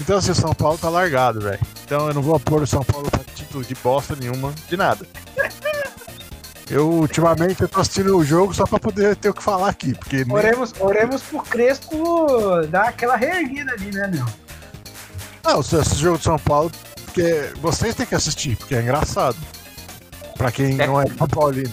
Então, 0.00 0.16
assim, 0.18 0.30
o 0.30 0.34
São 0.34 0.52
Paulo 0.54 0.78
tá 0.78 0.88
largado, 0.88 1.40
velho. 1.40 1.58
Então, 1.84 2.08
eu 2.08 2.14
não 2.14 2.22
vou 2.22 2.38
pôr 2.40 2.62
o 2.62 2.66
São 2.66 2.82
Paulo 2.84 3.10
pra 3.10 3.20
título 3.34 3.64
de 3.64 3.74
bosta 3.76 4.16
nenhuma, 4.16 4.52
de 4.68 4.76
nada. 4.76 5.06
Eu, 6.70 6.88
ultimamente, 6.90 7.62
eu 7.62 7.68
tô 7.68 7.80
assistindo 7.80 8.16
o 8.16 8.24
jogo 8.24 8.52
só 8.52 8.66
pra 8.66 8.78
poder 8.78 9.16
ter 9.16 9.30
o 9.30 9.34
que 9.34 9.42
falar 9.42 9.70
aqui, 9.70 9.94
porque 9.94 10.24
nem- 10.24 10.34
Oremos, 10.36 10.74
oremos 10.78 11.22
pro 11.22 11.40
Crespo 11.42 12.36
dar 12.68 12.88
aquela 12.88 13.16
reerguida 13.16 13.72
ali, 13.72 13.90
né, 13.90 14.06
meu? 14.12 14.26
Não, 15.44 15.60
esse 15.60 15.76
esse 15.76 15.94
jogo 15.96 16.18
de 16.18 16.24
São 16.24 16.38
Paulo, 16.38 16.70
porque 17.06 17.50
vocês 17.62 17.94
têm 17.94 18.04
que 18.04 18.14
assistir, 18.14 18.54
porque 18.56 18.74
é 18.74 18.82
engraçado. 18.82 19.36
Pra 20.36 20.52
quem 20.52 20.78
É. 20.80 20.86
não 20.86 21.00
é 21.00 21.06
São 21.06 21.26
Paulino. 21.26 21.72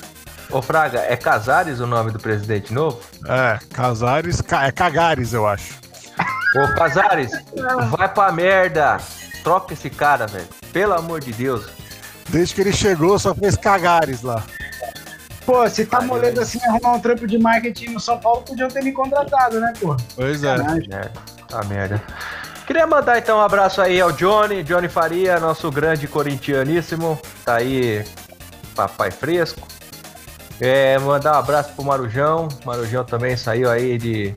Ô, 0.51 0.61
Fraga, 0.61 0.99
é 0.99 1.15
Casares 1.17 1.79
o 1.79 1.87
nome 1.87 2.11
do 2.11 2.19
presidente 2.19 2.73
novo? 2.73 2.99
É, 3.27 3.59
Casares, 3.73 4.41
Ca- 4.41 4.67
é 4.67 4.71
Cagares, 4.71 5.33
eu 5.33 5.47
acho. 5.47 5.73
Ô, 6.55 6.75
Casares, 6.75 7.31
vai 7.97 8.07
pra 8.13 8.31
merda. 8.31 8.97
Troca 9.43 9.73
esse 9.73 9.89
cara, 9.89 10.25
velho. 10.27 10.47
Pelo 10.71 10.93
amor 10.93 11.19
de 11.19 11.31
Deus. 11.33 11.65
Desde 12.29 12.55
que 12.55 12.61
ele 12.61 12.73
chegou, 12.73 13.19
só 13.19 13.33
fez 13.35 13.55
Cagares 13.57 14.21
lá. 14.21 14.43
Pô, 15.45 15.67
se 15.69 15.85
tá 15.85 16.01
molendo 16.01 16.41
assim 16.41 16.59
arrumar 16.65 16.93
um 16.93 16.99
trampo 16.99 17.27
de 17.27 17.37
marketing 17.37 17.91
no 17.91 17.99
São 17.99 18.17
Paulo, 18.19 18.41
podiam 18.41 18.67
ter 18.67 18.83
me 18.83 18.91
contratado, 18.91 19.59
né, 19.59 19.73
pô? 19.79 19.95
Pois 20.15 20.43
é. 20.43 20.57
Merda. 20.57 21.11
Ah, 21.53 21.63
merda. 21.65 22.01
Queria 22.65 22.87
mandar 22.87 23.19
então 23.19 23.37
um 23.37 23.41
abraço 23.41 23.79
aí 23.79 24.01
ao 24.01 24.11
Johnny, 24.11 24.63
Johnny 24.63 24.87
Faria, 24.89 25.39
nosso 25.39 25.69
grande 25.69 26.07
corintianíssimo. 26.07 27.19
Tá 27.45 27.57
aí, 27.57 28.03
papai 28.75 29.11
fresco. 29.11 29.67
É, 30.59 30.97
mandar 30.99 31.33
um 31.33 31.39
abraço 31.39 31.73
pro 31.73 31.83
Marujão. 31.83 32.47
Marujão 32.65 33.03
também 33.03 33.35
saiu 33.35 33.69
aí 33.69 33.97
de, 33.97 34.33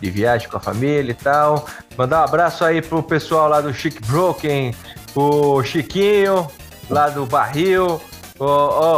de 0.00 0.10
viagem 0.10 0.48
com 0.48 0.56
a 0.56 0.60
família 0.60 1.12
e 1.12 1.14
tal. 1.14 1.66
Mandar 1.96 2.20
um 2.20 2.24
abraço 2.24 2.64
aí 2.64 2.82
pro 2.82 3.02
pessoal 3.02 3.48
lá 3.48 3.60
do 3.60 3.72
Chic 3.72 4.00
Broken, 4.06 4.74
o 5.14 5.62
Chiquinho, 5.62 6.48
lá 6.90 7.08
do 7.08 7.24
Barril. 7.24 8.00
Ó, 8.38 8.46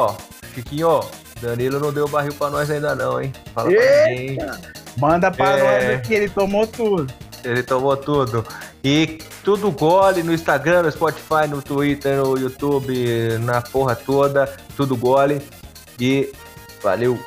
ó, 0.08 0.14
Chiquinho, 0.54 1.00
Danilo 1.40 1.78
não 1.78 1.92
deu 1.92 2.08
barril 2.08 2.32
pra 2.34 2.48
nós 2.50 2.70
ainda 2.70 2.94
não, 2.94 3.20
hein? 3.20 3.32
Fala 3.54 3.70
pra 3.70 4.06
ninguém? 4.08 4.38
Manda 4.96 5.30
pra 5.30 5.58
É. 5.58 5.88
nós 5.88 5.98
aqui, 5.98 6.14
ele 6.14 6.28
tomou 6.30 6.66
tudo. 6.66 7.12
Ele 7.44 7.62
tomou 7.62 7.96
tudo. 7.96 8.44
E 8.82 9.18
tudo 9.44 9.70
gole 9.70 10.22
no 10.22 10.32
Instagram, 10.32 10.82
no 10.82 10.90
Spotify, 10.90 11.46
no 11.48 11.60
Twitter, 11.60 12.16
no 12.16 12.36
YouTube, 12.38 13.38
na 13.42 13.60
porra 13.60 13.94
toda. 13.94 14.50
Tudo 14.76 14.96
gole. 14.96 15.40
E 16.00 16.32
valeu. 16.82 17.18